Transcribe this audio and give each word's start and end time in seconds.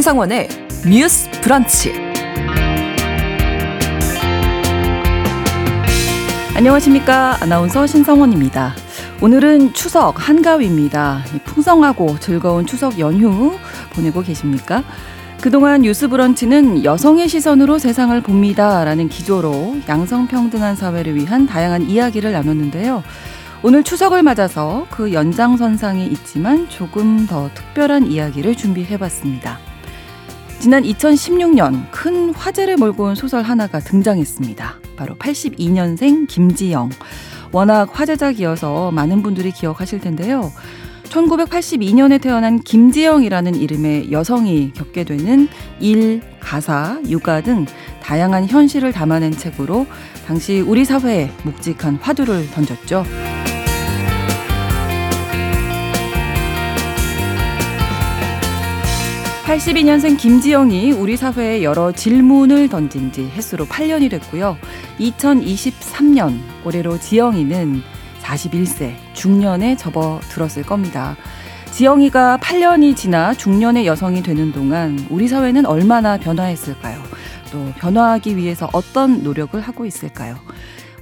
신상원의 0.00 0.48
뉴스 0.88 1.30
브런치. 1.42 1.92
안녕하십니까. 6.56 7.36
아나운서 7.42 7.86
신성원입니다. 7.86 8.72
오늘은 9.20 9.74
추석 9.74 10.26
한가위입니다. 10.26 11.22
풍성하고 11.44 12.18
즐거운 12.18 12.64
추석 12.64 12.98
연휴 12.98 13.58
보내고 13.92 14.22
계십니까? 14.22 14.84
그동안 15.42 15.82
뉴스 15.82 16.08
브런치는 16.08 16.82
여성의 16.82 17.28
시선으로 17.28 17.78
세상을 17.78 18.18
봅니다. 18.22 18.82
라는 18.84 19.06
기조로 19.10 19.80
양성평등한 19.86 20.76
사회를 20.76 21.14
위한 21.14 21.46
다양한 21.46 21.82
이야기를 21.82 22.32
나눴는데요. 22.32 23.02
오늘 23.62 23.84
추석을 23.84 24.22
맞아서 24.22 24.86
그 24.88 25.12
연장선상에 25.12 26.06
있지만 26.06 26.70
조금 26.70 27.26
더 27.26 27.50
특별한 27.52 28.06
이야기를 28.06 28.54
준비해 28.56 28.96
봤습니다. 28.96 29.58
지난 30.60 30.82
2016년 30.82 31.90
큰 31.90 32.34
화제를 32.34 32.76
몰고 32.76 33.04
온 33.04 33.14
소설 33.14 33.42
하나가 33.42 33.80
등장했습니다. 33.80 34.74
바로 34.94 35.14
82년생 35.14 36.28
김지영. 36.28 36.90
워낙 37.50 37.88
화제작이어서 37.90 38.90
많은 38.90 39.22
분들이 39.22 39.52
기억하실 39.52 40.00
텐데요. 40.00 40.52
1982년에 41.04 42.20
태어난 42.20 42.60
김지영이라는 42.60 43.54
이름의 43.54 44.12
여성이 44.12 44.70
겪게 44.74 45.04
되는 45.04 45.48
일, 45.80 46.20
가사, 46.40 47.00
육아 47.08 47.40
등 47.40 47.64
다양한 48.02 48.46
현실을 48.46 48.92
담아낸 48.92 49.32
책으로 49.32 49.86
당시 50.26 50.60
우리 50.60 50.84
사회에 50.84 51.30
묵직한 51.42 51.96
화두를 51.96 52.50
던졌죠. 52.50 53.04
82년생 59.50 60.16
김지영이 60.16 60.92
우리 60.92 61.16
사회에 61.16 61.64
여러 61.64 61.90
질문을 61.90 62.68
던진 62.68 63.10
지 63.10 63.24
햇수로 63.24 63.66
8년이 63.66 64.08
됐고요. 64.08 64.56
2023년 65.00 66.38
올해로 66.64 67.00
지영이는 67.00 67.82
41세 68.22 68.94
중년에 69.12 69.76
접어들었을 69.76 70.62
겁니다. 70.62 71.16
지영이가 71.72 72.38
8년이 72.40 72.94
지나 72.94 73.34
중년의 73.34 73.86
여성이 73.86 74.22
되는 74.22 74.52
동안 74.52 75.04
우리 75.10 75.26
사회는 75.26 75.66
얼마나 75.66 76.16
변화했을까요? 76.16 77.02
또 77.50 77.72
변화하기 77.78 78.36
위해서 78.36 78.70
어떤 78.72 79.24
노력을 79.24 79.60
하고 79.60 79.84
있을까요? 79.84 80.36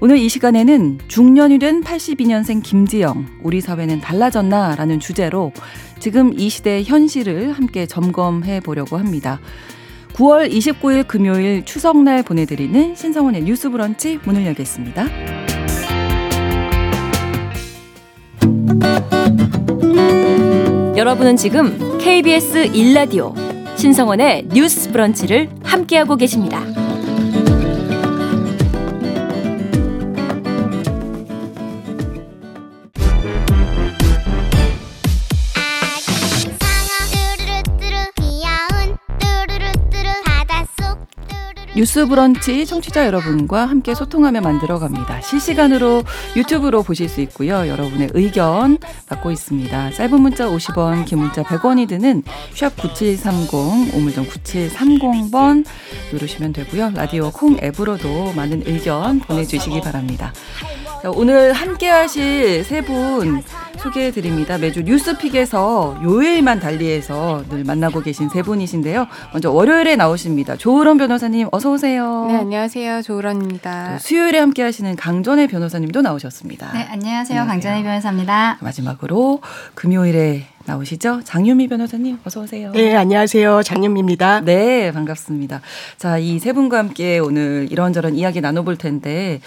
오늘 0.01 0.19
이 0.19 0.29
시간에는 0.29 1.01
중년이 1.09 1.59
된 1.59 1.83
82년생 1.83 2.63
김지영, 2.63 3.41
우리 3.43 3.61
사회는 3.61 4.01
달라졌나? 4.01 4.77
라는 4.77 5.01
주제로 5.01 5.53
지금 5.99 6.39
이 6.39 6.49
시대의 6.49 6.85
현실을 6.85 7.53
함께 7.53 7.85
점검해 7.85 8.61
보려고 8.61 8.97
합니다. 8.97 9.41
9월 10.13 10.53
29일 10.53 11.09
금요일 11.09 11.65
추석날 11.65 12.23
보내드리는 12.23 12.95
신성원의 12.95 13.43
뉴스 13.43 13.71
브런치 13.71 14.21
문을 14.25 14.47
열겠습니다. 14.47 15.09
여러분은 20.97 21.37
지금 21.37 21.99
KBS 21.99 22.71
1라디오 22.71 23.35
신성원의 23.77 24.49
뉴스 24.53 24.93
브런치를 24.93 25.51
함께하고 25.65 26.17
계십니다. 26.17 26.88
뉴스 41.79 42.07
브런치 42.09 42.67
청취자 42.67 43.07
여러분과 43.07 43.67
함께 43.67 43.95
소통하며 43.95 44.41
만들어 44.41 44.81
갑니다. 44.81 45.21
실시간으로 45.21 46.03
유튜브로 46.35 46.83
보실 46.83 47.09
수 47.09 47.21
있고요. 47.21 47.69
여러분의 47.69 48.11
의견 48.15 48.79
받고 49.07 49.31
있습니다. 49.31 49.93
짧은 49.93 50.21
문자 50.21 50.49
50원, 50.49 51.05
긴 51.05 51.21
문자 51.21 51.45
100원이 51.45 51.87
드는 51.87 52.25
샵 52.53 52.77
9730, 52.77 53.95
오물정 53.95 54.27
9730번 54.27 55.65
누르시면 56.13 56.53
되고요. 56.53 56.91
라디오 56.97 57.31
콩 57.31 57.57
앱으로도 57.63 58.33
많은 58.33 58.65
의견 58.67 59.21
보내주시기 59.21 59.81
바랍니다. 59.81 60.33
오늘 61.05 61.53
함께 61.53 61.89
하실 61.89 62.65
세 62.65 62.81
분 62.83 63.43
소개해 63.79 64.11
드립니다. 64.11 64.59
매주 64.59 64.83
뉴스픽에서 64.83 66.01
요일만 66.03 66.59
달리해서 66.59 67.45
늘 67.49 67.63
만나고 67.63 68.01
계신 68.01 68.29
세 68.29 68.43
분이신데요. 68.43 69.07
먼저 69.33 69.53
월요일에 69.53 69.95
나오십니다. 69.95 70.57
조으론 70.57 70.99
변호사님 70.99 71.49
어서 71.53 71.71
오세요. 71.71 72.27
네, 72.29 72.37
안녕하세요. 72.39 73.03
조으론입니다. 73.03 73.99
수요일에 74.01 74.41
함께 74.41 74.63
하시는 74.65 74.97
강전의 74.97 75.47
변호사님도 75.47 76.03
나오셨습니다. 76.03 76.73
네, 76.73 76.81
안녕하세요. 76.91 77.41
안녕하세요. 77.43 77.47
강전의 77.47 77.83
변호사입니다. 77.85 78.59
마지막으로 78.61 79.41
금요일에 79.75 80.47
나오시죠? 80.65 81.21
장유미 81.23 81.69
변호사님 81.69 82.19
어서 82.27 82.41
오세요. 82.41 82.73
네, 82.73 82.97
안녕하세요. 82.97 83.63
장유미입니다. 83.63 84.41
네, 84.41 84.91
반갑습니다. 84.91 85.61
자, 85.99 86.19
이 86.19 86.41
세 86.41 86.53
분과 86.53 86.79
함께 86.79 87.21
오늘 87.21 87.69
이런저런 87.71 88.17
이야기 88.17 88.41
나눠볼 88.41 88.77
텐데 88.77 89.41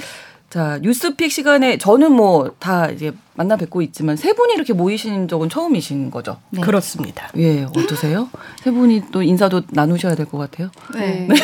자, 0.51 0.79
뉴스픽 0.81 1.31
시간에 1.31 1.77
저는 1.77 2.11
뭐 2.11 2.51
다 2.59 2.89
이제 2.89 3.11
만나 3.33 3.55
뵙고 3.55 3.81
있지만 3.81 4.17
세 4.17 4.33
분이 4.33 4.53
이렇게 4.53 4.73
모이신 4.73 5.27
적은 5.27 5.49
처음이신 5.49 6.11
거죠? 6.11 6.37
네. 6.49 6.61
그렇습니다. 6.61 7.29
예, 7.37 7.63
어떠세요? 7.63 8.29
세 8.61 8.71
분이 8.71 9.03
또 9.11 9.23
인사도 9.23 9.61
나누셔야 9.69 10.15
될 10.15 10.25
것 10.25 10.37
같아요. 10.37 10.69
네. 10.93 11.27
네. 11.27 11.35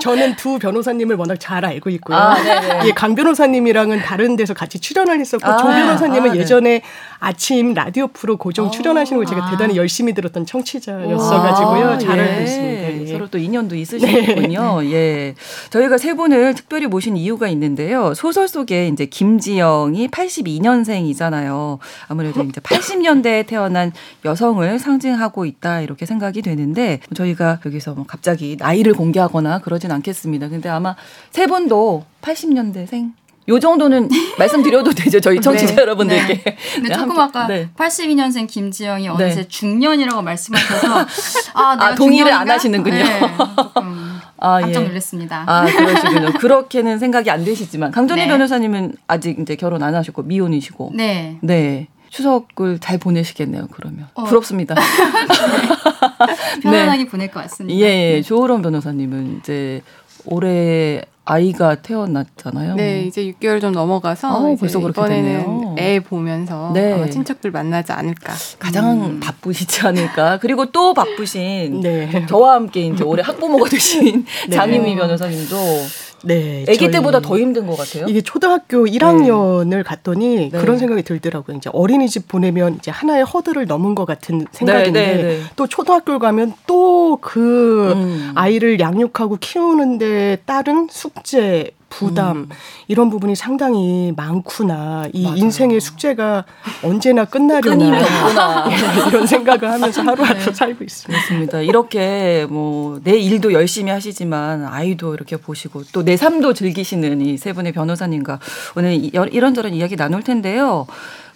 저는 0.00 0.36
두 0.36 0.58
변호사님을 0.58 1.16
워낙 1.16 1.36
잘 1.40 1.64
알고 1.64 1.90
있고요. 1.90 2.16
아, 2.16 2.36
예, 2.86 2.92
강 2.92 3.14
변호사님이랑은 3.14 4.00
다른 4.00 4.36
데서 4.36 4.54
같이 4.54 4.78
출연을 4.80 5.18
했었고 5.20 5.46
아, 5.46 5.56
조 5.56 5.64
변호사님은 5.64 6.30
아, 6.30 6.32
네. 6.34 6.40
예전에 6.40 6.82
아침 7.18 7.74
라디오 7.74 8.08
프로 8.08 8.36
고정 8.36 8.70
출연하시는 8.70 9.16
걸 9.18 9.26
제가 9.26 9.46
아. 9.46 9.50
대단히 9.50 9.76
열심히 9.76 10.14
들었던 10.14 10.46
청취자였어가지고요. 10.46 11.98
잘 11.98 12.20
알고 12.20 12.40
예. 12.40 12.44
있습니다. 12.44 13.02
예. 13.02 13.06
서로 13.12 13.28
또 13.28 13.38
인연도 13.38 13.74
있으시군요. 13.76 14.80
네. 14.82 14.92
예. 14.92 15.34
저희가 15.70 15.98
세 15.98 16.14
분을 16.14 16.54
특별히 16.54 16.86
모신 16.86 17.16
이유가 17.16 17.48
있는데요. 17.48 18.14
소설 18.14 18.48
속에 18.48 18.88
이제 18.88 19.06
김지영이 19.06 20.08
82년생이잖아요. 20.26 21.78
아무래도 22.08 22.42
이제 22.42 22.60
80년대에 22.60 23.46
태어난 23.46 23.92
여성을 24.24 24.78
상징하고 24.78 25.46
있다 25.46 25.80
이렇게 25.80 26.06
생각이 26.06 26.42
되는데 26.42 27.00
저희가 27.14 27.60
여기서 27.64 27.94
뭐 27.94 28.04
갑자기 28.06 28.56
나이를 28.58 28.94
공개하거나 28.94 29.60
그러진 29.60 29.90
않겠습니다. 29.92 30.48
근데 30.48 30.68
아마 30.68 30.96
세 31.30 31.46
분도 31.46 32.04
80년대생 32.22 33.12
요 33.48 33.60
정도는 33.60 34.08
말씀드려도 34.38 34.90
되죠 34.92 35.20
저희 35.20 35.40
청취자 35.40 35.76
네, 35.76 35.82
여러분들께. 35.82 36.42
네. 36.42 36.56
근데 36.74 36.88
네, 36.88 36.94
조금 36.96 37.18
아까 37.20 37.46
네. 37.46 37.68
82년생 37.76 38.48
김지영이 38.48 39.08
어느새 39.08 39.42
네. 39.42 39.48
중년이라고 39.48 40.20
말씀하셔서 40.22 41.06
아, 41.54 41.76
아 41.78 41.94
동의를 41.94 42.32
안 42.32 42.50
하시는군요. 42.50 42.96
네, 42.96 43.20
아, 44.38 44.60
깜짝 44.60 44.82
예. 44.82 44.86
놀랐습니다. 44.88 45.44
아 45.46 45.64
그러시군요. 45.66 46.32
그렇게는 46.34 46.98
생각이 46.98 47.30
안 47.30 47.44
되시지만 47.44 47.90
강전희 47.90 48.22
네. 48.22 48.28
변호사님은 48.28 48.94
아직 49.06 49.38
이제 49.38 49.56
결혼 49.56 49.82
안 49.82 49.94
하셨고 49.94 50.22
미혼이시고. 50.22 50.92
네. 50.94 51.38
네. 51.42 51.88
추석을 52.10 52.78
잘 52.78 52.98
보내시겠네요. 52.98 53.68
그러면 53.72 54.08
어. 54.14 54.24
부럽습니다. 54.24 54.74
편안하게 56.62 57.04
네. 57.04 57.08
보낼 57.08 57.30
것 57.30 57.42
같습니다. 57.42 57.78
예, 57.78 58.16
예. 58.16 58.22
조호론 58.22 58.62
변호사님은 58.62 59.38
이제 59.38 59.82
올해 60.26 61.02
아이가 61.28 61.74
태어났잖아요. 61.74 62.76
네, 62.76 63.02
이제 63.02 63.22
6개월 63.24 63.60
좀 63.60 63.72
넘어가서 63.72 64.32
어, 64.32 64.56
벌써 64.56 64.78
그렇게 64.78 65.00
이번에는 65.00 65.76
애 65.76 65.98
보면서 65.98 66.70
네. 66.72 67.10
친척들 67.10 67.50
만나지 67.50 67.90
않을까. 67.90 68.32
가장 68.60 69.04
음. 69.04 69.20
바쁘시지 69.20 69.84
않을까. 69.86 70.38
그리고 70.40 70.66
또 70.66 70.94
바쁘신 70.94 71.80
네. 71.80 72.26
저와 72.26 72.54
함께 72.54 72.82
이제 72.86 73.02
올해 73.02 73.24
학부모가 73.24 73.68
되신 73.68 74.24
네. 74.48 74.54
장희미 74.54 74.94
변호사님도 74.94 75.56
네. 76.26 76.64
아기 76.68 76.90
때보다 76.90 77.20
더 77.20 77.38
힘든 77.38 77.66
것 77.66 77.76
같아요. 77.76 78.06
이게 78.08 78.20
초등학교 78.20 78.86
1학년을 78.86 79.76
네. 79.76 79.82
갔더니 79.82 80.50
네. 80.50 80.58
그런 80.58 80.78
생각이 80.78 81.02
들더라고요. 81.02 81.56
이제 81.56 81.70
어린이집 81.72 82.28
보내면 82.28 82.76
이제 82.76 82.90
하나의 82.90 83.24
허들을 83.24 83.66
넘은 83.66 83.94
것 83.94 84.04
같은 84.04 84.46
생각인데 84.50 85.06
네, 85.06 85.16
네, 85.16 85.22
네. 85.22 85.40
또 85.56 85.66
초등학교 85.66 86.18
가면 86.18 86.54
또그 86.66 87.92
음. 87.94 88.32
아이를 88.34 88.80
양육하고 88.80 89.36
키우는데 89.40 90.38
따른 90.44 90.88
숙제 90.90 91.70
부담 91.88 92.36
음. 92.36 92.48
이런 92.88 93.10
부분이 93.10 93.36
상당히 93.36 94.12
많구나. 94.16 95.06
이 95.12 95.22
맞아요. 95.24 95.36
인생의 95.36 95.80
숙제가 95.80 96.44
언제나 96.82 97.24
끝나려나 97.24 97.96
예, 98.70 99.08
이런 99.08 99.26
생각을 99.26 99.70
하면서 99.70 100.02
하루하루 100.02 100.38
네. 100.38 100.52
살고 100.52 100.82
있습니다. 100.84 101.18
맞습니다. 101.20 101.60
이렇게 101.60 102.46
뭐 102.50 102.98
내 103.04 103.16
일도 103.18 103.52
열심히 103.52 103.90
하시지만 103.92 104.64
아이도 104.64 105.14
이렇게 105.14 105.36
보시고 105.36 105.84
또 105.92 106.02
내 106.02 106.16
삶도 106.16 106.54
즐기시는 106.54 107.20
이 107.20 107.36
세 107.38 107.52
분의 107.52 107.72
변호사님과 107.72 108.40
오늘 108.76 108.94
이런저런 109.14 109.72
이야기 109.74 109.96
나눌 109.96 110.22
텐데요. 110.22 110.86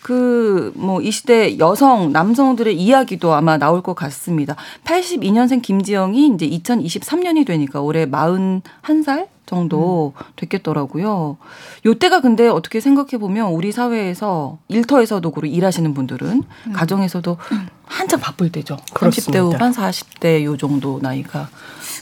그 0.02 0.73
뭐 0.76 1.00
이 1.02 1.11
시대 1.11 1.58
여성 1.58 2.11
남성들의 2.12 2.75
이야기도 2.76 3.35
아마 3.35 3.56
나올 3.58 3.82
것 3.82 3.94
같습니다. 3.94 4.56
82년생 4.85 5.62
김지영이 5.62 6.32
이제 6.35 6.49
2023년이 6.49 7.47
되니까 7.47 7.81
올해 7.81 8.06
41살 8.06 9.26
정도 9.50 10.14
음. 10.17 10.25
됐겠더라고요. 10.37 11.37
요때가 11.85 12.20
근데 12.20 12.47
어떻게 12.47 12.81
생각해 12.81 13.19
보면 13.19 13.50
우리 13.50 13.73
사회에서 13.73 14.58
일터에서도 14.69 15.29
그렇고 15.29 15.47
일하시는 15.47 15.93
분들은 15.93 16.43
음. 16.67 16.73
가정에서도 16.73 17.37
한참 17.85 18.20
바쁠 18.20 18.52
때죠. 18.52 18.76
그렇습니다. 18.94 19.43
30대 19.43 19.52
후반, 19.52 19.73
40대 19.73 20.44
요 20.44 20.56
정도 20.56 21.00
나이가. 21.02 21.49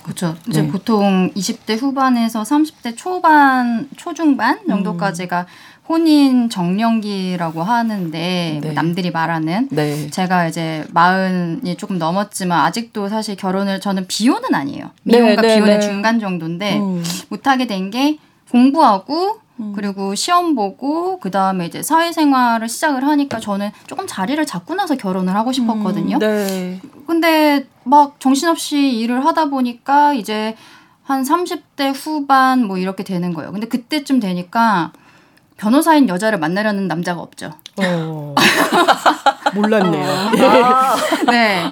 그렇죠. 0.03 0.37
이제 0.47 0.63
네. 0.63 0.69
보통 0.69 1.33
20대 1.35 1.81
후반에서 1.81 2.43
30대 2.43 2.95
초반, 2.97 3.89
초중반 3.97 4.67
정도까지가 4.67 5.41
음. 5.41 5.47
혼인 5.89 6.51
정년기라고 6.51 7.63
하는데 7.63 8.61
네. 8.63 8.73
남들이 8.73 9.11
말하는 9.11 9.69
네. 9.71 10.11
제가 10.11 10.47
이제 10.47 10.87
마흔이 10.93 11.77
조금 11.77 11.99
넘었지만 11.99 12.61
아직도 12.67 13.09
사실 13.09 13.37
결혼을 13.37 13.81
저는 13.81 14.07
비혼은 14.07 14.55
아니에요. 14.55 14.91
네, 15.05 15.21
미혼과 15.21 15.43
네, 15.43 15.55
비혼의 15.57 15.79
네. 15.79 15.81
중간 15.81 16.21
정도인데 16.21 16.79
음. 16.79 17.03
못하게 17.31 17.67
된 17.67 17.89
게 17.91 18.19
공부하고 18.51 19.39
음. 19.61 19.73
그리고 19.75 20.15
시험 20.15 20.55
보고 20.55 21.19
그 21.21 21.31
다음에 21.31 21.67
이제 21.67 21.83
사회생활을 21.83 22.69
시작을 22.69 23.05
하니까 23.07 23.41
저는 23.41 23.71
조금 23.87 24.07
자리를 24.07 24.45
잡고 24.45 24.75
나서 24.75 24.97
결혼을 24.97 25.35
하고 25.35 25.53
싶었거든요. 25.53 26.17
음, 26.17 26.19
네. 26.19 26.81
근데 27.07 27.67
막 27.85 28.21
정신없이 28.21 28.99
일을 28.99 29.25
하다 29.25 29.47
보니까 29.47 30.13
이제 30.13 30.55
한 31.03 31.23
30대 31.23 31.93
후반 31.95 32.65
뭐 32.67 32.77
이렇게 32.77 33.03
되는 33.05 33.33
거예요. 33.33 33.51
근데 33.53 33.67
그때쯤 33.67 34.21
되니까 34.21 34.93
변호사인 35.59 36.09
여자를 36.09 36.39
만나려는 36.39 36.87
남자가 36.89 37.21
없죠. 37.21 37.53
어. 37.77 38.35
몰랐네요. 39.55 40.05
아, 40.07 40.97
네. 41.31 41.65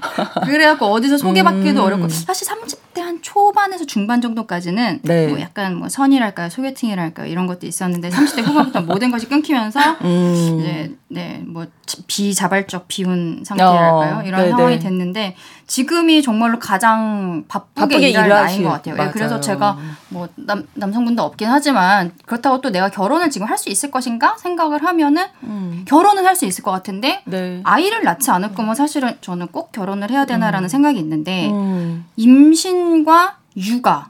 그래갖고 0.44 0.86
어디서 0.86 1.16
소개받기도 1.18 1.80
음. 1.80 1.86
어렵고 1.86 2.08
사실 2.08 2.48
30대 2.48 3.00
한 3.00 3.22
초반에서 3.22 3.84
중반 3.84 4.20
정도까지는 4.20 5.00
네. 5.02 5.28
뭐 5.28 5.40
약간 5.40 5.76
뭐 5.76 5.88
선이랄까요, 5.88 6.50
소개팅이랄까요 6.50 7.26
이런 7.30 7.46
것도 7.46 7.66
있었는데 7.66 8.08
30대 8.10 8.44
후반부터 8.44 8.80
모든 8.82 9.10
것이 9.10 9.28
끊기면서 9.28 9.80
음. 10.02 10.58
이제 10.60 10.94
네 11.08 11.42
뭐 11.46 11.66
비자발적 12.08 12.88
비혼 12.88 13.42
상태랄까요 13.44 14.18
어, 14.18 14.22
이런 14.22 14.40
네네. 14.40 14.50
상황이 14.50 14.78
됐는데 14.78 15.36
지금이 15.66 16.20
정말로 16.22 16.58
가장 16.58 17.44
바쁘게, 17.48 17.80
바쁘게 17.80 18.08
일할 18.10 18.28
나이인 18.28 18.64
것 18.64 18.70
같아요. 18.70 18.96
네, 18.96 19.10
그래서 19.12 19.40
제가 19.40 19.78
뭐 20.08 20.28
남, 20.34 20.66
남성분도 20.74 21.22
없긴 21.22 21.48
하지만 21.48 22.12
그렇다고 22.26 22.60
또 22.60 22.70
내가 22.70 22.88
결혼을 22.88 23.30
지금 23.30 23.46
할 23.46 23.56
수 23.56 23.68
있을 23.70 23.90
것인가 23.90 24.36
생각을 24.38 24.84
하면은 24.84 25.26
음. 25.44 25.84
결혼은 25.86 26.26
할 26.26 26.34
수 26.36 26.44
있을 26.44 26.62
것 26.64 26.70
같은데 26.72 27.22
네. 27.24 27.60
아이를 27.64 28.02
낳지 28.02 28.30
않을 28.32 28.54
거면 28.54 28.74
사실은 28.74 29.16
저는 29.20 29.46
꼭 29.48 29.72
결혼을 29.72 30.10
해야 30.10 30.26
되나라는 30.26 30.66
음. 30.66 30.68
생각이 30.68 30.98
있는데 30.98 31.48
음. 31.50 32.04
임신과 32.16 33.36
육아 33.56 34.08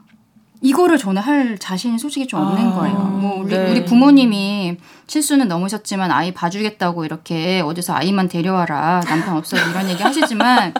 이거를 0.61 0.97
저는 0.97 1.21
할 1.21 1.57
자신이 1.59 1.99
솔직히 1.99 2.25
좀 2.27 2.41
없는 2.41 2.71
아, 2.71 2.75
거예요. 2.75 2.97
뭐 2.97 3.39
우리, 3.43 3.55
네. 3.55 3.71
우리 3.71 3.85
부모님이 3.85 4.77
실수는 5.07 5.47
넘으셨지만 5.47 6.11
아이 6.11 6.33
봐주겠다고 6.33 7.05
이렇게 7.05 7.61
어디서 7.61 7.93
아이만 7.95 8.27
데려와라 8.27 9.01
남편 9.05 9.37
없어 9.37 9.57
이런 9.57 9.89
얘기 9.89 10.03
하시지만 10.03 10.73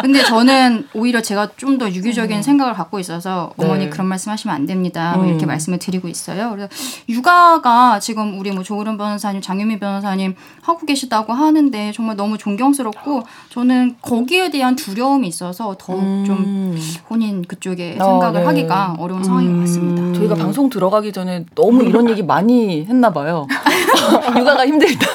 근데 0.00 0.22
저는 0.22 0.88
오히려 0.94 1.22
제가 1.22 1.48
좀 1.56 1.78
더 1.78 1.88
유기적인 1.90 2.38
음. 2.38 2.42
생각을 2.42 2.74
갖고 2.74 2.98
있어서 2.98 3.52
어머니 3.56 3.84
네. 3.84 3.90
그런 3.90 4.06
말씀하시면 4.08 4.54
안 4.54 4.66
됩니다. 4.66 5.14
뭐 5.16 5.26
이렇게 5.26 5.46
음. 5.46 5.48
말씀을 5.48 5.78
드리고 5.78 6.08
있어요. 6.08 6.50
그래서 6.50 6.68
육아가 7.08 8.00
지금 8.00 8.38
우리 8.38 8.50
뭐 8.50 8.62
조으른 8.62 8.98
변호사님, 8.98 9.40
장유미 9.40 9.78
변호사님 9.78 10.34
하고 10.62 10.84
계시다고 10.84 11.32
하는데 11.32 11.92
정말 11.92 12.16
너무 12.16 12.36
존경스럽고 12.36 13.22
저는 13.50 13.96
거기에 14.02 14.50
대한 14.50 14.76
두려움이 14.76 15.28
있어서 15.28 15.76
더욱 15.78 16.00
음. 16.00 16.24
좀 16.26 16.78
본인 17.06 17.42
그쪽에 17.42 17.96
어, 18.00 18.04
생각을 18.04 18.40
네. 18.40 18.46
하기가 18.46 18.96
어려운 18.98 19.22
상황인 19.22 19.54
것 19.54 19.60
같습니다. 19.60 20.02
음. 20.02 20.14
저희가 20.14 20.34
방송 20.34 20.68
들어가기 20.68 21.12
전에 21.12 21.44
너무 21.54 21.84
이런 21.84 22.10
얘기 22.10 22.22
많이 22.22 22.84
했나 22.86 23.12
봐요. 23.12 23.46
육아가 24.38 24.66
힘들다. 24.66 25.06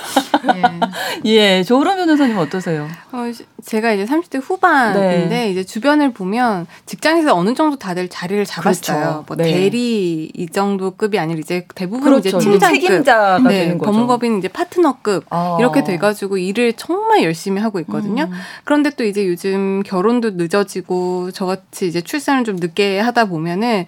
예. 0.56 1.58
예, 1.60 1.64
조으론 1.64 1.96
변호사님 1.96 2.38
어떠세요? 2.38 2.88
어, 3.12 3.24
제가 3.64 3.94
이제 3.94 4.06
30대 4.06 4.42
후반인데 4.44 5.28
네. 5.30 5.52
이제 5.52 5.64
주변을 5.64 6.12
보면 6.12 6.68
직장에서 6.86 7.36
어느 7.36 7.54
정도 7.54 7.78
다들 7.78 8.10
자리를 8.10 8.44
잡았어요. 8.46 8.98
그렇죠. 8.98 9.24
뭐 9.28 9.38
네. 9.38 9.44
대리 9.46 10.32
이 10.34 10.48
정도 10.48 10.92
급이 10.92 11.18
아니라 11.18 11.40
이제 11.40 11.66
대부분 11.76 12.04
그렇죠. 12.04 12.30
이제 12.30 12.38
팀장급, 12.38 12.82
책임자가 12.82 13.40
네, 13.40 13.60
되는 13.60 13.78
거죠. 13.78 13.92
법무법인 13.92 14.40
이제 14.40 14.48
파트너급 14.48 15.26
아. 15.30 15.58
이렇게 15.60 15.84
돼가지고 15.84 16.38
일을 16.38 16.74
정말 16.74 17.24
열심히 17.24 17.62
하고 17.62 17.80
있거든요. 17.82 18.24
음. 18.24 18.32
그런데 18.64 18.90
또 18.92 19.04
이제 19.04 19.26
요즘 19.28 19.82
결혼도 19.86 20.32
늦어지고 20.32 21.32
저같이 21.32 21.88
이제 21.88 22.02
출산을 22.02 22.44
좀 22.44 22.58
늦게 22.58 23.00
하다 23.00 23.26
보면은 23.26 23.86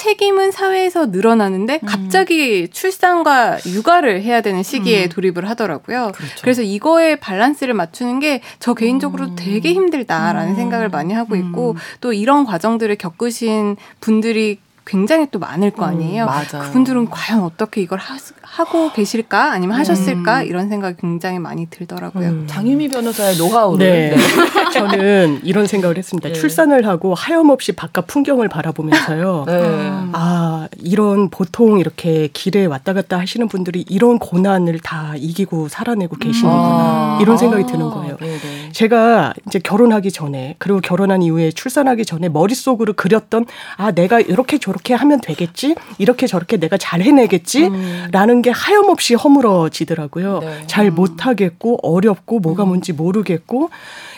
책임은 0.00 0.50
사회에서 0.50 1.06
늘어나는데 1.06 1.80
음. 1.82 1.86
갑자기 1.86 2.62
음. 2.62 2.72
출산과 2.72 3.58
육아를 3.66 4.22
해야 4.22 4.40
되는 4.40 4.62
시기에 4.62 5.04
음. 5.04 5.08
돌입을 5.10 5.48
하더라고요. 5.50 6.12
그렇죠. 6.14 6.34
그래서 6.40 6.62
이거에 6.62 7.16
밸런스를 7.16 7.74
맞추는 7.74 8.20
게 8.20 8.40
저 8.58 8.74
개인적으로 8.74 9.24
음. 9.24 9.36
되게 9.36 9.72
힘들다라는 9.72 10.52
음. 10.52 10.56
생각을 10.56 10.88
많이 10.88 11.14
하고 11.14 11.36
있고 11.36 11.72
음. 11.72 11.76
또 12.00 12.12
이런 12.12 12.44
과정들을 12.44 12.94
겪으신 12.96 13.76
분들이 14.00 14.58
굉장히 14.86 15.26
또 15.30 15.38
많을 15.38 15.70
거 15.70 15.84
아니에요. 15.84 16.24
음, 16.24 16.60
그분들은 16.60 17.10
과연 17.10 17.42
어떻게 17.42 17.80
이걸 17.80 18.00
하, 18.00 18.64
고 18.64 18.92
계실까 18.92 19.52
아니면 19.52 19.78
하셨을까 19.78 20.40
음. 20.40 20.46
이런 20.46 20.68
생각이 20.68 20.96
굉장히 21.00 21.38
많이 21.38 21.66
들더라고요. 21.70 22.28
음. 22.28 22.44
장유미 22.48 22.88
변호사의 22.88 23.36
노하우를 23.36 23.86
네. 23.86 24.16
네. 24.16 24.16
저는 24.88 25.40
이런 25.44 25.66
생각을 25.66 25.96
했습니다. 25.98 26.28
네. 26.28 26.34
출산을 26.34 26.86
하고 26.86 27.14
하염없이 27.14 27.72
바깥 27.72 28.06
풍경을 28.06 28.48
바라보면서요. 28.48 29.44
네. 29.48 29.90
아 30.12 30.68
이런 30.78 31.30
보통 31.30 31.78
이렇게 31.78 32.28
길에 32.32 32.66
왔다 32.66 32.92
갔다 32.92 33.18
하시는 33.18 33.46
분들이 33.48 33.84
이런 33.88 34.18
고난을 34.18 34.80
다 34.80 35.14
이기고 35.16 35.68
살아내고 35.68 36.16
계시는구나 36.16 36.52
아. 36.52 37.18
이런 37.20 37.36
생각이 37.36 37.66
드는 37.66 37.90
거예요. 37.90 38.16
아. 38.20 38.70
제가 38.72 39.34
이제 39.46 39.58
결혼하기 39.58 40.10
전에 40.12 40.56
그리고 40.58 40.80
결혼한 40.80 41.22
이후에 41.22 41.50
출산하기 41.50 42.04
전에 42.04 42.28
머릿속으로 42.28 42.94
그렸던 42.94 43.46
아 43.76 43.92
내가 43.92 44.20
이렇게 44.20 44.58
저렇게 44.58 44.94
하면 44.94 45.20
되겠지 45.20 45.74
이렇게 45.98 46.26
저렇게 46.26 46.56
내가 46.56 46.76
잘 46.76 47.02
해내겠지라는 47.02 48.36
음. 48.36 48.42
게 48.42 48.50
하염없이 48.50 49.14
허물어지더라고요. 49.14 50.40
네. 50.40 50.62
잘 50.66 50.90
못하겠고 50.90 51.78
어렵고 51.82 52.40
뭐가 52.40 52.64
음. 52.64 52.68
뭔지 52.68 52.92
모르겠고 52.92 53.70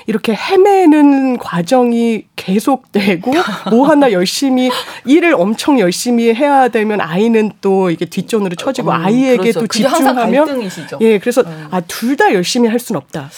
이렇게 0.07 0.35
헤매는 0.35 1.39
과정이 1.39 2.25
계속되고 2.37 3.33
뭐 3.71 3.89
하나 3.89 4.13
열심히 4.13 4.71
일을 5.05 5.35
엄청 5.35 5.79
열심히 5.79 6.35
해야 6.35 6.69
되면 6.69 7.01
아이는 7.01 7.53
또 7.61 7.91
이게 7.91 8.05
뒷전으로 8.05 8.57
처지고 8.57 8.91
음, 8.91 8.95
아이에게 8.95 9.37
그렇죠. 9.37 9.61
또 9.61 9.67
집중하면 9.67 10.71
예 11.01 11.19
그래서 11.19 11.43
음. 11.43 11.69
아둘 11.71 12.17
다 12.17 12.33
열심히 12.33 12.69
할 12.69 12.79
수는 12.79 13.01
없다. 13.01 13.31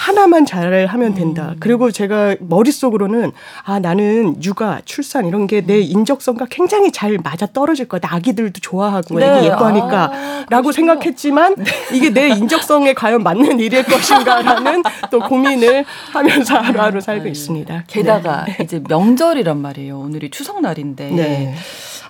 하나만 0.00 0.46
잘 0.46 0.86
하면 0.86 1.14
된다. 1.14 1.50
음. 1.50 1.56
그리고 1.60 1.90
제가 1.90 2.36
머릿속으로는 2.40 3.32
아 3.64 3.78
나는 3.78 4.42
육아, 4.42 4.80
출산 4.84 5.26
이런 5.26 5.46
게 5.46 5.60
내 5.70 5.78
인적성과 5.80 6.46
굉장히 6.50 6.90
잘 6.90 7.18
맞아 7.22 7.46
떨어질 7.46 7.86
거야. 7.86 8.00
아기들도 8.04 8.60
좋아하고 8.60 9.18
네. 9.18 9.26
애기 9.38 9.46
예뻐하니까라고 9.46 10.68
아, 10.68 10.72
생각했지만 10.72 11.54
네. 11.56 11.64
이게 11.92 12.10
내 12.10 12.28
인적성에 12.28 12.94
과연 12.94 13.22
맞는 13.22 13.60
일일 13.60 13.84
것인가라는 13.84 14.82
또 15.10 15.20
고민을 15.20 15.84
하면서 16.12 16.58
하루하루 16.58 17.00
살고 17.00 17.24
네. 17.24 17.30
있습니다. 17.30 17.84
게다가 17.86 18.46
네. 18.46 18.58
이제 18.64 18.82
명절이란 18.88 19.58
말이에요. 19.58 19.98
오늘이 19.98 20.30
추석날인데. 20.30 21.10
네. 21.10 21.54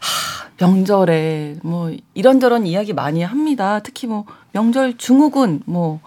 하, 0.00 0.49
명절에 0.59 1.56
뭐 1.62 1.90
이런저런 2.14 2.66
이야기 2.66 2.92
많이 2.92 3.23
합니다. 3.23 3.80
특히 3.82 4.06
뭐 4.06 4.25
명절 4.52 4.97
중후군 4.97 5.62
뭐 5.66 6.00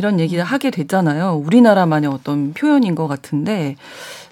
이런 0.00 0.18
얘기를 0.18 0.42
하게 0.42 0.70
됐잖아요. 0.70 1.42
우리나라만의 1.44 2.08
어떤 2.08 2.54
표현인 2.54 2.94
것 2.94 3.06
같은데 3.06 3.76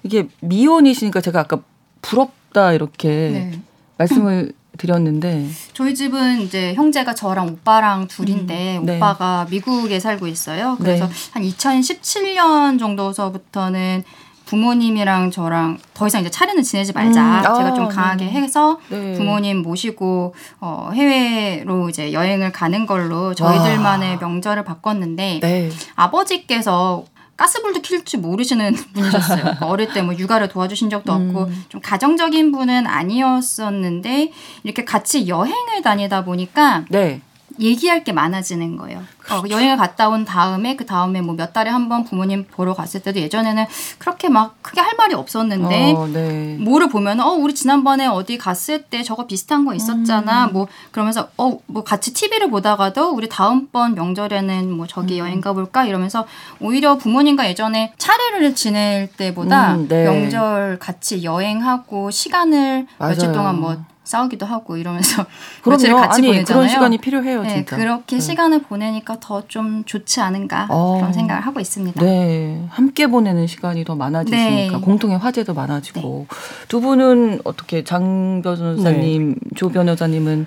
이게 0.03 0.27
미혼이시니까 0.41 1.21
제가 1.21 1.41
아까 1.41 1.61
부럽다 2.01 2.73
이렇게 2.73 3.09
네. 3.09 3.61
말씀을 3.99 4.55
드렸는데 4.79 5.47
저희 5.75 5.95
집은 5.95 6.41
이제 6.41 6.73
형제가 6.73 7.15
저랑 7.15 7.49
오빠랑 7.49 8.09
둘인데 8.09 8.79
음, 8.79 8.87
네. 8.87 8.97
오빠가 8.97 9.47
미국에 9.51 10.01
살고 10.01 10.27
있어요. 10.27 10.79
그래서 10.81 11.07
네. 11.07 11.13
한 11.33 11.43
2017년 11.43 12.79
정도서부터는 12.79 14.05
부모님이랑 14.49 15.31
저랑 15.31 15.77
더 15.93 16.07
이상 16.07 16.23
이제 16.23 16.31
차례는 16.31 16.63
지내지 16.63 16.95
말자. 16.95 17.23
음, 17.23 17.33
아, 17.35 17.55
제가 17.55 17.75
좀 17.75 17.87
강하게 17.89 18.25
네. 18.25 18.31
해서 18.31 18.79
네. 18.89 19.13
부모님 19.13 19.59
모시고 19.59 20.35
어, 20.61 20.91
해외로 20.95 21.91
이제 21.91 22.15
여행을 22.15 22.51
가는 22.53 22.87
걸로 22.87 23.35
저희들만의 23.35 24.11
와. 24.15 24.17
명절을 24.21 24.65
바꿨는데 24.65 25.41
네. 25.43 25.71
아버지께서 25.97 27.05
가스불도 27.37 27.83
킬줄 27.83 28.21
모르시는 28.21 28.75
분이셨어요. 28.95 29.39
그러니까 29.43 29.67
어릴 29.67 29.93
때 29.93 30.01
뭐 30.03 30.17
육아를 30.17 30.49
도와주신 30.49 30.89
적도 30.91 31.15
음. 31.15 31.29
없고 31.37 31.53
좀 31.69 31.81
가정적인 31.83 32.51
분은 32.51 32.87
아니었었는데 32.87 34.33
이렇게 34.65 34.85
같이 34.85 35.29
여행을 35.29 35.83
다니다 35.85 36.25
보니까 36.25 36.85
네. 36.89 37.21
얘기할 37.61 38.05
게 38.05 38.13
많아지는 38.13 38.77
거예요. 38.77 39.03
어, 39.31 39.43
여행을 39.49 39.77
갔다 39.77 40.09
온 40.09 40.25
다음에 40.25 40.75
그 40.77 40.87
다음에 40.87 41.21
뭐 41.21 41.35
몇 41.37 41.53
달에 41.53 41.71
한 41.71 41.89
번 41.89 42.05
부모님 42.05 42.45
보러 42.51 42.75
갔을 42.75 43.01
때도 43.01 43.21
예전에는 43.21 43.65
그렇게 43.99 44.29
막 44.29 44.57
크게 44.63 44.81
할 44.81 44.93
말이 44.97 45.15
없었는데 45.15 45.95
어, 45.97 46.07
네. 46.07 46.57
뭐를 46.61 46.89
보면 46.89 47.21
어 47.21 47.31
우리 47.33 47.55
지난번에 47.55 48.07
어디 48.07 48.37
갔을 48.39 48.83
때 48.83 49.03
저거 49.03 49.27
비슷한 49.27 49.65
거 49.65 49.75
있었잖아 49.75 50.47
음. 50.47 50.53
뭐 50.53 50.67
그러면서 50.93 51.29
어 51.37 51.59
뭐 51.67 51.85
같이 51.85 52.15
TV를 52.15 52.49
보다가도 52.51 53.11
우리 53.11 53.29
다음번 53.29 53.95
명절에는 53.95 54.71
뭐 54.73 54.87
저기 54.87 55.15
음. 55.15 55.27
여행 55.27 55.41
가볼까 55.41 55.85
이러면서 55.85 56.27
오히려 56.61 56.97
부모님과 56.97 57.49
예전에 57.49 57.93
차례를 57.99 58.55
지낼 58.55 59.09
때보다 59.17 59.75
음, 59.75 59.89
네. 59.89 60.05
명절 60.05 60.79
같이 60.79 61.23
여행하고 61.25 62.11
시간을 62.11 62.87
며칠 62.99 63.33
동안 63.33 63.61
뭐 63.61 63.77
싸우기도 64.09 64.47
하고 64.47 64.77
이러면서 64.77 65.27
며칠 65.67 65.95
같이 65.95 66.19
아니, 66.21 66.27
보내잖아요. 66.29 66.45
그런 66.61 66.69
시간이 66.69 66.99
필요해요, 66.99 67.43
네, 67.43 67.65
그렇게 67.65 68.17
네. 68.17 68.21
시간을 68.21 68.63
보내니까 68.63 69.19
더 69.21 69.43
좀 69.49 69.85
좋지 69.85 70.21
않은가 70.21 70.67
어, 70.69 70.97
그런 70.99 71.13
생각을 71.13 71.43
하고 71.47 71.61
있습니다. 71.61 72.01
네, 72.05 72.63
함께 72.71 73.07
보내는 73.07 73.47
시간이 73.47 73.85
더 73.85 73.95
많아지시니까 73.95 74.77
네. 74.79 74.83
공통의 74.83 75.17
화제도 75.19 75.55
많아지고 75.55 76.27
네. 76.29 76.37
두 76.69 76.81
분은 76.81 77.41
어떻게 77.45 77.85
장 77.85 78.43
변호사님, 78.43 79.31
네. 79.35 79.51
조 79.57 79.69
변호사님은 79.71 80.47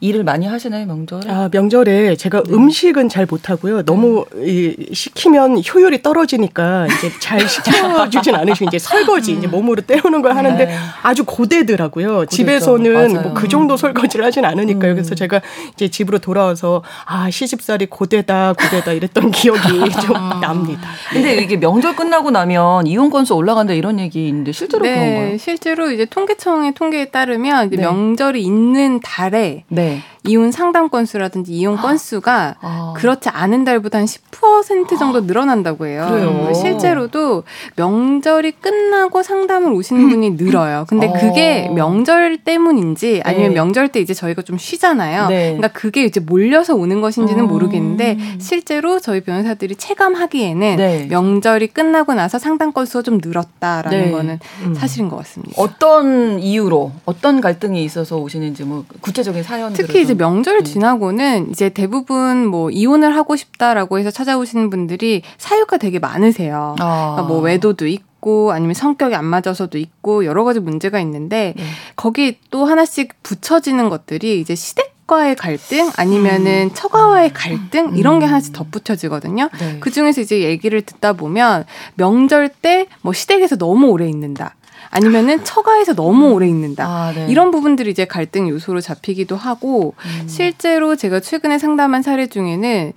일을 0.00 0.24
많이 0.24 0.46
하시나요 0.46 0.86
명절에? 0.86 1.30
아 1.30 1.48
명절에 1.52 2.16
제가 2.16 2.42
네. 2.42 2.54
음식은 2.54 3.08
잘 3.08 3.26
못하고요. 3.28 3.82
너무 3.84 4.24
이, 4.42 4.74
시키면 4.92 5.62
효율이 5.72 6.02
떨어지니까 6.02 6.86
이제 6.86 7.10
잘 7.20 7.46
시켜주진 7.46 8.34
않으시고 8.34 8.66
이제 8.68 8.78
설거지 8.78 9.34
음. 9.34 9.38
이제 9.38 9.46
몸으로 9.46 9.82
때우는 9.82 10.22
걸 10.22 10.36
하는데 10.36 10.64
네. 10.64 10.74
아주 11.02 11.24
고되더라고요. 11.24 12.14
고대죠. 12.20 12.36
집에서는 12.36 13.12
뭐 13.22 13.30
그 13.34 13.48
정도 13.48 13.76
설거지를 13.76 14.24
하진 14.24 14.44
않으니까요. 14.44 14.92
음. 14.92 14.96
그래서 14.96 15.14
제가 15.14 15.40
이제 15.74 15.88
집으로 15.88 16.18
돌아와서 16.18 16.82
아 17.06 17.30
시집살이 17.30 17.86
고되다 17.86 18.54
고되다 18.54 18.92
이랬던 18.92 19.30
기억이 19.32 19.90
좀 20.02 20.16
아. 20.16 20.40
납니다. 20.40 20.88
근데 21.12 21.36
이게 21.36 21.56
명절 21.56 21.96
끝나고 21.96 22.30
나면 22.30 22.86
이혼 22.86 23.10
건수 23.10 23.34
올라간다 23.34 23.72
이런 23.74 23.98
얘기인데 23.98 24.52
실제로 24.52 24.82
네, 24.84 24.94
그런 24.94 25.14
거예요? 25.14 25.38
실제로 25.38 25.90
이제 25.90 26.04
통계청의 26.04 26.74
통계에 26.74 27.06
따르면 27.06 27.68
이제 27.68 27.76
네. 27.76 27.82
명절이 27.82 28.42
있는 28.42 29.00
달에 29.00 29.64
네. 29.68 29.89
네. 29.90 30.00
이혼 30.24 30.52
상담 30.52 30.88
건수라든지 30.88 31.52
이혼 31.52 31.78
아. 31.78 31.82
건수가 31.82 32.56
아. 32.60 32.94
그렇지 32.96 33.28
않은 33.30 33.64
달보다 33.64 33.98
한 33.98 34.04
10% 34.04 34.98
정도 34.98 35.20
늘어난다고 35.22 35.86
해요. 35.86 36.06
그래요? 36.10 36.52
실제로도 36.54 37.44
명절이 37.76 38.52
끝나고 38.52 39.22
상담을 39.22 39.72
오시는 39.72 40.02
음. 40.02 40.10
분이 40.10 40.30
늘어요. 40.44 40.84
근데 40.88 41.06
어. 41.06 41.12
그게 41.12 41.68
명절 41.74 42.38
때문인지 42.38 43.22
아니면 43.24 43.48
네. 43.50 43.54
명절 43.54 43.88
때 43.88 44.00
이제 44.00 44.14
저희가 44.14 44.42
좀 44.42 44.58
쉬잖아요. 44.58 45.28
네. 45.28 45.56
그러니까 45.56 45.68
그게 45.68 46.04
이제 46.04 46.20
몰려서 46.20 46.74
오는 46.74 47.00
것인지는 47.00 47.44
음. 47.44 47.48
모르겠는데 47.48 48.18
실제로 48.38 49.00
저희 49.00 49.20
변호사들이 49.22 49.76
체감하기에는 49.76 50.76
네. 50.76 51.06
명절이 51.10 51.68
끝나고 51.68 52.14
나서 52.14 52.38
상담 52.38 52.72
건수가 52.72 53.02
좀 53.02 53.20
늘었다라는 53.22 54.04
네. 54.04 54.10
거는 54.10 54.38
음. 54.64 54.74
사실인 54.74 55.08
것 55.08 55.16
같습니다. 55.16 55.54
어떤 55.56 56.38
이유로 56.40 56.92
어떤 57.06 57.40
갈등이 57.40 57.82
있어서 57.84 58.18
오시는지 58.18 58.64
뭐 58.64 58.84
구체적인 59.00 59.42
사연 59.42 59.72
특히 59.86 60.02
이제 60.02 60.14
명절 60.14 60.58
음. 60.58 60.64
지나고는 60.64 61.50
이제 61.50 61.68
대부분 61.68 62.46
뭐 62.46 62.70
이혼을 62.70 63.14
하고 63.16 63.36
싶다라고 63.36 63.98
해서 63.98 64.10
찾아오시는 64.10 64.70
분들이 64.70 65.22
사유가 65.38 65.76
되게 65.76 65.98
많으세요. 65.98 66.76
아. 66.78 67.12
그러니까 67.14 67.22
뭐 67.22 67.40
외도도 67.40 67.86
있고 67.86 68.52
아니면 68.52 68.74
성격이 68.74 69.14
안 69.14 69.24
맞아서도 69.24 69.78
있고 69.78 70.24
여러 70.24 70.44
가지 70.44 70.60
문제가 70.60 71.00
있는데 71.00 71.54
네. 71.56 71.64
거기 71.96 72.38
또 72.50 72.64
하나씩 72.64 73.22
붙여지는 73.22 73.88
것들이 73.88 74.40
이제 74.40 74.54
시댁 74.54 74.90
과의 75.10 75.34
갈등 75.34 75.90
아니면은 75.96 76.68
음. 76.70 76.70
처가와의 76.72 77.32
갈등 77.32 77.86
음. 77.86 77.96
이런 77.96 78.20
게 78.20 78.26
하나씩 78.26 78.52
덧붙여지거든요. 78.52 79.48
네. 79.58 79.78
그 79.80 79.90
중에서 79.90 80.20
이제 80.20 80.42
얘기를 80.42 80.82
듣다 80.82 81.14
보면 81.14 81.64
명절 81.96 82.48
때 82.62 82.86
뭐 83.02 83.12
시댁에서 83.12 83.56
너무 83.56 83.88
오래 83.88 84.08
있는다. 84.08 84.54
아니면은 84.90 85.44
처가에서 85.44 85.94
너무 85.94 86.32
오래 86.32 86.48
있는다. 86.48 86.84
아, 86.84 87.12
네. 87.14 87.26
이런 87.28 87.50
부분들이 87.50 87.90
이제 87.90 88.04
갈등 88.04 88.48
요소로 88.48 88.80
잡히기도 88.80 89.36
하고 89.36 89.94
음. 90.04 90.28
실제로 90.28 90.96
제가 90.96 91.20
최근에 91.20 91.58
상담한 91.58 92.02
사례 92.02 92.26
중에는 92.26 92.92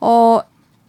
어 0.00 0.40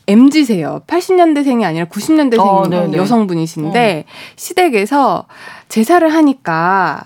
MZ세요. 0.08 0.82
80년대생이 0.88 1.64
아니라 1.64 1.86
90년대생 1.86 2.40
어, 2.40 2.94
여성분이신데 2.94 4.06
어. 4.06 4.12
시댁에서 4.36 5.26
제사를 5.70 6.08
하니까 6.08 7.06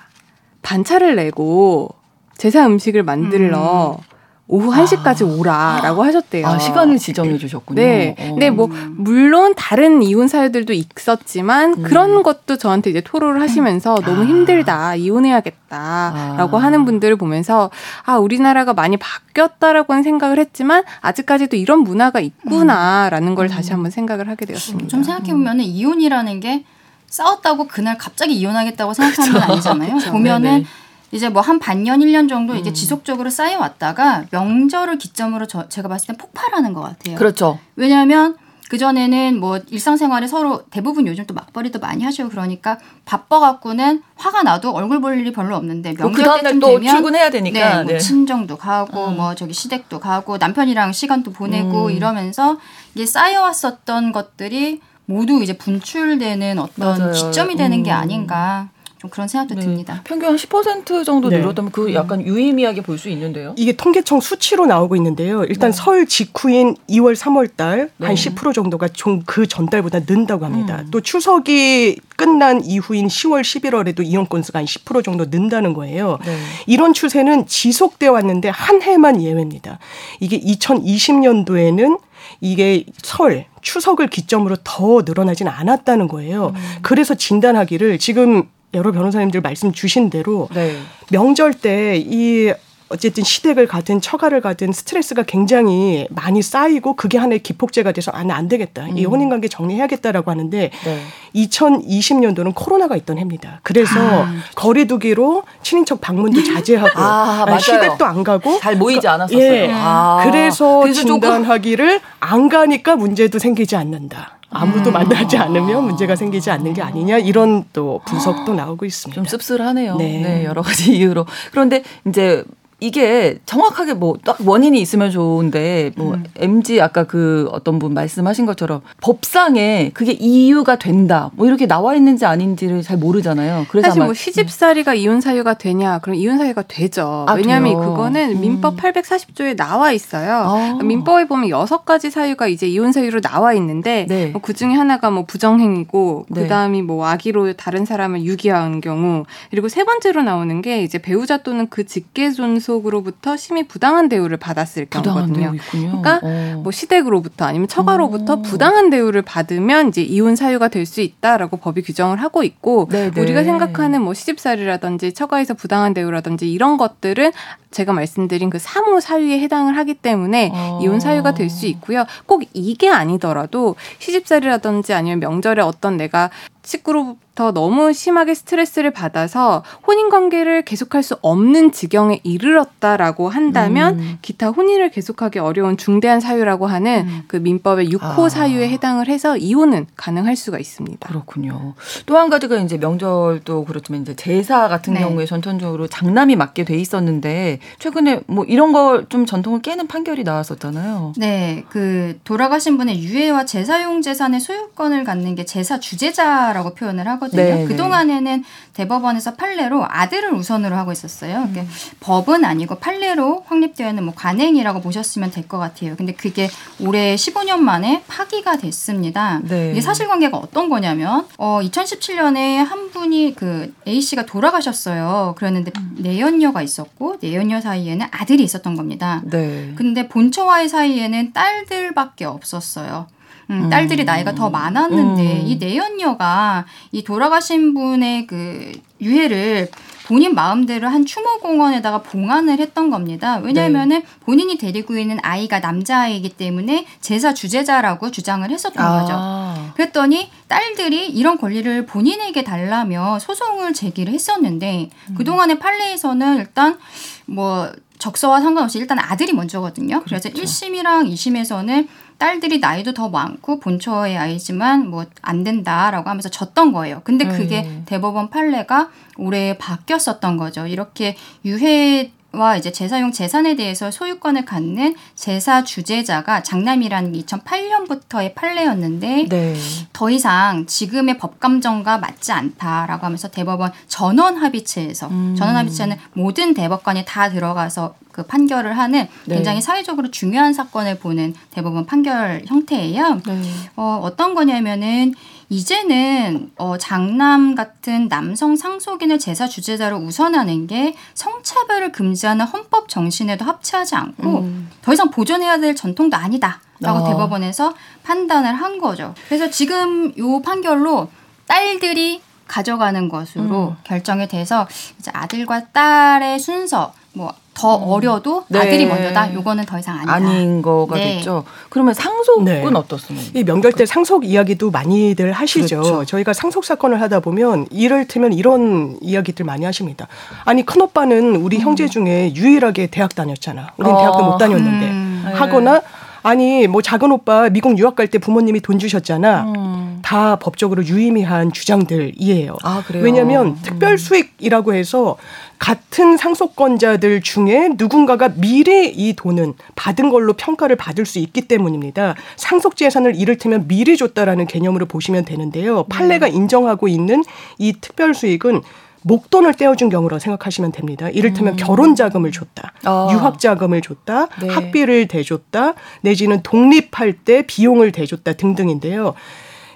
반차를 0.63 1.15
내고 1.15 1.89
제사 2.37 2.65
음식을 2.65 3.03
만들러 3.03 3.99
음. 3.99 4.14
오후 4.47 4.71
1시까지 4.71 5.23
아. 5.23 5.33
오라라고 5.33 6.03
하셨대요. 6.03 6.45
아, 6.45 6.59
시간을 6.59 6.99
지정해 6.99 7.37
주셨군요. 7.37 7.81
네. 7.81 8.15
어. 8.19 8.35
네, 8.37 8.51
뭐 8.51 8.69
물론 8.91 9.55
다른 9.55 10.03
이혼 10.03 10.27
사유들도 10.27 10.71
있었지만 10.73 11.73
음. 11.79 11.83
그런 11.83 12.21
것도 12.21 12.57
저한테 12.57 12.91
이제 12.91 13.01
토로를 13.01 13.41
하시면서 13.41 13.95
아. 13.95 14.05
너무 14.05 14.23
힘들다. 14.25 14.95
이혼해야겠다라고 14.95 16.57
아. 16.57 16.63
하는 16.63 16.85
분들을 16.85 17.15
보면서 17.15 17.71
아, 18.03 18.17
우리나라가 18.17 18.73
많이 18.73 18.97
바뀌었다라고는 18.97 20.03
생각을 20.03 20.37
했지만 20.37 20.83
아직까지도 21.01 21.55
이런 21.55 21.79
문화가 21.79 22.19
있구나라는 22.19 23.33
걸 23.33 23.47
다시 23.49 23.71
한번 23.71 23.89
생각을 23.89 24.29
하게 24.29 24.45
되었습니다. 24.45 24.89
좀 24.89 25.01
생각해 25.01 25.31
보면은 25.31 25.63
이혼이라는 25.63 26.39
게 26.39 26.65
싸웠다고 27.07 27.67
그날 27.67 27.97
갑자기 27.97 28.35
이혼하겠다고 28.35 28.93
생각하는 28.93 29.33
건 29.33 29.41
아니잖아요. 29.43 29.97
보면은 30.11 30.51
네네. 30.51 30.65
이제 31.11 31.29
뭐 31.29 31.41
한 31.41 31.59
반년, 31.59 31.99
1년 31.99 32.27
정도 32.27 32.53
음. 32.53 32.57
이게 32.57 32.73
지속적으로 32.73 33.29
쌓여왔다가 33.29 34.25
명절을 34.31 34.97
기점으로 34.97 35.45
저, 35.45 35.69
제가 35.69 35.87
봤을 35.87 36.07
땐 36.07 36.17
폭발하는 36.17 36.73
것 36.73 36.81
같아요. 36.81 37.15
그렇죠. 37.17 37.59
왜냐하면 37.75 38.35
그전에는 38.67 39.39
뭐 39.39 39.59
일상생활에 39.69 40.25
서로 40.25 40.63
대부분 40.71 41.05
요즘 41.05 41.25
또 41.27 41.35
맞벌이도 41.35 41.77
많이 41.79 42.03
하시고 42.03 42.29
그러니까 42.29 42.79
바빠갖고는 43.05 44.01
화가 44.15 44.41
나도 44.41 44.71
얼굴 44.71 45.01
볼 45.01 45.19
일이 45.19 45.31
별로 45.31 45.55
없는데 45.55 45.93
그 45.93 46.01
명절 46.01 46.25
그 46.25 46.43
때쯤 46.43 46.59
또 46.59 46.67
되면 46.79 46.95
출근해야 46.95 47.29
되니까 47.29 47.59
네, 47.59 47.83
뭐 47.83 47.93
네. 47.93 47.99
친정도 47.99 48.57
가고 48.57 49.09
음. 49.09 49.17
뭐 49.17 49.35
저기 49.35 49.53
시댁도 49.53 49.99
가고 49.99 50.37
남편이랑 50.37 50.93
시간도 50.93 51.31
보내고 51.31 51.85
음. 51.85 51.91
이러면서 51.91 52.57
이게 52.95 53.05
쌓여왔었던 53.05 54.11
것들이 54.11 54.81
모두 55.05 55.43
이제 55.43 55.55
분출되는 55.55 56.57
어떤 56.57 56.97
맞아요. 56.97 57.11
기점이 57.11 57.55
되는 57.57 57.77
음. 57.77 57.83
게 57.83 57.91
아닌가 57.91 58.69
좀 59.05 59.09
그런 59.09 59.27
생각도 59.27 59.55
네. 59.55 59.61
듭니다. 59.61 60.01
평균 60.03 60.35
한10% 60.35 61.05
정도 61.05 61.29
네. 61.29 61.37
늘었다면 61.39 61.71
그 61.71 61.93
약간 61.93 62.25
유의미하게 62.25 62.81
볼 62.81 62.95
수 62.95 63.09
있는데요. 63.09 63.53
이게 63.57 63.73
통계청 63.73 64.21
수치로 64.21 64.65
나오고 64.65 64.95
있는데요. 64.95 65.43
일단 65.43 65.71
네. 65.71 65.77
설 65.77 66.05
직후인 66.05 66.77
2월, 66.89 67.13
3월 67.13 67.49
달한 67.57 67.89
네. 67.97 68.13
10% 68.13 68.53
정도가 68.53 68.87
좀 68.89 69.23
그 69.25 69.47
전달보다 69.47 69.99
는다고 70.07 70.45
합니다. 70.45 70.81
음. 70.81 70.91
또 70.91 71.01
추석이 71.01 71.99
끝난 72.15 72.63
이후인 72.63 73.07
10월, 73.07 73.41
11월에도 73.41 74.05
이용 74.05 74.25
건수가 74.27 74.59
한 74.59 74.65
10% 74.65 75.03
정도 75.03 75.25
는다는 75.25 75.73
거예요. 75.73 76.19
네. 76.25 76.37
이런 76.67 76.93
추세는 76.93 77.47
지속되어 77.47 78.11
왔는데 78.13 78.49
한 78.49 78.81
해만 78.81 79.21
예외입니다. 79.21 79.79
이게 80.21 80.39
2020년도에는 80.39 81.99
이게 82.41 82.85
설, 83.03 83.45
추석을 83.61 84.07
기점으로 84.07 84.57
더 84.63 85.01
늘어나진 85.05 85.47
않았다는 85.47 86.07
거예요. 86.07 86.53
음. 86.55 86.75
그래서 86.81 87.13
진단하기를 87.15 87.97
지금 87.99 88.49
여러 88.75 88.91
변호사님들 88.91 89.41
말씀 89.41 89.71
주신 89.71 90.09
대로 90.09 90.49
네. 90.53 90.75
명절 91.09 91.53
때 91.53 91.95
이 92.05 92.53
어쨌든 92.89 93.23
시댁을 93.23 93.67
가든 93.67 93.99
처가를 93.99 94.41
가든 94.41 94.71
스트레스가 94.71 95.23
굉장히 95.23 96.07
많이 96.11 96.41
쌓이고 96.43 96.95
그게 96.95 97.17
하나의 97.17 97.39
기폭제가 97.39 97.91
돼서 97.91 98.11
아, 98.13 98.23
안 98.29 98.47
되겠다. 98.47 98.85
음. 98.85 98.97
이 98.97 99.05
혼인관계 99.05 99.47
정리해야겠다라고 99.47 100.29
하는데 100.29 100.69
네. 100.69 101.01
2020년도는 101.35 102.53
코로나가 102.53 102.95
있던 102.95 103.17
해입니다. 103.17 103.59
그래서 103.63 103.99
아. 103.99 104.33
거리두기로 104.55 105.43
친인척 105.63 105.99
방문도 105.99 106.43
자제하고 106.43 106.91
아, 107.01 107.45
아 107.47 107.57
시댁도 107.57 108.05
안 108.05 108.23
가고 108.23 108.59
잘 108.59 108.75
모이지 108.75 109.07
않았었어요. 109.07 109.41
예. 109.41 109.69
아. 109.71 110.21
그래서, 110.23 110.81
그래서 110.81 111.01
진단하기를 111.01 112.01
안 112.19 112.49
가니까 112.49 112.95
문제도 112.95 113.39
생기지 113.39 113.75
않는다. 113.75 114.34
아무도 114.49 114.89
음. 114.91 114.93
만나지 114.93 115.37
않으면 115.37 115.83
문제가 115.85 116.15
생기지 116.15 116.49
않는 116.51 116.73
게 116.73 116.81
아니냐 116.81 117.17
이런 117.17 117.65
또 117.73 118.01
분석도 118.05 118.53
나오고 118.53 118.85
있습니다. 118.85 119.15
좀 119.15 119.25
씁쓸하네요. 119.25 119.97
네. 119.97 120.19
네 120.21 120.45
여러 120.45 120.61
가지 120.61 120.95
이유로. 120.97 121.25
그런데 121.51 121.83
이제 122.07 122.43
이게 122.79 123.39
정확하게 123.45 123.93
뭐 123.93 124.15
딱 124.25 124.37
원인이 124.43 124.79
있으면 124.81 125.11
좋은데 125.11 125.91
뭐 125.95 126.15
음. 126.15 126.23
MG 126.37 126.81
아까 126.81 127.03
그 127.03 127.47
어떤 127.51 127.77
분 127.79 127.93
말씀하신 127.93 128.45
것처럼 128.45 128.81
법상에 129.01 129.91
그게 129.93 130.13
이유가 130.13 130.77
된다 130.77 131.29
뭐 131.35 131.45
이렇게 131.45 131.67
나와 131.67 131.95
있는지 131.95 132.25
아닌지를 132.25 132.81
잘 132.81 132.97
모르잖아요. 132.97 133.65
그래서 133.69 133.89
사실 133.89 134.03
뭐 134.03 134.13
시집살이가 134.13 134.93
음. 134.93 134.97
이혼 134.97 135.21
사유가 135.21 135.53
되냐 135.53 135.99
그럼 135.99 136.15
이혼 136.15 136.37
사유가 136.37 136.63
되죠. 136.63 137.25
아, 137.27 137.33
왜냐하면 137.33 137.73
돼요? 137.73 137.79
그거는 137.81 138.35
음. 138.37 138.41
민법 138.41 138.77
840조에 138.77 139.55
나와 139.55 139.91
있어요. 139.91 140.33
아. 140.47 140.79
민법에 140.83 141.25
보면 141.27 141.49
여섯 141.49 141.85
가지 141.85 142.09
사유가 142.09 142.47
이제 142.47 142.67
이혼 142.67 142.91
사유로 142.91 143.21
나와 143.21 143.53
있는데 143.53 144.05
네. 144.09 144.27
뭐 144.27 144.41
그 144.45 144.53
중에 144.53 144.73
하나가 144.73 145.09
뭐 145.09 145.25
부정행위고 145.25 146.27
네. 146.29 146.41
그다음이 146.43 146.81
뭐 146.83 147.07
악의로 147.07 147.53
다른 147.53 147.83
사람을 147.85 148.23
유기한 148.23 148.79
경우 148.81 149.25
그리고 149.49 149.69
세 149.69 149.83
번째로 149.83 150.21
나오는 150.23 150.61
게 150.61 150.83
이제 150.83 150.99
배우자 150.99 151.37
또는 151.37 151.67
그 151.69 151.85
직계존 151.85 152.59
상속으로부터 152.65 153.37
심히 153.37 153.67
부당한 153.67 154.09
대우를 154.09 154.37
받았을 154.37 154.87
경우거든요. 154.87 155.53
그러니까 155.71 156.19
어. 156.23 156.61
뭐 156.63 156.71
시댁으로부터 156.71 157.45
아니면 157.45 157.67
처가로부터 157.67 158.33
어. 158.33 158.41
부당한 158.41 158.89
대우를 158.89 159.21
받으면 159.21 159.89
이제 159.89 160.01
이혼 160.01 160.35
사유가 160.35 160.67
될 160.69 160.85
수 160.85 161.01
있다라고 161.01 161.57
법이 161.57 161.81
규정을 161.81 162.21
하고 162.21 162.43
있고 162.43 162.87
네네. 162.91 163.19
우리가 163.19 163.43
생각하는 163.43 164.03
뭐 164.03 164.13
시집살이라든지 164.13 165.13
처가에서 165.13 165.55
부당한 165.55 165.95
대우라든지 165.95 166.51
이런 166.51 166.77
것들은 166.77 167.31
제가 167.75 167.91
말씀드린 167.91 168.49
그 168.49 168.57
사무 168.57 169.01
사유에 169.01 169.39
해당을 169.41 169.75
하기 169.77 169.95
때문에 169.95 170.51
어. 170.53 170.79
이혼 170.81 170.99
사유가 171.01 171.33
될 171.33 171.49
수 171.49 171.67
있고요. 171.67 172.05
꼭 172.25 172.43
이게 172.53 172.89
아니더라도 172.89 173.75
시집살이라든지 173.99 174.93
아니면 174.93 175.19
명절에 175.19 175.61
어떤 175.61 175.95
내가 175.97 176.29
식구로부터 176.63 177.51
너무 177.51 177.93
심하게 177.93 178.33
스트레스를 178.33 178.89
받아서 178.89 179.63
혼인 179.85 180.09
관계를 180.09 180.63
계속할 180.63 181.03
수 181.03 181.15
없는 181.21 181.71
지경에 181.71 182.21
이르렀다라고 182.23 183.29
한다면 183.29 183.99
음. 183.99 184.17
기타 184.23 184.47
혼인을 184.49 184.89
계속하기 184.89 185.37
어려운 185.37 185.77
중대한 185.77 186.19
사유라고 186.19 186.65
하는 186.65 187.05
음. 187.07 187.21
그 187.27 187.35
민법의 187.37 187.89
6호 187.89 188.25
아. 188.25 188.29
사유에 188.29 188.67
해당을 188.69 189.09
해서 189.09 189.37
이혼은 189.37 189.85
가능할 189.95 190.35
수가 190.35 190.57
있습니다. 190.57 191.07
그렇군요. 191.07 191.75
또 192.07 192.15
한 192.17 192.31
가지가 192.31 192.55
이제 192.57 192.77
명절도 192.77 193.65
그렇지만 193.65 194.01
이제 194.01 194.15
제사 194.15 194.67
같은 194.67 194.95
네. 194.95 195.01
경우에 195.01 195.25
전통적으로 195.27 195.85
장남이 195.87 196.35
맡게 196.35 196.63
돼 196.63 196.75
있었는데 196.77 197.59
최근에 197.79 198.21
뭐 198.27 198.45
이런 198.45 198.71
걸 198.71 199.05
좀 199.09 199.25
전통을 199.25 199.61
깨는 199.61 199.87
판결이 199.87 200.23
나왔었잖아요. 200.23 201.13
네, 201.17 201.63
그 201.69 202.19
돌아가신 202.23 202.77
분의 202.77 203.03
유해와 203.03 203.45
제사용 203.45 204.01
재산의 204.01 204.39
소유권을 204.39 205.03
갖는 205.03 205.35
게 205.35 205.45
제사 205.45 205.79
주재자 205.79 206.45
판례라고 206.55 206.73
표현을 206.75 207.07
하거든요. 207.09 207.41
네, 207.41 207.65
그 207.65 207.75
동안에는 207.75 208.43
대법원에서 208.73 209.35
판례로 209.35 209.85
아들을 209.87 210.33
우선으로 210.33 210.75
하고 210.75 210.91
있었어요. 210.91 211.43
음. 211.43 211.69
법은 211.99 212.43
아니고 212.45 212.75
판례로 212.75 213.43
확립되어 213.47 213.89
있는 213.89 214.03
뭐 214.05 214.13
관행이라고 214.15 214.81
보셨으면 214.81 215.31
될 215.31 215.45
것 215.47 215.59
같아요. 215.59 215.95
근데 215.95 216.11
그게 216.13 216.49
올해 216.79 217.13
15년 217.15 217.59
만에 217.59 218.03
파기가 218.07 218.57
됐습니다. 218.57 219.39
네. 219.43 219.71
이게 219.71 219.81
사실관계가 219.81 220.37
어떤 220.37 220.69
거냐면 220.69 221.27
어 221.37 221.59
2017년에 221.61 222.55
한 222.65 222.89
분이 222.89 223.35
그 223.35 223.71
A 223.87 224.01
씨가 224.01 224.25
돌아가셨어요. 224.25 225.35
그랬는데 225.37 225.71
음. 225.77 225.95
내연녀가 225.99 226.63
있었고 226.63 227.17
내연 227.21 227.44
녀 227.45 227.61
사이에는 227.61 228.07
아들이 228.11 228.43
있었던 228.43 228.75
겁니다. 228.75 229.21
네. 229.25 229.73
근데 229.75 230.07
본처와의 230.07 230.69
사이에는 230.69 231.33
딸들밖에 231.33 232.25
없었어요. 232.25 233.07
음, 233.51 233.69
딸들이 233.69 234.03
음. 234.03 234.05
나이가 234.05 234.33
더 234.33 234.49
많았는데 234.49 235.41
음. 235.41 235.47
이 235.47 235.57
내연녀가 235.57 236.65
이 236.91 237.03
돌아가신 237.03 237.73
분의 237.73 238.27
그 238.27 238.71
유해를 239.01 239.69
본인 240.07 240.35
마음대로 240.35 240.87
한 240.87 241.05
추모공원에다가 241.05 242.03
봉안을 242.03 242.59
했던 242.59 242.91
겁니다. 242.91 243.37
왜냐하면은 243.37 244.01
네. 244.01 244.05
본인이 244.21 244.57
데리고 244.57 244.97
있는 244.97 245.17
아이가 245.23 245.59
남자아이기 245.59 246.29
때문에 246.29 246.85
제사 247.01 247.33
주제자라고 247.33 248.11
주장을 248.11 248.47
했었던 248.49 248.85
아. 248.85 248.99
거죠. 248.99 249.73
그랬더니 249.75 250.29
딸들이 250.47 251.09
이런 251.09 251.37
권리를 251.37 251.87
본인에게 251.87 252.43
달라며 252.43 253.17
소송을 253.19 253.73
제기를 253.73 254.13
했었는데 254.13 254.89
음. 255.09 255.15
그동안의 255.15 255.57
판례에서는 255.57 256.37
일단 256.37 256.77
뭐 257.25 257.71
적서와 257.97 258.41
상관없이 258.41 258.77
일단 258.77 258.99
아들이 258.99 259.33
먼저거든요. 259.33 260.03
그래서 260.05 260.29
그렇죠. 260.29 260.43
1심이랑 260.43 261.11
2심에서는 261.11 261.87
딸들이 262.17 262.59
나이도 262.59 262.93
더 262.93 263.09
많고 263.09 263.59
본처의 263.59 264.17
아이지만 264.17 264.89
뭐 264.89 265.05
안 265.21 265.43
된다라고 265.43 266.09
하면서 266.09 266.29
졌던 266.29 266.71
거예요. 266.71 267.01
근데 267.03 267.25
그게 267.25 267.63
음. 267.63 267.83
대법원 267.85 268.29
판례가 268.29 268.89
올해 269.17 269.57
바뀌었었던 269.57 270.37
거죠. 270.37 270.67
이렇게 270.67 271.17
유해 271.43 272.11
와 272.35 272.57
이제 272.57 272.71
제사용 272.71 273.11
재산에 273.11 273.55
대해서 273.55 273.91
소유권을 273.91 274.45
갖는 274.45 274.95
제사 275.15 275.63
주재자가 275.63 276.43
장남이라는 276.43 277.13
2008년부터의 277.13 278.35
판례였는데 278.35 279.27
네. 279.29 279.55
더 279.93 280.09
이상 280.09 280.65
지금의 280.65 281.17
법 281.17 281.39
감정과 281.39 281.97
맞지 281.97 282.31
않다라고 282.31 283.05
하면서 283.05 283.29
대법원 283.29 283.71
전원 283.87 284.37
합의체에서 284.37 285.07
음. 285.07 285.35
전원 285.37 285.55
합의체는 285.55 285.97
모든 286.13 286.53
대법관이 286.53 287.05
다 287.05 287.29
들어가서 287.29 287.95
그 288.11 288.23
판결을 288.23 288.77
하는 288.77 289.07
네. 289.25 289.35
굉장히 289.35 289.59
네. 289.59 289.61
사회적으로 289.61 290.09
중요한 290.09 290.53
사건을 290.53 290.99
보는 290.99 291.33
대법원 291.51 291.85
판결 291.85 292.43
형태예요. 292.45 293.21
네. 293.25 293.41
어, 293.75 293.99
어떤 294.01 294.35
거냐면은 294.35 295.13
이제는 295.49 296.51
어, 296.57 296.77
장남 296.77 297.55
같은 297.55 298.07
남성 298.07 298.55
상속인을 298.55 299.19
제사 299.19 299.47
주재자로 299.47 299.97
우선하는 299.97 300.67
게 300.67 300.95
성차별을 301.13 301.91
금지하는 301.91 302.45
헌법 302.45 302.89
정신에도 302.89 303.45
합치하지 303.45 303.95
않고 303.95 304.39
음. 304.39 304.69
더 304.81 304.93
이상 304.93 305.09
보존해야 305.09 305.59
될 305.59 305.75
전통도 305.75 306.17
아니다. 306.17 306.61
라고 306.79 306.99
어. 306.99 307.07
대법원에서 307.07 307.73
판단을 308.03 308.53
한 308.53 308.79
거죠. 308.79 309.13
그래서 309.27 309.49
지금 309.49 310.13
요 310.17 310.41
판결로 310.41 311.09
딸들이 311.47 312.21
가져가는 312.47 313.07
것으로 313.07 313.69
음. 313.69 313.75
결정이 313.83 314.27
돼서 314.27 314.67
이제 314.99 315.09
아들과 315.13 315.67
딸의 315.69 316.39
순서 316.39 316.93
뭐 317.13 317.33
더 317.55 317.77
음. 317.77 317.83
어려도 317.89 318.43
네. 318.49 318.59
아들이 318.59 318.85
먼저다. 318.85 319.33
요거는 319.33 319.65
더 319.65 319.79
이상 319.79 319.95
아니다. 319.97 320.13
아닌 320.13 320.61
거가 320.61 320.95
네. 320.97 321.15
됐죠. 321.17 321.43
그러면 321.69 321.93
상속은 321.93 322.43
네. 322.45 322.63
어떻습니까? 322.63 323.31
이 323.33 323.43
명절 323.43 323.71
때 323.73 323.85
상속 323.85 324.25
이야기도 324.25 324.69
많이들 324.71 325.31
하시죠. 325.31 325.81
그렇죠. 325.81 326.05
저희가 326.05 326.33
상속 326.33 326.65
사건을 326.65 327.01
하다 327.01 327.21
보면 327.21 327.65
이를테면 327.71 328.33
이런 328.33 328.97
이야기들 329.01 329.45
많이 329.45 329.65
하십니다. 329.65 330.07
아니 330.43 330.65
큰 330.65 330.81
오빠는 330.81 331.37
우리 331.37 331.57
음. 331.57 331.61
형제 331.61 331.87
중에 331.87 332.33
유일하게 332.35 332.87
대학 332.87 333.15
다녔잖아. 333.15 333.71
우린 333.77 333.93
어. 333.93 333.97
대학도 333.97 334.23
못 334.23 334.37
다녔는데 334.37 334.85
음. 334.87 335.31
하거나 335.33 335.81
아니 336.23 336.67
뭐 336.67 336.81
작은 336.81 337.11
오빠 337.11 337.49
미국 337.49 337.77
유학 337.77 337.95
갈 337.95 338.07
때 338.07 338.17
부모님이 338.17 338.59
돈 338.59 338.79
주셨잖아. 338.79 339.43
음. 339.55 339.99
다 340.01 340.35
법적으로 340.35 340.85
유의미한 340.85 341.51
주장들이에요. 341.51 342.57
아, 342.63 342.83
왜냐하면 342.93 343.47
음. 343.47 343.59
특별 343.63 343.97
수익이라고 343.97 344.73
해서 344.75 345.17
같은 345.59 346.17
상속권자들 346.17 347.21
중에 347.21 347.69
누군가가 347.77 348.29
미리 348.35 348.89
이 348.89 349.13
돈은 349.15 349.53
받은 349.75 350.09
걸로 350.09 350.33
평가를 350.33 350.75
받을 350.75 351.05
수 351.05 351.19
있기 351.19 351.47
때문입니다. 351.47 352.15
상속 352.35 352.75
재산을 352.75 353.15
이를테면 353.15 353.67
미리 353.67 353.97
줬다라는 353.97 354.47
개념으로 354.47 354.85
보시면 354.85 355.25
되는데요. 355.25 355.83
판례가 355.85 356.27
네. 356.27 356.33
인정하고 356.33 356.87
있는 356.87 357.23
이 357.57 357.73
특별 357.79 358.13
수익은 358.13 358.61
목돈을 359.05 359.53
떼어준 359.53 359.89
경우로 359.89 360.17
생각하시면 360.17 360.71
됩니다. 360.71 361.09
이를테면 361.09 361.53
음. 361.53 361.57
결혼 361.57 361.95
자금을 361.95 362.31
줬다, 362.31 362.73
어. 362.87 363.09
유학 363.11 363.37
자금을 363.37 363.81
줬다, 363.81 364.27
네. 364.41 364.49
학비를 364.49 365.07
대줬다, 365.07 365.75
내지는 366.01 366.41
독립할 366.41 367.13
때 367.13 367.43
비용을 367.45 367.91
대줬다 367.91 368.33
등등인데요. 368.33 369.13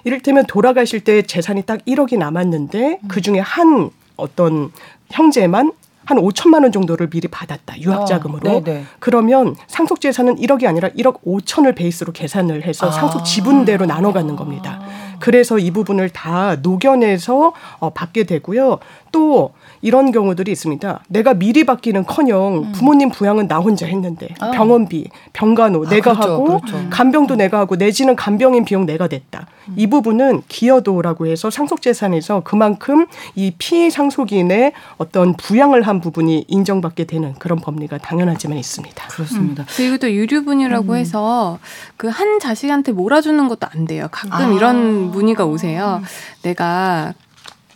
이를테면 0.02 0.46
돌아가실 0.46 1.00
때 1.00 1.22
재산이 1.22 1.62
딱 1.62 1.84
1억이 1.86 2.18
남았는데 2.18 2.98
음. 3.02 3.08
그 3.08 3.20
중에 3.20 3.38
한 3.38 3.90
어떤 4.16 4.72
형제만 5.10 5.72
한 6.04 6.18
5천만 6.18 6.62
원 6.62 6.72
정도를 6.72 7.08
미리 7.08 7.28
받았다. 7.28 7.80
유학 7.80 8.02
아, 8.02 8.04
자금으로. 8.04 8.50
어, 8.50 8.64
그러면 8.98 9.54
상속 9.68 10.00
재산은 10.00 10.36
1억이 10.36 10.66
아니라 10.66 10.88
1억 10.88 11.22
5천을 11.22 11.76
베이스로 11.76 12.12
계산을 12.12 12.64
해서 12.64 12.88
아. 12.88 12.90
상속 12.90 13.24
지분대로 13.24 13.86
나눠 13.86 14.12
갖는 14.12 14.34
겁니다. 14.34 14.80
그래서 15.20 15.58
이 15.58 15.70
부분을 15.70 16.08
다 16.08 16.56
녹여내서 16.56 17.52
어, 17.78 17.90
받게 17.90 18.24
되고요. 18.24 18.78
또 19.10 19.52
이런 19.82 20.12
경우들이 20.12 20.52
있습니다. 20.52 21.02
내가 21.08 21.34
미리 21.34 21.64
받기는커녕 21.64 22.58
음. 22.58 22.72
부모님 22.72 23.10
부양은 23.10 23.48
나 23.48 23.58
혼자 23.58 23.86
했는데 23.86 24.28
아. 24.38 24.50
병원비, 24.50 25.08
병간호 25.32 25.86
아, 25.86 25.88
내가 25.88 26.12
그렇죠, 26.12 26.32
하고 26.32 26.44
그렇죠. 26.60 26.86
간병도 26.90 27.36
내가 27.36 27.58
하고 27.60 27.76
내지는 27.76 28.14
간병인 28.14 28.64
비용 28.64 28.86
내가 28.86 29.08
냈다. 29.08 29.46
음. 29.68 29.74
이 29.76 29.86
부분은 29.86 30.42
기여도라고 30.48 31.26
해서 31.26 31.50
상속재산에서 31.50 32.42
그만큼 32.44 33.06
이 33.34 33.52
피상속인의 33.58 34.72
어떤 34.98 35.34
부양을 35.36 35.82
한 35.82 36.00
부분이 36.00 36.44
인정받게 36.46 37.04
되는 37.04 37.34
그런 37.38 37.58
법리가 37.58 37.98
당연하지만 37.98 38.58
있습니다. 38.58 39.08
그렇습니다. 39.08 39.62
음. 39.62 39.66
그리고 39.76 39.96
또 39.98 40.10
유류분이라고 40.12 40.92
음. 40.92 40.96
해서 40.96 41.58
그 41.96 42.10
한 42.20 42.38
자식한테 42.38 42.92
몰아주는 42.92 43.48
것도 43.48 43.66
안 43.72 43.86
돼요. 43.86 44.08
가끔 44.10 44.32
아. 44.50 44.52
이런 44.52 45.10
문의가 45.10 45.46
오세요. 45.46 46.02
내가 46.42 47.14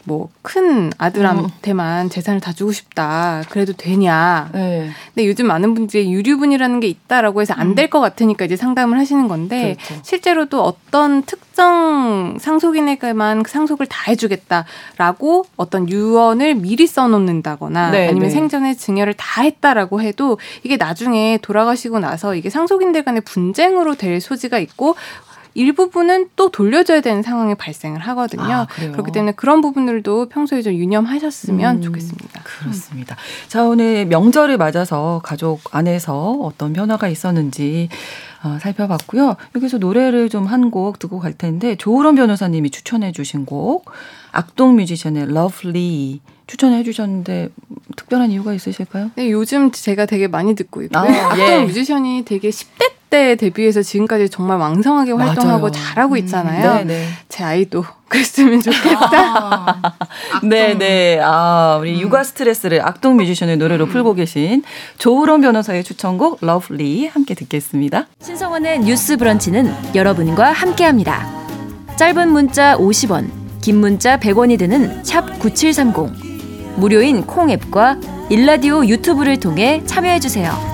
뭐 0.05 0.29
큰 0.45 0.93
아들한테만 0.99 2.07
음. 2.07 2.11
재산을 2.11 2.39
다 2.39 2.53
주고 2.53 2.71
싶다. 2.71 3.43
그래도 3.49 3.73
되냐. 3.73 4.51
네. 4.53 4.91
근데 5.15 5.27
요즘 5.27 5.47
많은 5.47 5.75
분들이 5.75 6.13
유류분이라는 6.13 6.81
게 6.81 6.87
있다라고 6.87 7.41
해서 7.41 7.55
안 7.55 7.75
될것 7.75 8.01
음. 8.01 8.03
같으니까 8.03 8.45
이제 8.45 8.55
상담을 8.55 8.99
하시는 8.99 9.27
건데 9.27 9.77
그렇죠. 9.87 10.03
실제로도 10.05 10.63
어떤 10.63 11.23
특정 11.23 12.37
상속인에게만 12.39 13.43
그 13.43 13.51
상속을 13.51 13.87
다 13.87 14.05
해주겠다라고 14.09 15.47
어떤 15.57 15.89
유언을 15.89 16.57
미리 16.57 16.87
써놓는다거나 16.87 17.91
네, 17.91 18.09
아니면 18.09 18.29
네. 18.29 18.31
생전에 18.31 18.75
증여를 18.75 19.15
다 19.15 19.43
했다라고 19.43 20.03
해도 20.03 20.39
이게 20.63 20.77
나중에 20.77 21.39
돌아가시고 21.41 22.01
나서 22.01 22.35
이게 22.35 22.51
상속인들 22.51 23.03
간의 23.03 23.23
분쟁으로 23.23 23.95
될 23.95 24.21
소지가 24.21 24.59
있고 24.59 24.95
일부분은 25.55 26.31
또 26.37 26.51
돌려줘야 26.51 27.01
되는 27.01 27.23
상황이 27.23 27.55
발생을 27.55 28.01
하거든요. 28.01 28.43
아, 28.43 28.67
그렇기 28.67 29.13
때문에 29.13 29.33
그런 29.33 29.61
부분들도 29.61 30.29
평소에 30.29 30.63
좀 30.63 30.75
유념하셨으면 30.75 31.77
음, 31.77 31.83
좋겠습니다. 31.83 32.43
그렇습니다. 32.43 33.17
자, 33.49 33.65
오늘 33.65 34.05
명절을 34.07 34.57
맞아서 34.59 35.21
가족 35.25 35.61
안에서 35.75 36.33
어떤 36.43 36.73
변화가 36.73 37.09
있었는지 37.09 37.89
어, 38.43 38.59
살펴봤고요. 38.61 39.37
여기서 39.57 39.79
노래를 39.79 40.29
좀 40.29 40.45
한 40.47 40.71
곡 40.71 40.99
듣고 40.99 41.19
갈 41.21 41.33
텐데 41.33 41.77
조을원 41.77 42.15
변호사님이 42.17 42.71
추천해 42.71 43.13
주신 43.13 43.47
곡 43.47 43.91
악동 44.33 44.77
뮤지션의 44.77 45.33
Love 45.33 45.83
Lee 45.83 46.21
추천해 46.47 46.83
주셨는데 46.83 47.49
특별한 47.97 48.31
이유가 48.31 48.53
있으실까요? 48.53 49.11
네, 49.15 49.31
요즘 49.31 49.71
제가 49.71 50.05
되게 50.07 50.27
많이 50.29 50.55
듣고 50.55 50.83
있고요. 50.83 51.01
아, 51.01 51.31
악동 51.31 51.39
예. 51.47 51.61
뮤지션이 51.65 52.25
되게 52.27 52.51
10대 52.51 52.93
때 53.15 53.37
데뷔해서 53.37 53.81
지금까지 53.81 54.29
정말 54.29 54.59
왕성하게 54.59 55.13
활동하고 55.13 55.69
맞아요. 55.69 55.71
잘하고 55.71 56.15
음, 56.15 56.19
있잖아요. 56.19 56.83
음, 56.83 57.15
제 57.29 57.45
아이도 57.45 57.85
그랬으면 58.09 58.61
좋겠다. 58.61 59.09
아, 59.13 59.97
네, 60.43 60.77
네. 60.77 61.21
아, 61.23 61.79
우리 61.81 61.95
음. 61.95 62.01
육아 62.01 62.25
스트레스를 62.25 62.85
악동 62.85 63.17
뮤지션의 63.17 63.57
노래로 63.59 63.85
음. 63.85 63.91
풀고 63.91 64.15
계신 64.15 64.65
조을원 64.99 65.43
변호사의 65.43 65.85
추천곡 65.85 66.39
Love 66.41 66.78
Lee 66.78 67.07
함께 67.07 67.35
듣겠습니다. 67.35 68.07
신성원의 68.21 68.81
뉴스 68.81 69.17
브런치는 69.17 69.95
여러분과 69.95 70.51
함께 70.51 70.83
합니다. 70.85 71.25
짧은 71.95 72.31
문자 72.31 72.77
50원, 72.77 73.31
긴 73.63 73.77
문자 73.77 74.19
100원이 74.19 74.59
드는 74.59 75.05
샵 75.05 75.39
9730. 75.39 76.75
무료인 76.79 77.25
콩 77.25 77.49
앱과 77.49 78.01
일라디오 78.31 78.85
유튜브를 78.85 79.39
통해 79.39 79.83
참여해 79.87 80.19
주세요. 80.19 80.74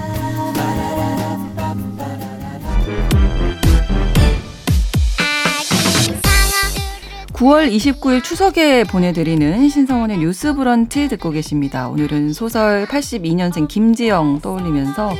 9월 7.40 7.72
29일 7.74 8.22
추석에 8.22 8.84
보내드리는 8.84 9.66
신성원의 9.70 10.18
뉴스 10.18 10.52
브런치 10.52 11.08
듣고 11.08 11.30
계십니다. 11.30 11.88
오늘은 11.88 12.34
소설 12.34 12.86
82년생 12.86 13.66
김지영 13.66 14.40
떠올리면서 14.42 15.14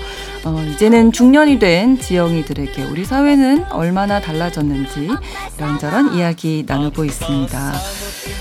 어, 0.45 0.63
이제는 0.71 1.13
중년이 1.13 1.59
된 1.59 1.99
지영이들에게 1.99 2.85
우리 2.85 3.07
사회는 3.07 3.65
얼마나 3.71 4.21
달라졌는지 4.21 5.09
이런저런 5.57 6.15
이야기 6.15 6.63
나누고 6.67 7.07
있습니다. 7.07 7.73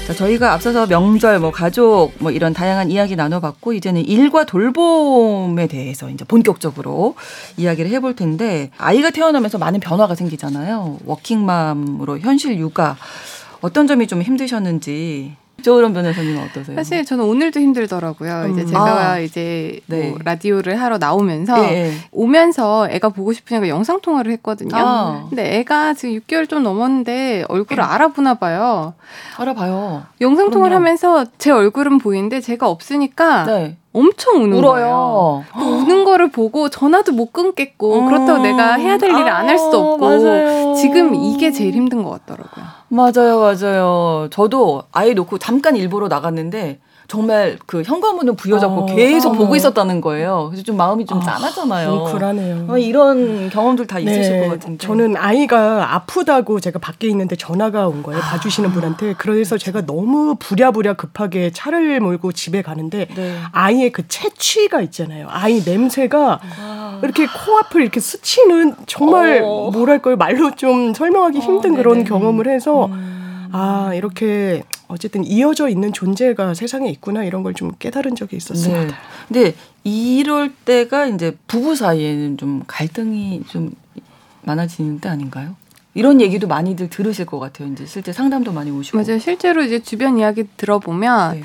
자, 0.08 0.14
저희가 0.14 0.52
앞서서 0.52 0.86
명절, 0.86 1.40
뭐 1.40 1.52
가족, 1.52 2.12
뭐 2.20 2.32
이런 2.32 2.52
다양한 2.52 2.92
이야기 2.92 3.16
나눠봤고 3.16 3.72
이제는 3.72 4.04
일과 4.06 4.44
돌봄에 4.44 5.68
대해서 5.68 6.10
이제 6.10 6.26
본격적으로 6.26 7.16
이야기를 7.56 7.92
해볼 7.92 8.18
텐데 8.18 8.72
아이가 8.78 9.10
태어나면서 9.10 9.58
많은 9.58 9.80
변화가 9.80 10.16
생기잖아요. 10.16 10.98
워킹맘으로 11.06 12.20
현실 12.20 12.58
육아 12.58 12.98
어떤 13.62 13.88
점이 13.88 14.08
좀 14.08 14.22
힘드셨는지 14.22 15.36
조으론 15.62 15.94
변호사님은 15.94 16.44
어떠세요? 16.44 16.76
사실 16.76 17.06
저는 17.06 17.26
오늘도 17.26 17.60
힘들더라고요. 17.60 18.46
음. 18.46 18.52
이제 18.52 18.66
제가 18.66 19.12
아. 19.12 19.20
이제 19.20 19.80
네. 19.88 20.10
뭐 20.10 20.20
라디오를 20.24 20.80
하러 20.82 20.98
나오면서 20.98 21.62
네. 21.62 21.92
오면서 22.12 22.88
애가 22.90 23.10
보고 23.10 23.34
싶으니까 23.34 23.68
영상 23.68 24.00
통화를 24.02 24.32
했거든요. 24.34 24.72
아. 24.74 25.26
근데 25.30 25.58
애가 25.58 25.94
지금 25.96 26.20
6개월 26.20 26.48
좀 26.50 26.64
넘었는데 26.64 27.46
얼굴을 27.50 27.84
음. 27.84 27.90
알아보나 27.90 28.36
봐요. 28.36 28.94
알아봐요. 29.38 30.04
영상 30.22 30.50
통화를 30.50 30.76
하면서 30.76 31.26
제 31.38 31.52
얼굴은 31.52 31.98
보이는데 31.98 32.42
제가 32.42 32.70
없으니까 32.70 33.44
네. 33.46 33.78
엄청 34.00 34.44
우는 34.44 34.58
울어요. 34.58 35.44
거예요. 35.54 35.78
우는 35.82 36.06
거를 36.06 36.32
보고 36.32 36.70
전화도 36.70 37.12
못 37.12 37.34
끊겠고 37.34 38.00
음. 38.00 38.06
그렇다고 38.08 38.42
내가 38.42 38.74
해야 38.76 38.98
될 38.98 39.10
일을 39.12 39.30
안 39.30 39.50
할 39.50 39.58
수도 39.58 39.78
아, 39.78 39.94
없고 39.94 40.06
맞아요. 40.06 40.74
지금 40.76 41.16
이게 41.16 41.52
제일 41.52 41.74
힘든 41.74 42.04
것 42.04 42.12
같더라고요. 42.26 42.66
맞아요, 42.90 43.40
맞아요. 43.40 44.28
저도 44.32 44.84
아이 44.92 45.14
놓고 45.14 45.38
잠깐 45.40 45.76
일보러 45.76 46.08
나갔는데 46.08 46.80
정말 47.10 47.58
그 47.66 47.82
현관문을 47.82 48.36
부여잡고 48.36 48.82
어, 48.84 48.86
계속 48.86 49.34
어. 49.34 49.38
보고 49.38 49.56
있었다는 49.56 50.00
거예요. 50.00 50.46
그래서 50.50 50.64
좀 50.64 50.78
마음이 50.78 51.08
좀 51.08 51.18
아, 51.18 51.22
짠하잖아요. 51.22 52.04
쿨하네요. 52.04 52.66
어, 52.70 52.78
이런 52.78 53.50
경험들 53.50 53.88
다 53.88 53.98
네, 53.98 54.04
있으실 54.04 54.42
것 54.42 54.50
같은데. 54.50 54.78
저는 54.86 55.18
아이가 55.18 55.96
아프다고 55.96 56.60
제가 56.60 56.78
밖에 56.78 57.08
있는데 57.08 57.36
전화가 57.36 57.88
온 57.88 58.04
거예요. 58.04 58.22
아. 58.22 58.24
봐주시는 58.24 58.72
분한테. 58.72 59.16
그래서 59.18 59.58
제가 59.58 59.88
너무 59.88 60.36
부랴부랴 60.38 60.94
급하게 60.94 61.50
차를 61.52 62.00
몰고 62.00 62.32
집에 62.32 62.62
가는데 62.62 63.08
네. 63.16 63.38
아이의 63.54 63.92
그 63.92 64.08
채취가 64.08 64.82
있잖아요. 64.82 65.26
아이 65.32 65.64
냄새가 65.66 66.40
아. 66.62 67.00
이렇게 67.02 67.26
코앞을 67.26 67.82
이렇게 67.82 68.00
스치는 68.00 68.76
정말 68.86 69.42
어. 69.44 69.72
뭐랄까요 69.74 70.16
말로 70.16 70.52
좀 70.56 70.94
설명하기 70.94 71.40
힘든 71.40 71.74
어, 71.74 71.76
그런 71.78 72.04
경험을 72.04 72.48
해서 72.48 72.86
음. 72.86 73.50
아 73.52 73.94
이렇게 73.96 74.64
어쨌든 74.90 75.24
이어져 75.24 75.70
있는 75.70 75.94
존재가 75.94 76.56
세상에 76.56 76.90
있구나 76.90 77.24
이런 77.24 77.44
걸 77.44 77.54
좀 77.54 77.72
깨달은 77.80 78.16
적이 78.16 78.38
있었습니다. 78.38 78.84
네. 78.86 78.92
근데 79.28 79.56
이럴 79.84 80.52
때가 80.54 81.08
이제 81.08 81.36
부부 81.48 81.76
사이에는 81.76 82.38
좀 82.38 82.64
갈등이 82.68 83.44
좀 83.48 83.72
많아지는 84.44 85.00
때 85.00 85.10
아닌가요? 85.10 85.56
이런 85.96 86.22
얘기도 86.22 86.48
많이들 86.48 86.90
들으실 86.90 87.26
것 87.26 87.40
같아요. 87.40 87.68
이제 87.72 87.86
실제 87.86 88.14
상담도 88.14 88.54
많이 88.54 88.72
오시고. 88.72 88.98
맞아요. 89.02 89.20
실제로 89.20 89.64
이제 89.64 89.80
주변 89.82 90.18
이야기 90.18 90.44
들어보면 90.58 91.34
네. 91.40 91.44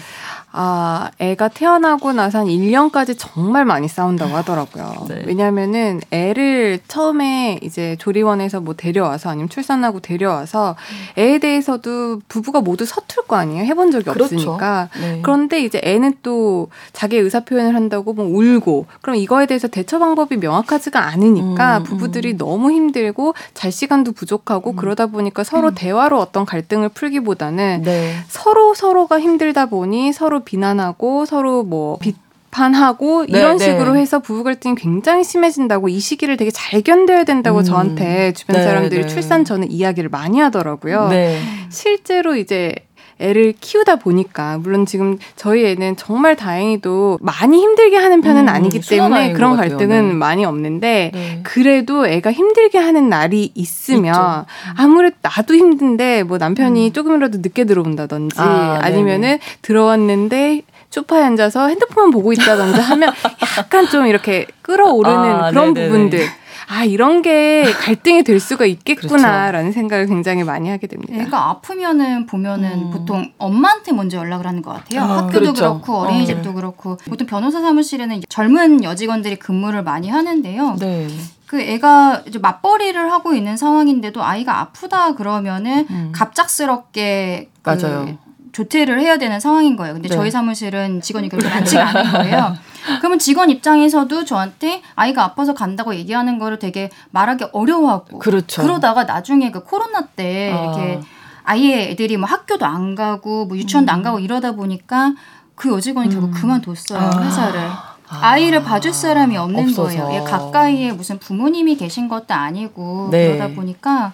아, 0.57 1.11
애가 1.19 1.49
태어나고 1.49 2.13
나서 2.13 2.39
한 2.39 2.47
1년까지 2.47 3.17
정말 3.19 3.65
많이 3.65 3.89
싸운다고 3.89 4.37
하더라고요. 4.37 5.07
네. 5.11 5.25
왜냐면은 5.27 6.01
애를 6.13 6.79
처음에 6.87 7.59
이제 7.61 7.97
조리원에서 7.99 8.61
뭐 8.61 8.75
데려와서 8.75 9.31
아니면 9.31 9.49
출산하고 9.49 9.99
데려와서 9.99 10.77
애에 11.19 11.41
대해서도 11.41 12.21
부부가 12.29 12.61
모두 12.61 12.85
서툴 12.85 13.25
거 13.25 13.35
아니에요. 13.35 13.65
해본 13.65 13.91
적이 13.91 14.05
그렇죠. 14.05 14.37
없으니까. 14.37 14.91
네. 15.01 15.21
그런데 15.25 15.61
이제 15.61 15.81
애는 15.83 16.19
또 16.23 16.69
자기 16.93 17.17
의사 17.17 17.41
표현을 17.41 17.75
한다고 17.75 18.13
뭐 18.13 18.25
울고 18.25 18.87
그럼 19.03 19.17
이거에 19.17 19.47
대해서 19.47 19.67
대처 19.67 19.99
방법이 19.99 20.37
명확하지가 20.37 21.05
않으니까 21.09 21.79
음, 21.79 21.83
음. 21.83 21.85
부부들이 21.85 22.35
음. 22.35 22.39
너무 22.39 22.71
힘들고 22.71 23.35
잘 23.55 23.73
시간도 23.73 24.13
부족하고 24.13 24.71
음. 24.71 24.77
그러다 24.77 25.07
보니까 25.07 25.43
서로 25.43 25.71
음. 25.71 25.75
대화로 25.75 26.21
어떤 26.21 26.47
갈등을 26.47 26.91
풀기보다는 26.91 27.83
네. 27.83 28.15
서로 28.29 28.75
서로가 28.75 29.19
힘들다 29.19 29.67
보니 29.67 30.13
서로 30.13 30.44
비난하고 30.45 31.25
서로 31.25 31.63
뭐 31.63 31.99
비판하고 31.99 33.27
네, 33.27 33.39
이런 33.39 33.57
네. 33.59 33.65
식으로 33.65 33.97
해서 33.97 34.21
부부 34.21 34.45
갈등이 34.45 34.75
굉장히 34.77 35.25
심해진다고 35.25 35.89
이 35.89 35.99
시기를 35.99 36.37
되게 36.37 36.51
잘 36.51 36.83
견뎌야 36.83 37.25
된다고 37.25 37.59
음. 37.59 37.65
저한테 37.65 38.33
주변 38.33 38.57
네, 38.57 38.65
사람들이 38.65 39.03
네. 39.03 39.07
출산 39.09 39.45
전에 39.45 39.67
이야기를 39.69 40.11
많이 40.11 40.41
하더라고요. 40.41 41.09
네. 41.09 41.41
실제로 41.71 42.37
이제 42.37 42.75
애를 43.19 43.55
키우다 43.61 43.97
보니까 43.97 44.59
물론 44.59 44.87
지금 44.87 45.19
저희 45.37 45.65
애는 45.67 45.97
정말 45.97 46.37
다행히도 46.37 47.19
많이 47.21 47.59
힘들게 47.61 47.97
하는 47.97 48.21
편은 48.21 48.43
음, 48.43 48.49
아니기 48.49 48.81
때문에 48.81 49.33
그런 49.33 49.57
갈등은 49.57 50.09
네. 50.09 50.15
많이 50.15 50.45
없는데 50.45 51.11
네. 51.15 51.41
그래도 51.43 52.07
애가 52.07 52.33
힘들게 52.33 52.79
하는 52.79 53.09
날이 53.09 53.53
있으면 53.55 54.15
있죠. 54.15 54.47
아무래도 54.77 55.17
나도 55.23 55.55
힘든데 55.55 56.25
뭐 56.25 56.39
남편이 56.39 56.89
음. 56.89 56.93
조금이라도 56.93 57.39
늦게 57.39 57.65
들어온다든지 57.65 58.41
아, 58.41 58.79
아니면은 58.83 59.39
들어왔는데 59.63 60.63
소파에 60.91 61.23
앉아서 61.25 61.69
핸드폰만 61.69 62.11
보고 62.13 62.33
있다든지 62.33 62.81
하면 62.81 63.13
약간 63.59 63.89
좀 63.89 64.07
이렇게 64.07 64.47
끌어오르는 64.63 65.17
아, 65.17 65.51
그런 65.51 65.75
네네네. 65.75 65.89
부분들 65.89 66.27
아 66.69 66.85
이런 66.85 67.23
게 67.23 67.65
갈등이 67.81 68.23
될 68.25 68.41
수가 68.41 68.65
있겠구나라는 68.67 69.71
그렇죠. 69.71 69.75
생각을 69.75 70.07
굉장히 70.07 70.45
많이 70.45 70.69
하게 70.69 70.87
됩니다. 70.87 71.15
애가 71.15 71.51
아프면은 71.51 72.27
보면은 72.27 72.85
음. 72.85 72.91
보통 72.91 73.33
엄마한테 73.39 73.93
먼저 73.93 74.19
연락을 74.19 74.47
하는 74.47 74.63
것 74.63 74.73
같아요. 74.73 75.03
아, 75.03 75.17
학교도 75.19 75.41
그렇죠. 75.41 75.55
그렇고 75.55 75.97
어린이집도 75.99 76.51
어. 76.51 76.53
그렇고 76.53 76.97
보통 77.09 77.27
변호사 77.27 77.61
사무실에는 77.61 78.23
젊은 78.29 78.85
여직원들이 78.85 79.37
근무를 79.37 79.83
많이 79.83 80.09
하는데요. 80.09 80.77
네. 80.81 81.09
그 81.47 81.61
애가 81.61 82.23
이제 82.27 82.39
맞벌이를 82.39 83.13
하고 83.13 83.35
있는 83.35 83.57
상황인데도 83.57 84.23
아이가 84.25 84.61
아프다 84.61 85.15
그러면은 85.15 85.87
음. 85.91 86.13
갑작스럽게 86.13 87.51
그 87.63 87.71
맞아요. 87.71 88.19
조퇴를 88.55 89.01
해야 89.01 89.19
되는 89.19 89.41
상황인 89.41 89.77
거예요. 89.77 89.95
근데 89.95 90.09
네. 90.09 90.15
저희 90.15 90.31
사무실은 90.31 91.01
직원이 91.01 91.29
그렇게 91.29 91.49
많지가 91.49 91.89
않은 91.89 92.13
거예요. 92.13 92.57
그러면 93.01 93.19
직원 93.19 93.51
입장에서도 93.51 94.25
저한테 94.25 94.81
아이가 94.95 95.25
아파서 95.25 95.55
간다고 95.55 95.95
얘기하는 95.95 96.39
거를 96.39 96.59
되게 96.59 96.89
말하기 97.11 97.47
어려워하고 97.53 98.19
그렇죠. 98.21 98.63
그러다가 98.63 99.05
나중에 99.05 99.51
그 99.51 99.65
코로나 99.65 100.03
때 100.07 100.53
아. 100.53 100.63
이렇게 100.63 101.01
아예 101.43 101.91
애들이 101.91 102.17
뭐 102.17 102.29
학교도 102.29 102.65
안 102.65 102.95
가고 102.95 103.47
뭐 103.47 103.57
유치원도 103.57 103.93
음. 103.93 103.95
안 103.95 104.03
가고 104.03 104.21
이러다 104.21 104.53
보니까 104.53 105.15
그 105.57 105.71
여직원이 105.71 106.09
결국 106.09 106.29
음. 106.29 106.33
그만뒀어요 106.33 106.99
아. 106.99 107.23
회사를. 107.25 107.61
아. 108.09 108.39
이를 108.39 108.63
봐줄 108.63 108.93
사람이 108.93 109.37
없는 109.37 109.65
없어서. 109.65 110.05
거예요. 110.05 110.15
예, 110.15 110.21
가까이에 110.21 110.93
무슨 110.93 111.19
부모님이 111.19 111.77
계신 111.77 112.07
것도 112.07 112.35
아니고 112.35 113.09
네. 113.11 113.33
그러다 113.37 113.55
보니까 113.55 114.13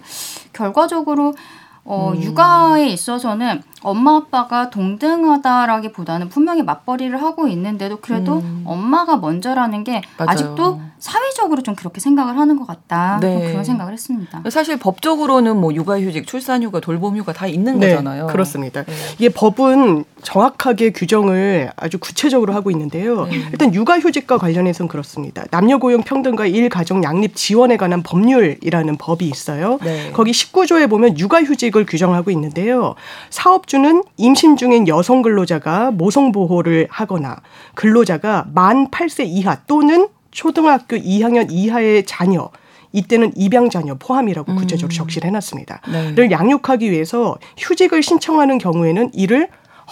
결과적으로 0.53 1.35
어, 1.83 2.13
음. 2.15 2.21
육아에 2.21 2.87
있어서는 2.87 3.63
엄마 3.83 4.17
아빠가 4.17 4.69
동등하다라기보다는 4.69 6.29
분명히 6.29 6.61
맞벌이를 6.61 7.21
하고 7.21 7.47
있는데도 7.47 7.97
그래도 7.99 8.39
음. 8.39 8.63
엄마가 8.65 9.17
먼저라는 9.17 9.83
게 9.83 10.03
맞아요. 10.17 10.29
아직도 10.29 10.81
사회적으로 10.99 11.63
좀 11.63 11.73
그렇게 11.73 11.99
생각을 11.99 12.37
하는 12.37 12.59
것 12.59 12.67
같다. 12.67 13.17
네. 13.21 13.49
그런 13.49 13.63
생각을 13.63 13.93
했습니다. 13.93 14.43
사실 14.51 14.77
법적으로는 14.77 15.57
뭐 15.57 15.73
육아휴직, 15.73 16.27
출산휴가, 16.27 16.79
돌봄휴가 16.79 17.33
다 17.33 17.47
있는 17.47 17.79
네, 17.79 17.89
거잖아요. 17.89 18.27
그렇습니다. 18.27 18.83
네. 18.83 18.93
이게 19.15 19.29
법은 19.29 20.05
정확하게 20.21 20.91
규정을 20.91 21.71
아주 21.75 21.97
구체적으로 21.97 22.53
하고 22.53 22.69
있는데요. 22.69 23.25
네. 23.25 23.37
일단 23.51 23.73
육아휴직과 23.73 24.37
관련해서는 24.37 24.87
그렇습니다. 24.87 25.43
남녀고용 25.49 26.03
평등과 26.03 26.45
일가정 26.45 27.03
양립 27.03 27.35
지원에 27.35 27.77
관한 27.77 28.03
법률이라는 28.03 28.97
법이 28.97 29.27
있어요. 29.27 29.79
네. 29.81 30.11
거기 30.11 30.29
19조에 30.29 30.87
보면 30.87 31.17
육아휴직 31.17 31.70
을 31.79 31.85
규정하고 31.85 32.31
있는데요. 32.31 32.95
사업 33.29 33.67
주는 33.67 34.03
임신 34.17 34.57
중인 34.57 34.87
여성 34.87 35.21
근로자가 35.21 35.91
모성 35.91 36.31
보호를 36.31 36.87
하거나 36.89 37.37
근로자가 37.75 38.47
만 38.53 38.89
8세 38.89 39.25
이하 39.27 39.57
또는 39.67 40.07
초등학교 40.31 40.97
2학년 40.97 41.47
이하의 41.49 42.05
자녀 42.05 42.49
이때는 42.93 43.31
입양 43.35 43.69
자녀 43.69 43.95
포함이라고 43.95 44.55
구체적으로 44.55 44.93
음. 44.93 44.97
적시를 44.97 45.27
해놨습니다. 45.27 45.81
네. 45.91 46.11
를 46.15 46.31
양육하기 46.31 46.91
위해서 46.91 47.37
휴직을 47.57 48.03
신청하는 48.03 48.57
경우에는 48.57 49.11
이를 49.13 49.47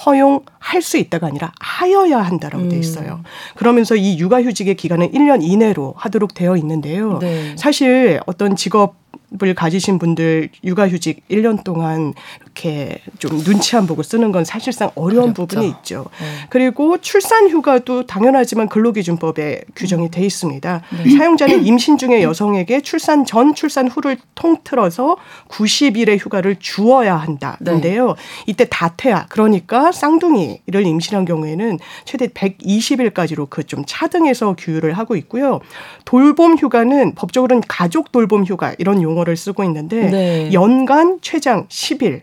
허용할 0.05 0.81
수 0.81 0.97
있다가 0.97 1.27
아니라 1.27 1.51
하여야 1.59 2.19
한다라고 2.19 2.65
음. 2.65 2.69
돼 2.69 2.77
있어요. 2.77 3.21
그러면서 3.55 3.95
이 3.95 4.17
육아휴직의 4.17 4.75
기간은 4.75 5.11
1년 5.11 5.43
이내로 5.43 5.93
하도록 5.97 6.33
되어 6.33 6.55
있는데요. 6.57 7.19
네. 7.19 7.55
사실 7.57 8.19
어떤 8.25 8.55
직업 8.55 8.97
을 9.43 9.53
가지신 9.53 9.99
분들 9.99 10.49
육아휴직 10.63 11.21
1년 11.29 11.63
동안 11.63 12.15
이렇게 12.59 12.99
좀 13.19 13.41
눈치 13.43 13.77
안 13.77 13.87
보고 13.87 14.03
쓰는 14.03 14.31
건 14.31 14.43
사실상 14.43 14.91
어려운 14.95 15.29
어렵죠. 15.29 15.45
부분이 15.47 15.67
있죠. 15.69 16.05
네. 16.19 16.25
그리고 16.49 16.97
출산 16.97 17.49
휴가도 17.49 18.05
당연하지만 18.05 18.67
근로기준법에 18.67 19.61
규정이 19.75 20.11
돼 20.11 20.25
있습니다. 20.25 20.81
네. 21.03 21.17
사용자는 21.17 21.65
임신 21.65 21.97
중의 21.97 22.21
여성에게 22.23 22.81
출산 22.81 23.23
전, 23.25 23.55
출산 23.55 23.87
후를 23.87 24.17
통틀어서 24.35 25.15
90일의 25.47 26.19
휴가를 26.19 26.57
주어야 26.59 27.15
한다인데요. 27.15 28.07
네. 28.07 28.13
이때 28.45 28.65
다태아 28.69 29.27
그러니까 29.29 29.91
쌍둥이를 29.91 30.85
임신한 30.85 31.25
경우에는 31.25 31.79
최대 32.05 32.27
120일까지로 32.27 33.49
그 33.49 33.69
좀 33.69 33.83
차등해서 33.85 34.55
규율을 34.57 34.93
하고 34.93 35.15
있고요. 35.15 35.59
돌봄 36.03 36.57
휴가는 36.57 37.13
법적으로는 37.13 37.61
가족 37.67 38.11
돌봄 38.11 38.43
휴가 38.43 38.73
이런 38.79 39.03
용어를 39.03 39.37
쓰고 39.37 39.63
있는데 39.65 40.09
네. 40.09 40.53
연간 40.53 41.19
최장 41.21 41.67
10일 41.67 42.21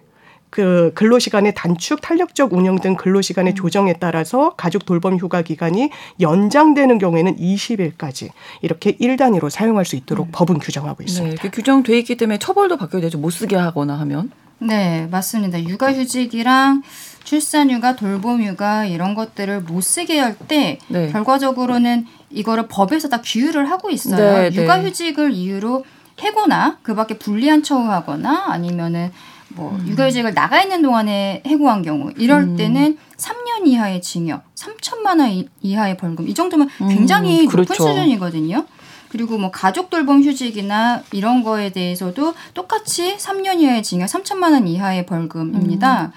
그 0.50 0.92
근로시간의 0.94 1.54
단축, 1.54 2.00
탄력적 2.00 2.52
운영 2.52 2.78
등 2.80 2.96
근로시간의 2.96 3.52
음. 3.52 3.56
조정에 3.56 3.94
따라서 3.94 4.50
가족 4.56 4.86
돌봄 4.86 5.16
휴가 5.16 5.42
기간이 5.42 5.90
연장되는 6.20 6.98
경우에는 6.98 7.36
20일까지 7.36 8.30
이렇게 8.62 8.96
1단위로 8.96 9.50
사용할 9.50 9.84
수 9.84 9.96
있도록 9.96 10.28
음. 10.28 10.32
법은 10.32 10.58
규정하고 10.58 10.98
네, 10.98 11.04
있습니다. 11.04 11.28
네, 11.28 11.32
이렇게 11.32 11.50
규정돼 11.50 11.98
있기 11.98 12.16
때문에 12.16 12.38
처벌도 12.38 12.76
바뀌어야 12.76 13.02
되죠. 13.02 13.18
못 13.18 13.30
쓰게 13.30 13.56
하거나 13.56 13.98
하면. 14.00 14.30
네, 14.58 15.06
맞습니다. 15.10 15.62
육아휴직이랑 15.62 16.82
출산휴가, 17.24 17.96
돌봄휴가 17.96 18.86
이런 18.86 19.14
것들을 19.14 19.60
못 19.62 19.82
쓰게 19.82 20.18
할때 20.18 20.78
네. 20.88 21.10
결과적으로는 21.10 22.06
이거를 22.30 22.68
법에서 22.68 23.08
다 23.08 23.20
규율을 23.22 23.70
하고 23.70 23.90
있어요. 23.90 24.16
네, 24.16 24.50
네. 24.50 24.62
육아휴직을 24.62 25.32
이유로 25.32 25.84
해고나 26.20 26.78
그밖에 26.82 27.18
불리한 27.18 27.62
처우하거나 27.62 28.46
아니면은 28.48 29.12
뭐 29.56 29.72
음. 29.72 29.88
육아휴직을 29.88 30.34
나가 30.34 30.62
있는 30.62 30.82
동안에 30.82 31.42
해고한 31.46 31.82
경우 31.82 32.12
이럴 32.16 32.42
음. 32.42 32.56
때는 32.56 32.98
3년 33.16 33.66
이하의 33.66 34.02
징역, 34.02 34.44
3천만 34.54 35.18
원 35.20 35.48
이하의 35.62 35.96
벌금 35.96 36.28
이 36.28 36.34
정도면 36.34 36.68
음, 36.82 36.88
굉장히 36.88 37.46
음, 37.46 37.48
그렇죠. 37.48 37.72
높은 37.72 37.94
수준이거든요. 37.94 38.66
그리고 39.08 39.38
뭐 39.38 39.50
가족 39.50 39.90
돌봄 39.90 40.22
휴직이나 40.22 41.02
이런 41.12 41.42
거에 41.42 41.70
대해서도 41.70 42.34
똑같이 42.54 43.16
3년 43.16 43.60
이하의 43.60 43.82
징역 43.82 44.06
3천만 44.06 44.52
원 44.52 44.66
이하의 44.66 45.06
벌금입니다. 45.06 46.04
음. 46.04 46.10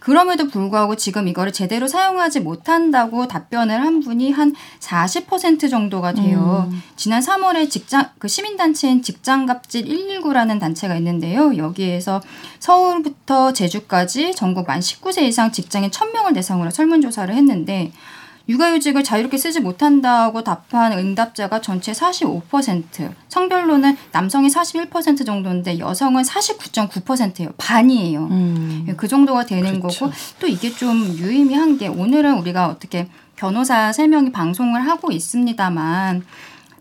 그럼에도 0.00 0.48
불구하고 0.48 0.96
지금 0.96 1.28
이거를 1.28 1.52
제대로 1.52 1.86
사용하지 1.86 2.40
못한다고 2.40 3.26
답변을 3.26 3.80
한 3.80 4.00
분이 4.00 4.32
한 4.32 4.54
40% 4.80 5.70
정도가 5.70 6.12
돼요. 6.12 6.68
음. 6.70 6.82
지난 6.96 7.20
3월에 7.20 7.68
직장 7.70 8.10
그 8.18 8.28
시민단체인 8.28 9.02
직장갑질 9.02 9.84
119라는 9.86 10.60
단체가 10.60 10.96
있는데요. 10.96 11.56
여기에서 11.56 12.20
서울부터 12.60 13.52
제주까지 13.52 14.34
전국 14.34 14.66
만 14.66 14.80
19세 14.80 15.22
이상 15.22 15.52
직장인 15.52 15.90
1000명을 15.90 16.34
대상으로 16.34 16.70
설문조사를 16.70 17.34
했는데 17.34 17.92
육아휴직을 18.48 19.02
자유롭게 19.02 19.36
쓰지 19.38 19.60
못한다고 19.60 20.44
답한 20.44 20.92
응답자가 20.92 21.60
전체 21.60 21.92
45%, 21.92 23.12
성별로는 23.28 23.96
남성이 24.12 24.48
41% 24.48 25.26
정도인데 25.26 25.78
여성은 25.78 26.22
49.9%예요. 26.22 27.50
반이에요. 27.56 28.26
음. 28.26 28.86
예, 28.88 28.94
그 28.94 29.08
정도가 29.08 29.46
되는 29.46 29.80
그렇죠. 29.80 30.06
거고 30.06 30.12
또 30.38 30.46
이게 30.46 30.70
좀 30.70 31.04
유의미한 31.16 31.76
게 31.76 31.88
오늘은 31.88 32.38
우리가 32.38 32.68
어떻게 32.68 33.08
변호사 33.34 33.90
3명이 33.90 34.32
방송을 34.32 34.86
하고 34.86 35.10
있습니다만 35.10 36.24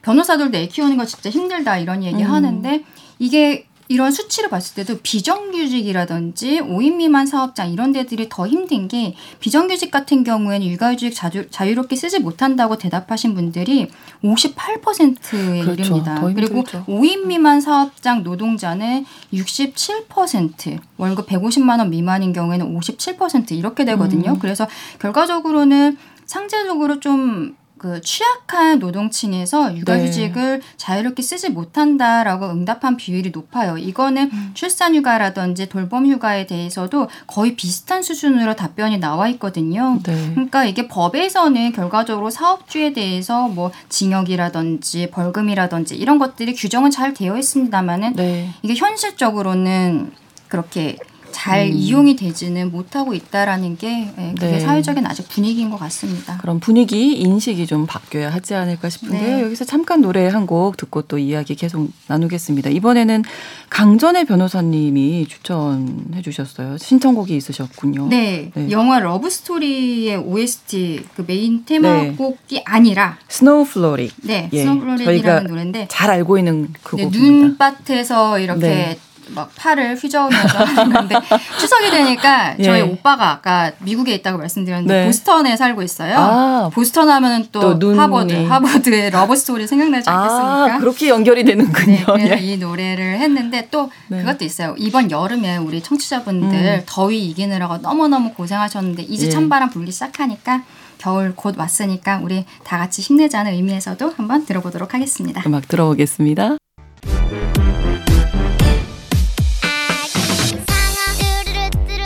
변호사들도 0.03 0.57
애 0.57 0.67
키우는 0.67 0.97
거 0.97 1.05
진짜 1.05 1.29
힘들다 1.31 1.79
이런 1.79 2.03
얘기 2.03 2.23
음. 2.23 2.31
하는데 2.31 2.83
이게 3.17 3.65
이런 3.87 4.11
수치를 4.11 4.49
봤을 4.49 4.75
때도 4.75 4.99
비정규직이라든지 5.01 6.61
5인 6.61 6.95
미만 6.95 7.27
사업장 7.27 7.71
이런 7.71 7.91
데들이 7.91 8.27
더 8.29 8.47
힘든 8.47 8.87
게 8.87 9.15
비정규직 9.39 9.91
같은 9.91 10.23
경우에는 10.23 10.65
육아휴직 10.67 11.13
자유, 11.13 11.49
자유롭게 11.49 11.95
쓰지 11.95 12.19
못한다고 12.19 12.77
대답하신 12.77 13.35
분들이 13.35 13.89
58%에 14.23 15.61
그렇죠. 15.61 15.83
이릅니다. 15.83 16.21
그리고 16.21 16.63
5인 16.63 17.27
미만 17.27 17.61
사업장 17.61 18.23
노동자는 18.23 19.05
67%, 19.33 20.79
월급 20.97 21.27
150만 21.27 21.79
원 21.79 21.89
미만인 21.89 22.33
경우에는 22.33 22.77
57% 22.77 23.51
이렇게 23.51 23.85
되거든요. 23.85 24.31
음. 24.31 24.39
그래서 24.39 24.67
결과적으로는 24.99 25.97
상대적으로 26.25 26.99
좀 26.99 27.55
그 27.85 28.01
취약한 28.01 28.79
노동층에서 28.79 29.77
육아휴직을 29.77 30.59
네. 30.59 30.65
자유롭게 30.75 31.21
쓰지 31.21 31.49
못한다라고 31.49 32.47
응답한 32.47 32.97
비율이 32.97 33.29
높아요. 33.29 33.77
이거는 33.77 34.31
음. 34.33 34.51
출산휴가라든지 34.55 35.69
돌봄휴가에 35.69 36.47
대해서도 36.47 37.07
거의 37.27 37.55
비슷한 37.55 38.01
수준으로 38.01 38.55
답변이 38.55 38.97
나와 38.97 39.27
있거든요. 39.29 39.99
네. 40.01 40.31
그러니까 40.31 40.65
이게 40.65 40.87
법에서는 40.87 41.73
결과적으로 41.73 42.31
사업주에 42.31 42.93
대해서 42.93 43.47
뭐 43.49 43.69
징역이라든지 43.89 45.11
벌금이라든지 45.11 45.95
이런 45.95 46.17
것들이 46.17 46.55
규정은 46.55 46.89
잘 46.89 47.13
되어 47.13 47.37
있습니다만은 47.37 48.13
네. 48.13 48.49
이게 48.63 48.73
현실적으로는 48.73 50.11
그렇게 50.47 50.97
잘 51.31 51.67
음. 51.67 51.73
이용이 51.73 52.15
되지는 52.15 52.71
못하고 52.71 53.13
있다라는 53.13 53.77
게 53.77 54.13
예, 54.17 54.33
그게 54.33 54.51
네. 54.53 54.59
사회적인 54.59 55.05
아직 55.05 55.27
분위기인 55.29 55.69
것 55.69 55.77
같습니다. 55.77 56.37
그럼 56.41 56.59
분위기 56.59 57.13
인식이 57.13 57.67
좀 57.67 57.85
바뀌어야 57.85 58.31
하지 58.33 58.55
않을까 58.55 58.89
싶은데요. 58.89 59.37
네. 59.37 59.43
여기서 59.43 59.65
잠깐 59.65 60.01
노래 60.01 60.27
한 60.27 60.45
곡 60.45 60.77
듣고 60.77 61.01
또 61.03 61.17
이야기 61.17 61.55
계속 61.55 61.89
나누겠습니다. 62.07 62.69
이번에는 62.69 63.23
강전애 63.69 64.25
변호사님이 64.25 65.27
추천해 65.27 66.21
주셨어요. 66.21 66.77
신청곡이 66.77 67.35
있으셨군요. 67.35 68.07
네. 68.09 68.51
네. 68.53 68.69
영화 68.71 68.99
Love 68.99 69.29
Story의 69.29 70.17
OST 70.17 71.05
그 71.15 71.23
메인 71.25 71.65
테마곡이 71.65 72.55
네. 72.55 72.63
아니라 72.65 73.17
Snow 73.27 73.65
Frolic. 73.65 74.13
네. 74.21 74.49
예. 74.53 74.61
Snow 74.61 74.79
Frolic이라는 74.79 75.47
노래인데 75.47 75.87
잘 75.89 76.11
알고 76.11 76.37
있는 76.37 76.73
그 76.83 76.95
네, 76.95 77.03
곡입니다. 77.05 77.47
눈밭에서 77.47 78.39
이렇게 78.39 78.59
네. 78.67 78.97
막 79.29 79.51
팔을 79.55 79.95
휘저으면서 79.95 80.63
하는 80.63 80.93
건데 80.93 81.15
추석이 81.59 81.89
되니까 81.89 82.55
저희 82.57 82.79
예. 82.79 82.81
오빠가 82.81 83.31
아까 83.31 83.71
미국에 83.79 84.13
있다고 84.15 84.37
말씀드렸는데 84.37 84.93
네. 84.93 85.05
보스턴에 85.05 85.57
살고 85.57 85.81
있어요. 85.83 86.15
아, 86.17 86.69
보스턴 86.73 87.09
하면은 87.09 87.47
또, 87.51 87.77
또 87.79 87.99
하버드, 87.99 88.33
하버드의 88.33 89.11
Love 89.11 89.35
Story 89.35 89.67
생각나지 89.67 90.09
아, 90.09 90.13
않겠습니까? 90.13 90.75
아, 90.75 90.79
그렇게 90.79 91.09
연결이 91.09 91.43
되는군요. 91.43 91.95
네, 91.95 92.05
그래서 92.05 92.37
예. 92.37 92.41
이 92.41 92.57
노래를 92.57 93.19
했는데 93.19 93.67
또 93.71 93.89
네. 94.07 94.19
그것도 94.19 94.45
있어요. 94.45 94.75
이번 94.77 95.11
여름에 95.11 95.57
우리 95.57 95.81
청취자분들 95.81 96.57
음. 96.57 96.83
더위 96.85 97.25
이기느라고 97.29 97.77
너무너무 97.77 98.33
고생하셨는데 98.33 99.03
이제 99.03 99.27
예. 99.27 99.29
찬바람 99.29 99.69
불기 99.69 99.91
시작하니까 99.91 100.63
겨울 100.97 101.33
곧 101.35 101.57
왔으니까 101.57 102.19
우리 102.23 102.45
다 102.63 102.77
같이 102.77 103.01
힘내자는 103.01 103.53
의미에서도 103.53 104.13
한번 104.17 104.45
들어보도록 104.45 104.93
하겠습니다. 104.93 105.43
음악 105.45 105.67
들어보겠습니다. 105.67 106.57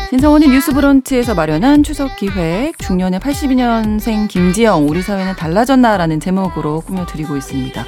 신성원의 0.09 0.49
뉴스 0.49 0.73
브런치에서 0.73 1.35
마련한 1.35 1.83
추석 1.83 2.15
기획 2.15 2.79
중년의 2.79 3.19
82년생 3.19 4.27
김지영 4.27 4.87
우리 4.89 5.03
사회는 5.03 5.35
달라졌나라는 5.35 6.19
제목으로 6.19 6.81
꾸며드리고 6.81 7.37
있습니다. 7.37 7.85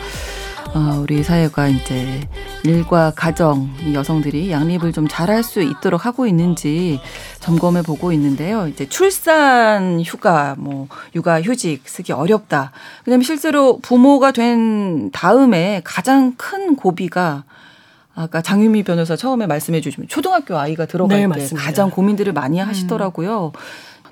어, 0.75 0.99
우리 1.01 1.23
사회가 1.23 1.67
이제 1.69 2.29
일과 2.63 3.12
가정 3.15 3.71
여성들이 3.91 4.51
양립을 4.51 4.93
좀 4.93 5.07
잘할 5.07 5.41
수 5.41 5.63
있도록 5.63 6.05
하고 6.05 6.27
있는지 6.27 7.01
점검해 7.39 7.81
보고 7.81 8.12
있는데요. 8.12 8.67
이제 8.67 8.88
출산 8.88 9.99
휴가, 9.99 10.53
뭐 10.60 10.89
육아 11.15 11.41
휴직 11.41 11.89
쓰기 11.89 12.12
어렵다. 12.13 12.71
왜냐면 13.07 13.23
실제로 13.23 13.79
부모가 13.79 14.31
된 14.31 15.10
다음에 15.10 15.81
가장 15.84 16.36
큰 16.38 16.75
고비가 16.75 17.45
아까 18.13 18.41
장유미 18.41 18.84
변호사 18.84 19.15
처음에 19.15 19.47
말씀해 19.47 19.82
주시면 19.82 20.08
초등학교 20.08 20.58
아이가 20.58 20.86
들어갈 20.86 21.17
네, 21.17 21.24
때 21.24 21.28
맞습니다. 21.28 21.65
가장 21.65 21.89
고민들을 21.89 22.34
많이 22.34 22.60
하시더라고요. 22.60 23.52
음. 23.56 23.60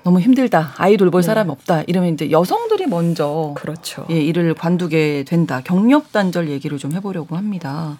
너무 0.02 0.20
힘들다. 0.20 0.72
아이 0.78 0.96
돌볼 0.96 1.20
네. 1.20 1.26
사람이 1.26 1.50
없다. 1.50 1.82
이러면 1.86 2.14
이제 2.14 2.30
여성들이 2.30 2.86
먼저 2.86 3.52
그렇죠. 3.56 4.06
예, 4.10 4.18
일을 4.18 4.54
관두게 4.54 5.24
된다. 5.28 5.60
경력 5.62 6.12
단절 6.12 6.48
얘기를 6.48 6.78
좀 6.78 6.92
해보려고 6.92 7.36
합니다. 7.36 7.98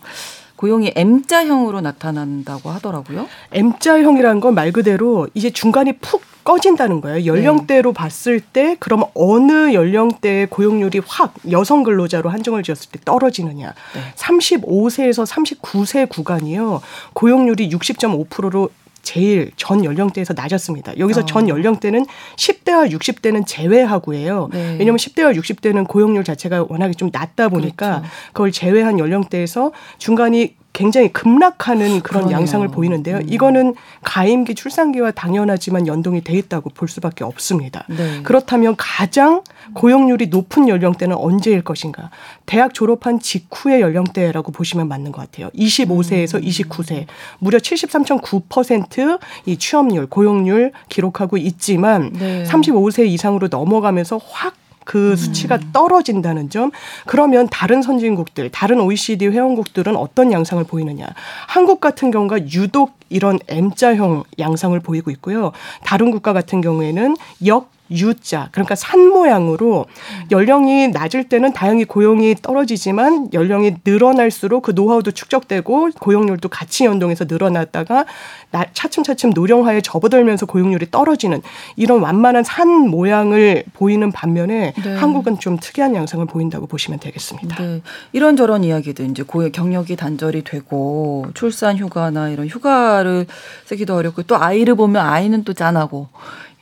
고용이 0.61 0.93
M자형으로 0.95 1.81
나타난다고 1.81 2.69
하더라고요. 2.69 3.27
M자형이라는 3.53 4.41
건 4.41 4.51
말 4.51 4.73
그대로 4.73 5.27
이제 5.33 5.49
중간이 5.49 5.93
푹 6.01 6.23
꺼진다는 6.45 7.01
거예요. 7.01 7.25
연령대로 7.25 7.93
네. 7.93 7.95
봤을 7.95 8.41
때 8.41 8.77
그럼 8.81 9.05
어느 9.15 9.73
연령대의 9.73 10.49
고용률이 10.49 11.01
확 11.07 11.35
여성 11.51 11.83
근로자로 11.83 12.29
한정을 12.31 12.63
지었을 12.63 12.91
때 12.91 12.99
떨어지느냐. 13.05 13.69
네. 13.95 14.01
35세에서 14.17 15.27
39세 15.27 16.09
구간이요. 16.09 16.81
고용률이 17.15 17.71
60.5%로 17.71 18.71
제일 19.03 19.51
전 19.57 19.85
연령대에서 19.85 20.35
낮았습니다. 20.35 20.99
여기서 20.99 21.21
어. 21.23 21.25
전 21.27 21.49
연령대는 21.49 22.07
10대와 22.37 22.91
60대는 22.91 23.47
제외하고예요. 23.47 24.49
네. 24.53 24.77
왜냐하면 24.79 24.97
10대와 24.97 25.37
60대는 25.37 25.87
고용률 25.89 26.25
자체가 26.25 26.67
워낙에 26.69 26.95
좀 26.95 27.11
낮다 27.13 27.49
보니까 27.49 28.01
그렇죠. 28.01 28.15
그걸 28.29 28.53
제외한 28.53 28.99
연령대에서 28.99 29.73
중간이 29.99 30.60
굉장히 30.73 31.13
급락하는 31.13 32.01
그런 32.01 32.23
그러네요. 32.25 32.39
양상을 32.39 32.67
보이는데요. 32.69 33.17
음. 33.17 33.27
이거는 33.29 33.75
가임기 34.03 34.55
출산기와 34.55 35.11
당연하지만 35.11 35.87
연동이 35.87 36.23
돼 36.23 36.35
있다고 36.35 36.71
볼 36.71 36.89
수밖에 36.89 37.25
없습니다. 37.25 37.85
네. 37.89 38.23
그렇다면 38.23 38.77
가장 38.77 39.43
고용률이 39.75 40.29
높은 40.29 40.69
연령대는 40.69 41.17
언제일 41.17 41.63
것인가? 41.63 42.11
대학 42.47 42.73
졸업한 42.73 43.19
직후의 43.21 43.81
연령대라고 43.81 44.53
보시면 44.53 44.89
맞는 44.89 45.13
것 45.13 45.21
같아요. 45.23 45.51
25세에서 45.51 46.37
음. 46.37 46.43
29세 46.43 47.07
무려 47.41 47.59
73.9%이 47.59 49.57
취업률, 49.57 50.07
고용률 50.07 50.73
기록하고 50.89 51.37
있지만 51.37 52.13
네. 52.13 52.45
35세 52.45 53.07
이상으로 53.07 53.49
넘어가면서 53.49 54.21
확 54.25 54.55
그 54.91 55.13
음. 55.13 55.17
수치가 55.17 55.57
떨어진다는 55.73 56.51
점. 56.51 56.73
그러면 57.07 57.47
다른 57.49 57.81
선진국들, 57.81 58.51
다른 58.51 58.81
OECD 58.81 59.29
회원국들은 59.29 59.95
어떤 59.95 60.33
양상을 60.33 60.65
보이느냐. 60.65 61.07
한국 61.47 61.81
같은 61.81 62.11
경우가 62.11 62.49
유독 62.55 62.99
이런 63.09 63.39
M자형 63.47 64.25
양상을 64.41 64.81
보이고 64.81 65.13
있고요. 65.13 65.53
다른 65.85 66.11
국가 66.11 66.33
같은 66.33 66.61
경우에는 66.61 67.17
역 67.47 67.71
U자 67.91 68.49
그러니까 68.53 68.75
산 68.75 69.09
모양으로 69.09 69.87
연령이 70.31 70.89
낮을 70.89 71.29
때는 71.29 71.53
다행히 71.53 71.85
고용이 71.85 72.37
떨어지지만 72.41 73.31
연령이 73.33 73.77
늘어날수록 73.85 74.63
그 74.63 74.73
노하우도 74.73 75.11
축적되고 75.11 75.91
고용률도 75.99 76.49
같이 76.49 76.85
연동해서 76.85 77.25
늘어났다가 77.29 78.07
차츰차츰 78.73 79.31
노령화에 79.31 79.81
접어들면서 79.81 80.47
고용률이 80.47 80.91
떨어지는 80.91 81.43
이런 81.77 82.01
완만한 82.01 82.45
산 82.45 82.69
모양을 82.69 83.65
보이는 83.75 84.11
반면에 84.11 84.73
네. 84.83 84.97
한국은 84.97 85.39
좀 85.39 85.59
특이한 85.59 85.95
양상을 85.95 86.25
보인다고 86.27 86.67
보시면 86.67 87.01
되겠습니다. 87.01 87.63
네. 87.63 87.83
이런저런 88.13 88.65
이야기들 88.65 89.11
이제 89.11 89.23
고의 89.23 89.53
경력이 89.53 89.97
단절이 89.97 90.43
되고 90.45 91.27
출산 91.35 91.77
휴가나 91.77 92.29
이런 92.29 92.47
휴가를 92.47 93.27
쓰기도 93.67 93.95
어렵고 93.97 94.25
또 94.25 94.37
아이를 94.37 94.75
보면 94.75 95.05
아이는 95.05 95.45
또 95.45 95.53
짠하고 95.53 96.09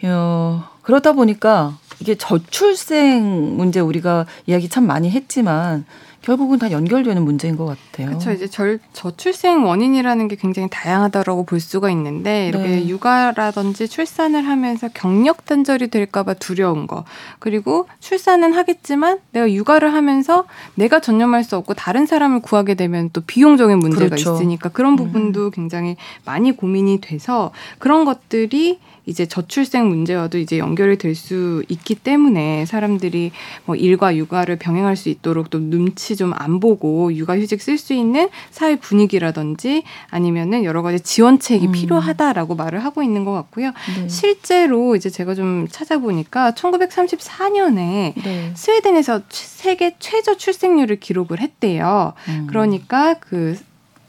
어, 0.05 0.65
그러다 0.89 1.13
보니까 1.13 1.77
이게 2.01 2.15
저출생 2.15 3.59
문제 3.59 3.79
우리가 3.79 4.25
이야기 4.47 4.71
참 4.71 4.87
많이 4.87 5.11
했지만 5.11 5.85
결국은 6.23 6.59
다 6.59 6.71
연결되는 6.71 7.23
문제인 7.23 7.59
것 7.59 7.67
같아요. 7.67 8.09
그렇죠. 8.09 8.33
이제 8.33 8.47
절, 8.47 8.79
저출생 8.95 9.67
원인이라는 9.67 10.29
게 10.29 10.37
굉장히 10.37 10.69
다양하다라고 10.71 11.45
볼 11.45 11.61
수가 11.61 11.91
있는데 11.91 12.49
이렇게 12.49 12.69
네. 12.69 12.89
육아라든지 12.89 13.87
출산을 13.87 14.47
하면서 14.47 14.89
경력 14.95 15.45
단절이 15.45 15.89
될까봐 15.89 16.35
두려운 16.35 16.87
거 16.87 17.05
그리고 17.39 17.87
출산은 18.01 18.55
하겠지만 18.55 19.19
내가 19.33 19.53
육아를 19.53 19.93
하면서 19.93 20.47
내가 20.75 21.01
전념할 21.01 21.45
수 21.45 21.57
없고 21.57 21.75
다른 21.75 22.07
사람을 22.07 22.41
구하게 22.41 22.77
되면 22.77 23.11
또 23.13 23.21
비용적인 23.21 23.79
문제가 23.79 24.07
그렇죠. 24.07 24.37
있으니까 24.37 24.71
그런 24.71 24.97
부분도 24.97 25.47
음. 25.47 25.51
굉장히 25.51 25.97
많이 26.25 26.53
고민이 26.53 27.03
돼서 27.03 27.53
그런 27.79 28.07
것들이 28.07 28.79
이제 29.09 29.27
저출생 29.27 29.89
문제와도 29.89 30.39
이제 30.39 30.59
연결이 30.59 30.97
될 30.97 31.19
수 31.19 31.65
있기 31.69 31.97
때문에 31.97 32.65
사람들이 32.67 33.33
뭐 33.65 33.75
일과 33.75 34.15
육아를 34.15 34.57
병행할 34.57 34.95
수 34.95 35.09
있도록 35.09 35.51
또 35.51 35.59
눈치 35.59 36.15
좀 36.17 36.29
안 36.39 36.61
보고 36.61 37.13
육아휴직 37.13 37.61
쓸 37.61 37.79
수 37.79 37.93
있는 37.93 38.29
사회 38.51 38.77
분위기라든지 38.77 39.83
아니면은 40.11 40.65
여러 40.65 40.83
가지 40.83 41.01
지원책이 41.01 41.69
음. 41.69 41.73
필요하다라고 41.73 42.55
말을 42.55 42.85
하고 42.85 43.03
있는 43.03 43.25
것 43.25 43.33
같고요. 43.33 43.73
네. 43.97 44.09
실제로 44.09 44.95
이제 44.95 45.11
제가 45.11 45.35
좀 45.35 45.67
찾아보니까 45.71 46.53
1934년에 46.53 48.13
네. 48.23 48.53
스웨덴에서 48.55 49.23
세계 49.31 49.97
최저 49.99 50.37
출생률을 50.37 51.01
기록을 51.01 51.41
했대요. 51.41 52.13
음. 52.29 52.47
그러니까 52.49 53.15
그 53.15 53.59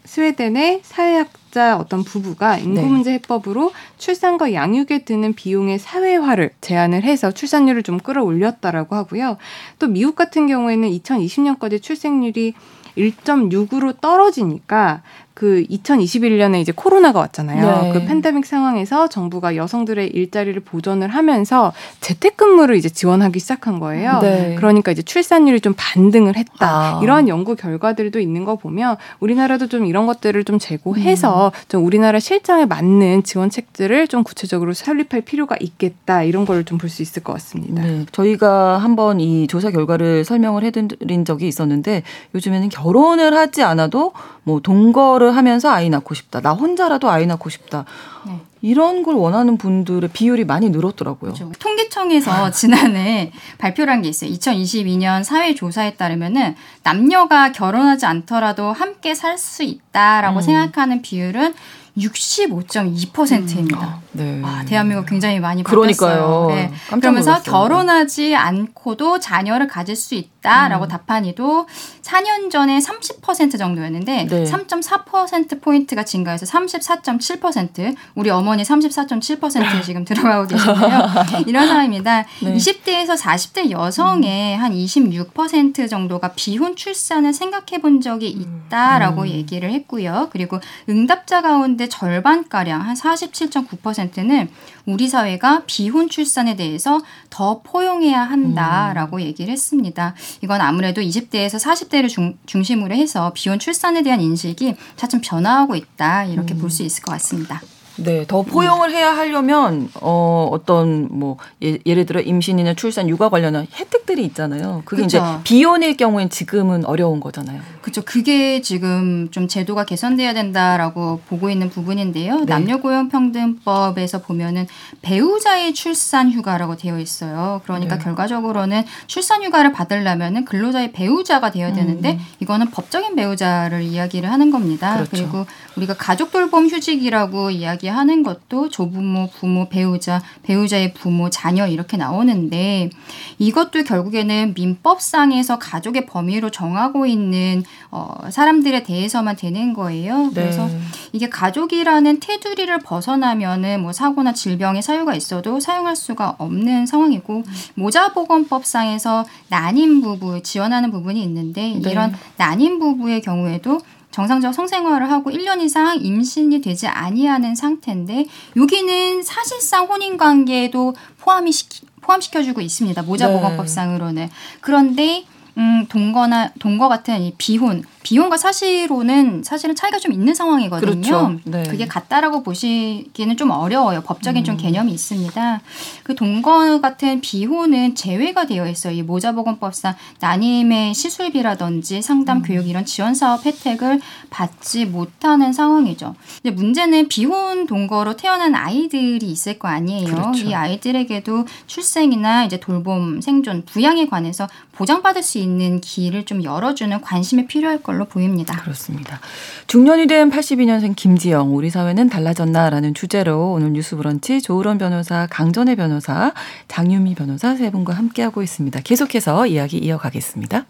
스웨덴의 0.09 0.81
사회학자 0.83 1.77
어떤 1.77 2.03
부부가 2.03 2.57
인구 2.57 2.81
문제 2.81 3.11
네. 3.11 3.15
해법으로 3.17 3.71
출산과 3.99 4.53
양육에 4.53 5.05
드는 5.05 5.33
비용의 5.33 5.77
사회화를 5.77 6.49
제안을 6.61 7.03
해서 7.03 7.31
출산율을 7.31 7.83
좀 7.83 7.99
끌어올렸다라고 7.99 8.95
하고요. 8.95 9.37
또 9.77 9.85
미국 9.85 10.15
같은 10.15 10.47
경우에는 10.47 10.89
2020년까지 10.89 11.79
출생률이 11.79 12.55
1.6으로 12.97 14.01
떨어지니까 14.01 15.03
그 15.39 15.63
2021년에 15.69 16.59
이제 16.59 16.73
코로나가 16.75 17.19
왔잖아요. 17.19 17.83
네. 17.83 17.93
그 17.93 18.03
팬데믹 18.05 18.45
상황에서 18.45 19.07
정부가 19.07 19.55
여성들의 19.55 20.09
일자리를 20.09 20.59
보전을 20.59 21.07
하면서 21.07 21.71
재택근무를 22.01 22.75
이제 22.75 22.89
지원하기 22.89 23.39
시작한 23.39 23.79
거예요. 23.79 24.19
네. 24.21 24.55
그러니까 24.57 24.91
이제 24.91 25.01
출산율이 25.01 25.61
좀 25.61 25.73
반등을 25.77 26.35
했다. 26.35 26.97
아. 26.97 26.99
이러한 27.01 27.29
연구 27.29 27.55
결과들도 27.55 28.19
있는 28.19 28.43
거 28.43 28.57
보면 28.57 28.97
우리나라도 29.21 29.67
좀 29.67 29.85
이런 29.85 30.07
것들을 30.07 30.43
좀 30.43 30.59
제고해서 30.59 31.47
음. 31.47 31.65
좀 31.69 31.85
우리나라 31.85 32.19
실정에 32.19 32.65
맞는 32.65 33.23
지원책들을 33.23 34.09
좀 34.09 34.23
구체적으로 34.25 34.73
설립할 34.73 35.21
필요가 35.21 35.55
있겠다. 35.61 36.23
이런 36.23 36.45
걸 36.45 36.65
좀 36.65 36.77
볼 36.77 36.89
수 36.89 37.01
있을 37.01 37.23
것 37.23 37.31
같습니다. 37.31 37.81
네. 37.81 38.05
저희가 38.11 38.77
한번 38.79 39.21
이 39.21 39.47
조사 39.47 39.71
결과를 39.71 40.25
설명을 40.25 40.65
해드린 40.65 41.23
적이 41.23 41.47
있었는데 41.47 42.03
요즘에는 42.35 42.67
결혼을 42.67 43.33
하지 43.37 43.63
않아도 43.63 44.11
뭐 44.43 44.59
동거를 44.59 45.28
하면서 45.31 45.69
아이 45.69 45.89
낳고 45.89 46.13
싶다. 46.13 46.41
나 46.41 46.51
혼자라도 46.51 47.09
아이 47.09 47.25
낳고 47.25 47.49
싶다. 47.49 47.85
네. 48.25 48.39
이런 48.61 49.03
걸 49.03 49.15
원하는 49.15 49.57
분들의 49.57 50.09
비율이 50.11 50.43
많이 50.45 50.69
늘었더라고요. 50.69 51.33
그렇죠. 51.33 51.51
통계청에서 51.59 52.51
지난해 52.51 53.31
발표를 53.57 53.93
한 53.93 54.01
게 54.01 54.09
있어요. 54.09 54.29
2022년 54.31 55.23
사회조사에 55.23 55.95
따르면은 55.95 56.55
남녀가 56.83 57.51
결혼하지 57.53 58.05
않더라도 58.05 58.73
함께 58.73 59.15
살 59.15 59.37
수 59.37 59.63
있다라고 59.63 60.39
음. 60.39 60.41
생각하는 60.41 61.01
비율은 61.01 61.53
65.2%입니다. 61.97 63.79
음. 63.87 64.01
네. 64.11 64.41
와, 64.41 64.63
대한민국 64.65 65.05
굉장히 65.05 65.39
많이 65.39 65.63
바뀌었어요. 65.63 66.47
네. 66.49 66.71
그러면서. 66.99 67.41
결혼하지 67.41 68.35
않고도 68.35 69.19
자녀를 69.19 69.67
가질 69.67 69.95
수 69.95 70.15
있다 70.15 70.38
라고 70.41 70.85
음. 70.85 70.87
답한 70.87 71.25
이도 71.25 71.67
4년 72.01 72.49
전에 72.49 72.79
30% 72.79 73.57
정도였는데 73.57 74.25
네. 74.25 74.43
3.4% 74.45 75.61
포인트가 75.61 76.03
증가해서 76.03 76.45
34.7% 76.45 77.95
우리 78.15 78.29
어머니 78.29 78.63
34.7%에 78.63 79.81
지금 79.83 80.05
들어가고 80.05 80.47
계신데요. 80.47 81.43
이런 81.45 81.67
상황입니다. 81.67 82.25
네. 82.41 82.53
20대에서 82.53 83.17
40대 83.17 83.69
여성의 83.69 84.57
음. 84.57 84.63
한26% 84.63 85.89
정도가 85.89 86.31
비혼 86.35 86.75
출산을 86.77 87.33
생각해 87.33 87.81
본 87.81 87.99
적이 87.99 88.29
있다라고 88.29 89.23
음. 89.23 89.27
얘기를 89.27 89.71
했고요. 89.71 90.29
그리고 90.31 90.59
응답자 90.87 91.41
가운데 91.41 91.89
절반가량 91.89 92.81
한 92.81 92.95
47.9%는 92.95 94.49
우리 94.89 95.07
사회가 95.07 95.63
비혼 95.67 96.09
출산에 96.09 96.55
대해서 96.55 96.99
더 97.29 97.61
포용해야 97.61 98.23
한다라고 98.23 99.17
음. 99.17 99.21
얘기를 99.21 99.51
했습니다. 99.51 100.15
이건 100.41 100.61
아무래도 100.61 100.99
20대에서 101.01 101.63
40대를 101.63 102.09
중, 102.09 102.37
중심으로 102.47 102.95
해서 102.95 103.31
비혼 103.35 103.59
출산에 103.59 104.01
대한 104.01 104.19
인식이 104.19 104.75
차츰 104.95 105.21
변화하고 105.23 105.75
있다 105.75 106.25
이렇게 106.25 106.55
음. 106.55 106.59
볼수 106.59 106.81
있을 106.81 107.03
것 107.03 107.11
같습니다. 107.13 107.61
네, 108.03 108.25
더 108.27 108.41
포용을 108.41 108.91
해야 108.91 109.15
하려면 109.15 109.89
어 109.95 110.47
어떤 110.51 111.07
뭐 111.11 111.37
예, 111.61 111.77
를 111.85 112.05
들어 112.05 112.21
임신이나 112.21 112.73
출산, 112.75 113.09
육아 113.09 113.29
관련한 113.29 113.67
혜택들이 113.73 114.23
있잖아요. 114.25 114.81
그게 114.85 115.03
그쵸. 115.03 115.17
이제 115.17 115.21
비혼일 115.43 115.97
경우엔 115.97 116.29
지금은 116.29 116.85
어려운 116.85 117.19
거잖아요. 117.19 117.61
그렇죠. 117.81 118.01
그게 118.03 118.61
지금 118.61 119.29
좀 119.31 119.47
제도가 119.47 119.83
개선돼야 119.85 120.33
된다라고 120.33 121.21
보고 121.27 121.49
있는 121.49 121.69
부분인데요. 121.69 122.39
네. 122.39 122.45
남녀고용평등법에서 122.45 124.21
보면은 124.21 124.67
배우자의 125.01 125.73
출산 125.73 126.31
휴가라고 126.31 126.77
되어 126.77 126.99
있어요. 126.99 127.61
그러니까 127.63 127.97
네. 127.97 128.03
결과적으로는 128.03 128.83
출산 129.07 129.43
휴가를 129.43 129.73
받으려면은 129.73 130.45
근로자의 130.45 130.91
배우자가 130.91 131.51
되어야 131.51 131.73
되는데 131.73 132.13
음. 132.13 132.19
이거는 132.39 132.69
법적인 132.71 133.15
배우자를 133.15 133.81
이야기를 133.81 134.31
하는 134.31 134.51
겁니다. 134.51 134.93
그렇죠. 134.93 135.09
그리고 135.11 135.45
우리가 135.75 135.95
가족 135.95 136.31
돌봄 136.31 136.67
휴직이라고 136.67 137.51
이야기 137.51 137.88
하는 137.89 138.23
것도 138.23 138.69
조부모, 138.69 139.29
부모, 139.29 139.69
배우자, 139.69 140.21
배우자의 140.43 140.93
부모, 140.93 141.29
자녀 141.29 141.67
이렇게 141.67 141.97
나오는데 141.97 142.89
이것도 143.37 143.83
결국에는 143.83 144.53
민법상에서 144.55 145.59
가족의 145.59 146.05
범위로 146.05 146.51
정하고 146.51 147.05
있는 147.05 147.63
어, 147.91 148.13
사람들에 148.29 148.83
대해서만 148.83 149.35
되는 149.35 149.73
거예요. 149.73 150.27
네. 150.27 150.33
그래서 150.33 150.69
이게 151.11 151.29
가족이라는 151.29 152.19
테두리를 152.19 152.77
벗어나면은 152.79 153.81
뭐 153.81 153.91
사고나 153.91 154.33
질병의 154.33 154.81
사유가 154.81 155.15
있어도 155.15 155.59
사용할 155.59 155.95
수가 155.95 156.35
없는 156.37 156.85
상황이고 156.85 157.43
모자보건법상에서 157.75 159.25
난임 159.49 160.01
부부 160.01 160.43
지원하는 160.43 160.91
부분이 160.91 161.21
있는데 161.23 161.79
네. 161.81 161.91
이런 161.91 162.13
난임 162.37 162.79
부부의 162.79 163.21
경우에도 163.21 163.79
정상적 164.11 164.53
성생활을 164.53 165.11
하고 165.11 165.29
1년 165.29 165.61
이상 165.61 165.99
임신이 165.99 166.61
되지 166.61 166.87
아니하는 166.87 167.55
상태인데 167.55 168.25
여기는 168.57 169.23
사실상 169.23 169.85
혼인 169.85 170.17
관계도 170.17 170.95
포함이 171.19 171.51
시키, 171.51 171.85
포함시켜주고 172.01 172.61
있습니다. 172.61 173.01
모자보건법상으로는. 173.03 174.25
네. 174.25 174.29
그런데 174.61 175.25
음, 175.57 175.85
동거나 175.89 176.51
동거 176.59 176.87
같은 176.87 177.21
이 177.21 177.33
비혼 177.37 177.83
비혼과 178.09 178.37
사실로는 178.37 179.43
사실은 179.43 179.75
차이가 179.75 179.99
좀 179.99 180.11
있는 180.11 180.33
상황이거든요. 180.33 180.89
그렇죠. 180.89 181.39
네. 181.43 181.61
그게 181.61 181.85
같다라고 181.85 182.41
보시기는 182.41 183.37
좀 183.37 183.51
어려워요. 183.51 184.01
법적인 184.01 184.41
음. 184.41 184.43
좀 184.43 184.57
개념이 184.57 184.91
있습니다. 184.91 185.61
그 186.01 186.15
동거 186.15 186.81
같은 186.81 187.21
비혼은 187.21 187.93
제외가 187.93 188.47
되어 188.47 188.67
있어요. 188.67 188.95
이 188.95 189.03
모자보건법상 189.03 189.93
난임의 190.21 190.95
시술비라든지 190.95 192.01
상담, 192.01 192.37
음. 192.37 192.41
교육 192.41 192.67
이런 192.67 192.83
지원 192.83 193.13
사업 193.13 193.45
혜택을 193.45 194.01
받지 194.31 194.85
못하는 194.85 195.53
상황이죠. 195.53 196.15
근데 196.41 196.55
문제는 196.55 197.09
비혼 197.09 197.67
동거로 197.67 198.15
태어난 198.17 198.55
아이들이 198.55 199.23
있을 199.27 199.59
거 199.59 199.67
아니에요. 199.67 200.07
그렇죠. 200.07 200.47
이 200.47 200.55
아이들에게도 200.55 201.45
출생이나 201.67 202.45
이제 202.45 202.59
돌봄, 202.59 203.21
생존, 203.21 203.65
부양에 203.65 204.07
관해서 204.07 204.47
보장받을 204.71 205.21
수 205.21 205.37
있는 205.37 205.79
길을 205.79 206.25
좀 206.25 206.43
열어주는 206.43 207.01
관심이 207.01 207.45
필요할 207.45 207.83
걸로 207.83 207.98
보입니다. 208.05 208.55
그렇습니다. 208.61 209.19
중년이 209.67 210.07
된 210.07 210.29
82년생 210.29 210.95
김지영, 210.95 211.55
우리 211.55 211.69
사회는 211.69 212.09
달라졌나라는 212.09 212.93
주제로 212.93 213.51
오늘 213.51 213.73
뉴스 213.73 213.95
브런치 213.95 214.41
조으론 214.41 214.77
변호사, 214.77 215.27
강전혜 215.29 215.75
변호사, 215.75 216.33
장유미 216.67 217.15
변호사 217.15 217.55
세 217.55 217.69
분과 217.71 217.93
함께하고 217.93 218.41
있습니다. 218.41 218.81
계속해서 218.81 219.47
이야기 219.47 219.77
이어가겠습니다. 219.77 220.65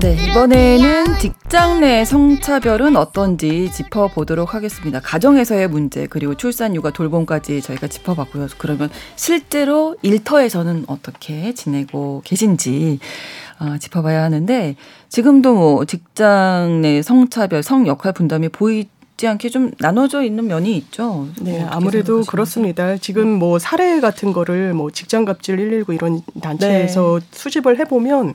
네, 0.00 0.16
이번에는 0.30 1.18
직장 1.18 1.80
내 1.80 2.06
성차별은 2.06 2.96
어떤지 2.96 3.70
짚어보도록 3.70 4.54
하겠습니다. 4.54 4.98
가정에서의 4.98 5.68
문제, 5.68 6.06
그리고 6.06 6.34
출산, 6.34 6.74
육아, 6.74 6.90
돌봄까지 6.90 7.60
저희가 7.60 7.86
짚어봤고요. 7.86 8.46
그러면 8.56 8.88
실제로 9.16 9.94
일터에서는 10.00 10.84
어떻게 10.86 11.52
지내고 11.52 12.22
계신지 12.24 12.98
어, 13.58 13.76
짚어봐야 13.76 14.22
하는데, 14.22 14.74
지금도 15.10 15.54
뭐 15.54 15.84
직장 15.84 16.80
내 16.80 17.02
성차별, 17.02 17.62
성 17.62 17.86
역할 17.86 18.14
분담이 18.14 18.48
보이 18.48 18.88
지 19.18 19.28
않게 19.28 19.50
좀 19.50 19.70
나눠져 19.80 20.22
있는 20.22 20.46
면이 20.46 20.74
있죠. 20.78 21.28
네, 21.42 21.62
아무래도 21.68 22.22
그렇습니다. 22.22 22.96
지금 22.96 23.28
뭐 23.28 23.58
사례 23.58 24.00
같은 24.00 24.32
거를 24.32 24.72
뭐 24.72 24.90
직장 24.90 25.26
갑질 25.26 25.58
119 25.58 25.92
이런 25.92 26.22
단체에서 26.40 27.20
네. 27.20 27.26
수집을 27.30 27.78
해보면 27.80 28.34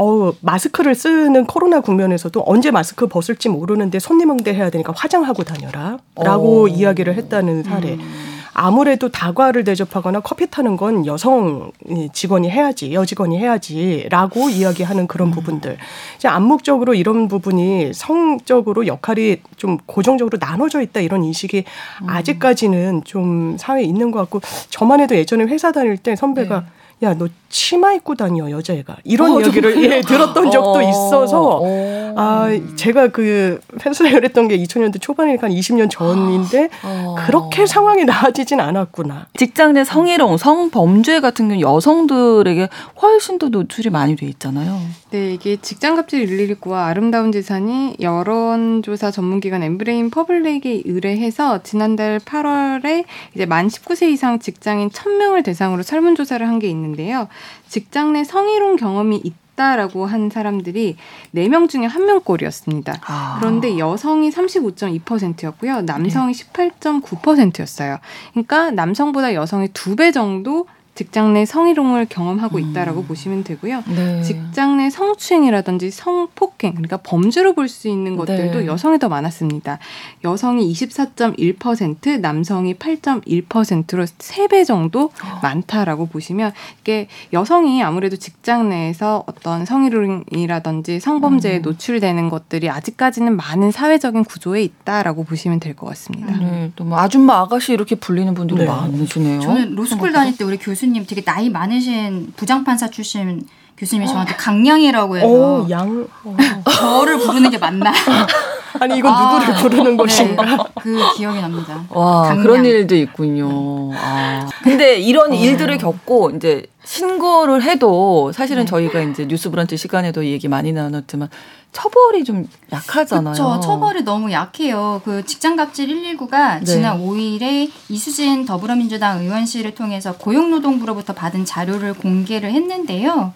어 0.00 0.32
마스크를 0.40 0.94
쓰는 0.94 1.44
코로나 1.44 1.80
국면에서도 1.80 2.42
언제 2.46 2.70
마스크 2.70 3.06
벗을지 3.06 3.50
모르는데 3.50 3.98
손님 3.98 4.30
응대해야 4.30 4.70
되니까 4.70 4.94
화장하고 4.96 5.44
다녀라라고 5.44 6.64
어. 6.64 6.68
이야기를 6.68 7.14
했다는 7.16 7.64
사례. 7.64 7.92
음. 7.92 8.30
아무래도 8.54 9.10
다과를 9.10 9.62
대접하거나 9.64 10.20
커피 10.20 10.50
타는 10.50 10.76
건 10.76 11.06
여성 11.06 11.70
직원이 12.12 12.50
해야지, 12.50 12.92
여직원이 12.92 13.38
해야지라고 13.38 14.48
이야기하는 14.50 15.06
그런 15.06 15.28
음. 15.28 15.32
부분들. 15.32 15.76
이제 16.16 16.28
암묵적으로 16.28 16.94
이런 16.94 17.28
부분이 17.28 17.92
성적으로 17.94 18.86
역할이 18.86 19.42
좀 19.56 19.76
고정적으로 19.84 20.38
나눠져 20.40 20.80
있다 20.80 21.00
이런 21.00 21.24
인식이 21.24 21.64
음. 22.02 22.08
아직까지는 22.08 23.04
좀 23.04 23.56
사회에 23.58 23.84
있는 23.84 24.10
것 24.10 24.18
같고 24.20 24.40
저만 24.70 25.00
해도 25.00 25.14
예전에 25.14 25.44
회사 25.44 25.72
다닐 25.72 25.98
때 25.98 26.16
선배가 26.16 26.60
네. 26.60 26.66
야, 27.02 27.14
너 27.14 27.28
치마 27.50 27.92
입고 27.94 28.14
다녀, 28.14 28.48
여자애가. 28.48 28.98
이런 29.04 29.32
어, 29.32 29.42
얘기를 29.44 29.76
예, 29.82 30.00
들었던 30.00 30.50
적도 30.52 30.76
어, 30.76 30.82
있어서, 30.82 31.58
어, 31.62 32.14
아, 32.16 32.48
제가 32.76 33.08
그 33.08 33.60
펜슬레이를 33.80 34.24
했던 34.24 34.46
게 34.48 34.56
2000년대 34.56 35.00
초반이니까 35.00 35.48
한 35.48 35.52
20년 35.52 35.90
전인데, 35.90 36.70
어. 36.84 37.16
그렇게 37.18 37.66
상황이 37.66 38.04
나아지진 38.04 38.60
않았구나. 38.60 39.26
직장 39.36 39.72
내 39.72 39.82
성희롱, 39.84 40.36
성범죄 40.36 41.20
같은 41.20 41.48
경우 41.48 41.60
여성들에게 41.60 42.68
훨씬 43.02 43.38
더 43.38 43.48
노출이 43.48 43.90
많이 43.90 44.14
돼 44.14 44.26
있잖아요. 44.26 44.80
네, 45.10 45.34
이게 45.34 45.56
직장 45.56 45.96
갑질 45.96 46.24
119와 46.26 46.86
아름다운 46.86 47.32
재단이 47.32 47.96
여론조사 48.00 49.10
전문기관 49.10 49.64
엠브레인 49.64 50.10
퍼블릭에 50.10 50.82
의뢰해서 50.84 51.64
지난달 51.64 52.20
8월에 52.20 53.04
이제 53.34 53.44
만 53.44 53.66
19세 53.66 54.08
이상 54.12 54.38
직장인 54.38 54.88
1000명을 54.88 55.42
대상으로 55.44 55.82
설문조사를 55.82 56.46
한 56.46 56.60
게 56.60 56.68
있는데요. 56.68 57.26
직장 57.68 58.12
내 58.12 58.24
성희롱 58.24 58.76
경험이 58.76 59.20
있다라고 59.22 60.06
한 60.06 60.30
사람들이 60.30 60.96
4명 61.34 61.68
중에 61.68 61.86
1명 61.86 62.24
꼴이었습니다. 62.24 63.00
아. 63.06 63.36
그런데 63.38 63.78
여성이 63.78 64.30
35.2%였고요. 64.30 65.82
남성이 65.82 66.32
네. 66.34 66.44
18.9%였어요. 66.44 67.98
그러니까 68.32 68.70
남성보다 68.70 69.34
여성의 69.34 69.68
2배 69.68 70.12
정도 70.12 70.66
직장 71.00 71.32
내 71.32 71.46
성희롱을 71.46 72.06
경험하고 72.10 72.58
음. 72.58 72.60
있다라고 72.70 73.04
보시면 73.04 73.42
되고요. 73.42 73.82
네. 73.88 74.22
직장 74.22 74.76
내 74.76 74.90
성추행이라든지 74.90 75.90
성폭행 75.90 76.72
그러니까 76.74 76.98
범죄로 76.98 77.54
볼 77.54 77.70
수 77.70 77.88
있는 77.88 78.16
것들도 78.16 78.60
네. 78.60 78.66
여성이 78.66 78.98
더 78.98 79.08
많았습니다. 79.08 79.78
여성이 80.24 80.70
24.1%, 80.70 82.20
남성이 82.20 82.74
8.1%로 82.74 84.04
3배 84.04 84.66
정도 84.66 85.04
어. 85.04 85.38
많다라고 85.42 86.06
보시면 86.06 86.52
이게 86.82 87.08
여성이 87.32 87.82
아무래도 87.82 88.16
직장 88.16 88.68
내에서 88.68 89.24
어떤 89.26 89.64
성희롱이라든지 89.64 91.00
성범죄에 91.00 91.58
음. 91.58 91.62
노출되는 91.62 92.28
것들이 92.28 92.68
아직까지는 92.68 93.36
많은 93.36 93.70
사회적인 93.70 94.24
구조에 94.24 94.62
있다라고 94.62 95.24
보시면 95.24 95.60
될 95.60 95.70
것 95.74 95.86
같습니다. 95.86 96.36
네, 96.36 96.70
또 96.76 96.84
뭐 96.84 96.98
아줌마 96.98 97.38
아가씨 97.38 97.72
이렇게 97.72 97.94
불리는 97.94 98.34
분들이 98.34 98.58
네. 98.60 98.66
많으시네요. 98.66 99.40
저는 99.40 99.76
로스쿨 99.76 100.12
다닐 100.12 100.36
때 100.36 100.42
우리 100.44 100.56
교수님 100.58 100.89
교수님 100.90 101.06
되게 101.06 101.22
나이 101.22 101.48
많으신 101.48 102.32
부장판사 102.36 102.90
출신 102.90 103.46
교수님이 103.76 104.08
저한테 104.08 104.34
강량이라고 104.34 105.16
해서 105.16 105.26
오, 105.26 105.66
양 105.70 106.06
어. 106.24 106.36
저를 106.70 107.18
부르는 107.18 107.50
게 107.50 107.58
맞나? 107.58 107.92
아니 108.78 108.98
이건 108.98 109.12
아, 109.12 109.38
누구를 109.38 109.54
부르는 109.62 109.90
네. 109.92 109.96
것인가? 109.96 110.64
그 110.80 110.98
기억이 111.16 111.40
납니다. 111.40 111.84
와 111.88 112.22
강량. 112.28 112.42
그런 112.42 112.64
일도 112.64 112.94
있군요. 112.94 113.90
아. 113.94 114.46
근데 114.62 114.98
이런 114.98 115.32
어. 115.32 115.34
일들을 115.34 115.78
겪고 115.78 116.30
이제 116.30 116.66
신고를 116.90 117.62
해도 117.62 118.32
사실은 118.32 118.64
네. 118.64 118.68
저희가 118.68 119.00
이제 119.02 119.24
뉴스 119.24 119.48
브런치 119.48 119.76
시간에도 119.76 120.24
얘기 120.26 120.48
많이 120.48 120.72
나눴지만 120.72 121.28
처벌이 121.70 122.24
좀 122.24 122.48
약하잖아요. 122.72 123.34
그렇죠. 123.34 123.60
처벌이 123.60 124.02
너무 124.02 124.32
약해요. 124.32 125.00
그 125.04 125.24
직장갑질 125.24 125.86
119가 125.86 126.58
네. 126.58 126.64
지난 126.64 126.98
5일에 126.98 127.70
이수진 127.88 128.44
더불어민주당 128.44 129.20
의원실을 129.20 129.76
통해서 129.76 130.16
고용노동부로부터 130.16 131.12
받은 131.12 131.44
자료를 131.44 131.94
공개를 131.94 132.50
했는데요. 132.50 133.34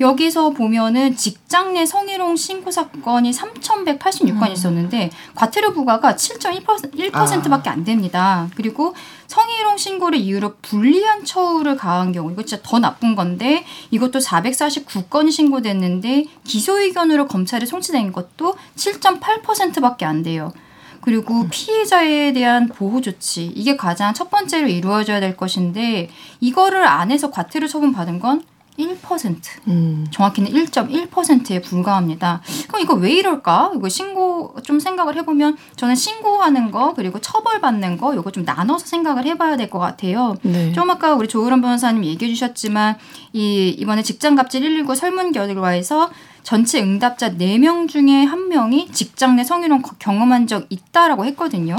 여기서 0.00 0.50
보면은 0.50 1.14
직장 1.14 1.74
내 1.74 1.86
성희롱 1.86 2.36
신고 2.36 2.70
사건이 2.70 3.30
3,186건 3.30 4.48
음. 4.48 4.52
있었는데 4.52 5.10
과태료 5.34 5.72
부과가 5.72 6.16
7.1%밖에 6.16 7.70
안 7.70 7.84
됩니다. 7.84 8.48
그리고 8.56 8.94
성희롱 9.26 9.76
신고를 9.76 10.18
이유로 10.18 10.54
불리한 10.62 11.24
처우를 11.24 11.76
가한 11.76 12.12
경우 12.12 12.32
이거 12.32 12.42
진짜 12.42 12.62
더 12.66 12.78
나, 12.78 12.93
나쁜 12.94 13.14
건데 13.14 13.64
이것도 13.90 14.20
449건이 14.20 15.32
신고됐는데 15.32 16.26
기소 16.44 16.80
의견으로 16.80 17.26
검찰에 17.26 17.66
송치된 17.66 18.12
것도 18.12 18.54
7.8%밖에 18.76 20.04
안 20.04 20.22
돼요. 20.22 20.52
그리고 21.00 21.42
음. 21.42 21.48
피해자에 21.50 22.32
대한 22.32 22.68
보호 22.68 23.00
조치 23.00 23.46
이게 23.46 23.76
가장 23.76 24.14
첫 24.14 24.30
번째로 24.30 24.68
이루어져야 24.68 25.20
될 25.20 25.36
것인데 25.36 26.08
이거를 26.40 26.86
안 26.86 27.10
해서 27.10 27.30
과태료 27.30 27.66
처분 27.66 27.92
받은 27.92 28.20
건 28.20 28.42
1%. 28.78 29.36
음. 29.68 30.06
정확히는 30.10 30.50
1.1%에 30.52 31.60
불과합니다. 31.60 32.42
그럼 32.68 32.82
이거 32.82 32.94
왜 32.94 33.12
이럴까? 33.12 33.72
이거 33.76 33.88
신고 33.88 34.54
좀 34.64 34.80
생각을 34.80 35.16
해보면 35.16 35.56
저는 35.76 35.94
신고하는 35.94 36.70
거 36.70 36.94
그리고 36.94 37.20
처벌받는 37.20 37.98
거 37.98 38.14
이거 38.14 38.30
좀 38.30 38.44
나눠서 38.44 38.86
생각을 38.86 39.24
해봐야 39.26 39.56
될 39.56 39.70
것 39.70 39.78
같아요. 39.78 40.36
네. 40.42 40.72
좀 40.72 40.90
아까 40.90 41.14
우리 41.14 41.26
조으란 41.28 41.60
변호사님 41.62 42.04
얘기해 42.04 42.32
주셨지만 42.32 42.96
이 43.32 43.68
이번에 43.78 44.02
직장갑질 44.02 44.60
119 44.62 44.94
설문 44.94 45.32
결과에서 45.32 46.10
전체 46.44 46.80
응답자 46.80 47.30
4명 47.30 47.88
중에 47.88 48.26
1명이 48.26 48.92
직장 48.92 49.34
내 49.34 49.44
성희롱 49.44 49.82
경험한 49.98 50.46
적 50.46 50.66
있다라고 50.68 51.24
했거든요. 51.24 51.74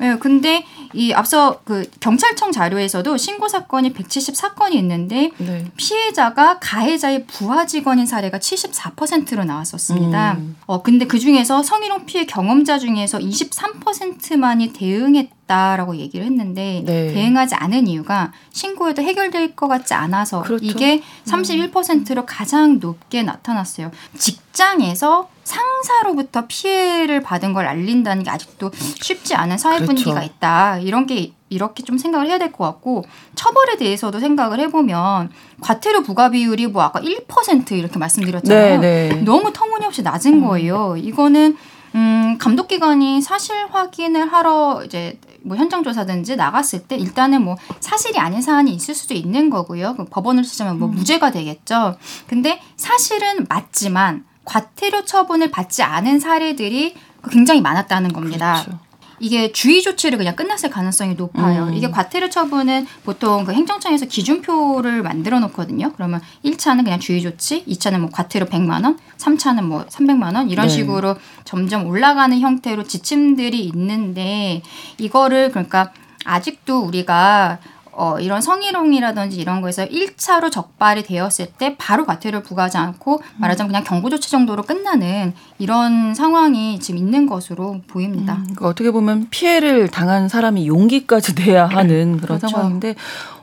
예, 0.00 0.16
근데 0.18 0.64
이 0.94 1.12
앞서 1.12 1.60
그 1.64 1.88
경찰청 2.00 2.50
자료에서도 2.50 3.16
신고 3.18 3.46
사건이 3.46 3.92
174건이 3.92 4.74
있는데 4.76 5.30
네. 5.36 5.66
피해자가 5.76 6.58
가해자의 6.60 7.26
부하 7.26 7.66
직원인 7.66 8.06
사례가 8.06 8.38
74%로 8.38 9.44
나왔었습니다. 9.44 10.32
음. 10.38 10.56
어 10.66 10.82
근데 10.82 11.06
그 11.06 11.18
중에서 11.18 11.62
성희롱 11.62 12.06
피해 12.06 12.24
경험자 12.24 12.78
중에서 12.78 13.18
23%만이 13.18 14.72
대응했 14.72 15.35
다라고 15.46 15.96
얘기를 15.96 16.26
했는데 16.26 16.82
네. 16.84 17.12
대응하지 17.14 17.54
않은 17.54 17.86
이유가 17.86 18.32
신고해도 18.52 19.02
해결될 19.02 19.54
것 19.54 19.68
같지 19.68 19.94
않아서 19.94 20.42
그렇죠. 20.42 20.64
이게 20.64 21.02
31%로 21.24 22.22
음. 22.22 22.26
가장 22.26 22.78
높게 22.80 23.22
나타났어요. 23.22 23.92
직장에서 24.18 25.28
상사로부터 25.44 26.46
피해를 26.48 27.20
받은 27.22 27.52
걸 27.52 27.66
알린다는 27.66 28.24
게 28.24 28.30
아직도 28.30 28.72
쉽지 28.74 29.34
않은 29.36 29.56
사회 29.58 29.76
그렇죠. 29.76 29.92
분위기가 29.92 30.22
있다. 30.24 30.78
이런 30.80 31.06
게 31.06 31.32
이렇게 31.48 31.84
좀 31.84 31.96
생각을 31.96 32.26
해야 32.26 32.38
될 32.38 32.50
것 32.50 32.64
같고 32.64 33.04
처벌에 33.36 33.76
대해서도 33.76 34.18
생각을 34.18 34.58
해보면 34.60 35.30
과태료 35.60 36.02
부과 36.02 36.30
비율이 36.30 36.66
뭐 36.66 36.82
아까 36.82 37.00
1% 37.00 37.70
이렇게 37.72 37.98
말씀드렸잖아요. 38.00 38.80
네, 38.80 39.08
네. 39.10 39.22
너무 39.22 39.52
터무니없이 39.52 40.02
낮은 40.02 40.34
음. 40.34 40.44
거예요. 40.48 40.96
이거는 40.96 41.56
음, 41.94 42.36
감독기관이 42.38 43.22
사실 43.22 43.54
확인을 43.70 44.30
하러 44.32 44.82
이제 44.84 45.18
뭐 45.46 45.56
현장 45.56 45.82
조사든지 45.82 46.36
나갔을 46.36 46.86
때 46.86 46.96
일단은 46.96 47.42
뭐 47.42 47.56
사실이 47.80 48.18
아닌 48.18 48.42
사안이 48.42 48.72
있을 48.72 48.94
수도 48.94 49.14
있는 49.14 49.48
거고요. 49.48 49.94
그 49.96 50.04
법원을 50.04 50.44
쓰자면 50.44 50.78
뭐 50.78 50.88
음. 50.88 50.94
무죄가 50.94 51.30
되겠죠. 51.30 51.96
근데 52.26 52.60
사실은 52.76 53.46
맞지만 53.48 54.24
과태료 54.44 55.04
처분을 55.04 55.50
받지 55.50 55.82
않은 55.82 56.20
사례들이 56.20 56.94
굉장히 57.30 57.60
많았다는 57.60 58.12
겁니다. 58.12 58.62
그렇죠. 58.64 58.85
이게 59.18 59.52
주의 59.52 59.82
조치를 59.82 60.18
그냥 60.18 60.36
끝났을 60.36 60.70
가능성이 60.70 61.14
높아요. 61.14 61.64
음. 61.64 61.74
이게 61.74 61.90
과태료 61.90 62.30
처분은 62.30 62.86
보통 63.04 63.44
그 63.44 63.52
행정청에서 63.52 64.06
기준표를 64.06 65.02
만들어 65.02 65.40
놓거든요. 65.40 65.92
그러면 65.94 66.20
1차는 66.44 66.84
그냥 66.84 67.00
주의 67.00 67.22
조치, 67.22 67.64
2차는 67.64 68.00
뭐 68.00 68.10
과태료 68.10 68.46
100만 68.46 68.84
원, 68.84 68.98
3차는 69.18 69.62
뭐 69.62 69.84
300만 69.86 70.34
원 70.34 70.50
이런 70.50 70.68
네. 70.68 70.72
식으로 70.72 71.16
점점 71.44 71.86
올라가는 71.86 72.38
형태로 72.38 72.84
지침들이 72.84 73.64
있는데 73.64 74.62
이거를 74.98 75.50
그러니까 75.50 75.92
아직도 76.24 76.80
우리가 76.80 77.58
어, 77.98 78.18
이런 78.20 78.42
성희롱이라든지 78.42 79.38
이런 79.38 79.62
거에서 79.62 79.86
1차로 79.86 80.52
적발이 80.52 81.02
되었을 81.02 81.46
때 81.58 81.76
바로 81.78 82.04
과태료를 82.04 82.42
부과하지 82.42 82.76
않고 82.76 83.22
말하자면 83.38 83.68
그냥 83.68 83.84
경고 83.84 84.10
조치 84.10 84.30
정도로 84.30 84.62
끝나는 84.64 85.32
이런 85.58 86.14
상황이 86.14 86.78
지금 86.78 86.98
있는 86.98 87.26
것으로 87.26 87.80
보입니다. 87.86 88.34
음, 88.34 88.42
그러니까 88.42 88.68
어떻게 88.68 88.90
보면 88.90 89.28
피해를 89.30 89.88
당한 89.88 90.28
사람이 90.28 90.68
용기까지 90.68 91.34
내야 91.42 91.66
하는 91.66 92.18
그런 92.20 92.38
그렇죠. 92.38 92.48
상황인데 92.48 92.94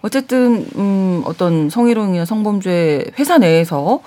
어쨌든 0.04 0.68
음, 0.76 1.24
어떤 1.26 1.70
성희롱이나 1.72 2.26
성범죄 2.26 3.12
회사 3.18 3.40
내에서 3.40 4.02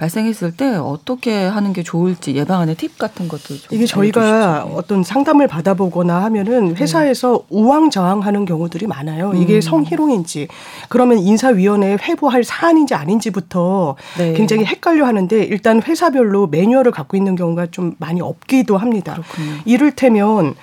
발생했을 0.00 0.56
때 0.56 0.76
어떻게 0.76 1.44
하는 1.44 1.74
게 1.74 1.82
좋을지 1.82 2.34
예방하는 2.34 2.74
팁 2.74 2.96
같은 2.96 3.28
것들 3.28 3.58
좀 3.58 3.68
이게 3.70 3.84
저희가 3.84 4.64
어떤 4.74 5.02
상담을 5.02 5.46
받아보거나 5.46 6.24
하면은 6.24 6.74
회사에서 6.74 7.32
네. 7.32 7.44
우왕좌왕하는 7.50 8.46
경우들이 8.46 8.86
많아요. 8.86 9.34
이게 9.34 9.56
음. 9.56 9.60
성희롱인지 9.60 10.48
그러면 10.88 11.18
인사위원회에 11.18 11.98
회부할 12.00 12.44
사안인지 12.44 12.94
아닌지부터 12.94 13.96
네. 14.16 14.32
굉장히 14.32 14.64
헷갈려 14.64 15.04
하는데 15.04 15.44
일단 15.44 15.82
회사별로 15.82 16.46
매뉴얼을 16.46 16.92
갖고 16.92 17.18
있는 17.18 17.36
경우가 17.36 17.66
좀 17.70 17.94
많이 17.98 18.22
없기도 18.22 18.78
합니다. 18.78 19.12
그렇군요. 19.12 19.60
이를테면 19.66 20.54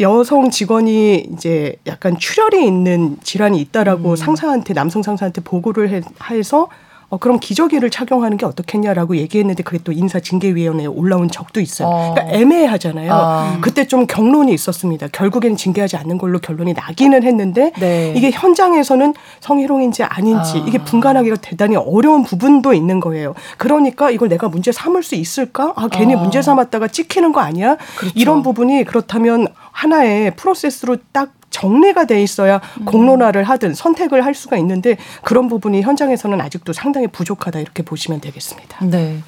여성 0.00 0.48
직원이 0.48 1.26
이제 1.34 1.76
약간 1.86 2.16
출혈이 2.18 2.66
있는 2.66 3.18
질환이 3.22 3.60
있다라고 3.60 4.12
음. 4.12 4.16
상사한테 4.16 4.72
남성 4.72 5.02
상사한테 5.02 5.42
보고를 5.42 6.02
해서 6.30 6.68
어, 7.10 7.16
그럼 7.16 7.40
기저귀를 7.40 7.90
착용하는 7.90 8.36
게 8.36 8.46
어떻겠냐라고 8.46 9.16
얘기했는데 9.16 9.64
그게 9.64 9.78
또 9.82 9.90
인사징계위원회에 9.90 10.86
올라온 10.86 11.28
적도 11.28 11.60
있어요. 11.60 11.88
어. 11.88 12.14
그러니까 12.14 12.38
애매하잖아요. 12.38 13.12
아. 13.12 13.58
그때 13.60 13.86
좀 13.86 14.06
경론이 14.06 14.54
있었습니다. 14.54 15.08
결국엔 15.08 15.56
징계하지 15.56 15.96
않는 15.96 16.18
걸로 16.18 16.38
결론이 16.38 16.72
나기는 16.72 17.24
했는데 17.24 17.72
네. 17.80 18.14
이게 18.16 18.30
현장에서는 18.30 19.14
성희롱인지 19.40 20.04
아닌지 20.04 20.58
아. 20.58 20.64
이게 20.68 20.78
분간하기가 20.78 21.36
대단히 21.36 21.74
어려운 21.74 22.22
부분도 22.22 22.72
있는 22.74 23.00
거예요. 23.00 23.34
그러니까 23.58 24.10
이걸 24.10 24.28
내가 24.28 24.48
문제 24.48 24.70
삼을 24.70 25.02
수 25.02 25.16
있을까? 25.16 25.72
아, 25.74 25.88
괜히 25.88 26.14
아. 26.14 26.18
문제 26.18 26.40
삼았다가 26.40 26.86
찍히는 26.88 27.32
거 27.32 27.40
아니야? 27.40 27.76
그렇죠. 27.96 28.14
이런 28.14 28.44
부분이 28.44 28.84
그렇다면 28.84 29.48
하나의 29.72 30.36
프로세스로 30.36 30.98
딱 31.10 31.32
정리가 31.50 32.06
돼 32.06 32.22
있어야 32.22 32.60
음. 32.80 32.84
공론화를 32.84 33.44
하든 33.44 33.74
선택을 33.74 34.24
할 34.24 34.34
수가 34.34 34.56
있는데 34.58 34.96
그런 35.22 35.48
부분이 35.48 35.82
현장에서는 35.82 36.40
아직도 36.40 36.72
상당히 36.72 37.06
부족하다 37.08 37.60
이렇게 37.60 37.82
보시면 37.82 38.20
되겠습니다. 38.20 38.84
네. 38.86 39.18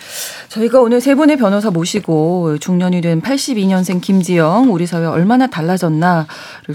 저희가 0.49 0.81
오늘 0.81 1.01
세 1.01 1.15
분의 1.15 1.37
변호사 1.37 1.71
모시고 1.71 2.59
중년이 2.59 3.01
된 3.01 3.21
82년생 3.21 4.01
김지영 4.01 4.73
우리 4.73 4.87
사회 4.87 5.07
얼마나 5.07 5.47
달라졌나를 5.47 6.27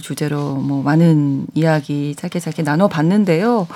주제로 0.01 0.55
뭐 0.55 0.83
많은 0.83 1.47
이야기 1.53 2.15
짧게 2.15 2.39
짧게 2.39 2.63
나눠 2.63 2.87
봤는데요. 2.87 3.67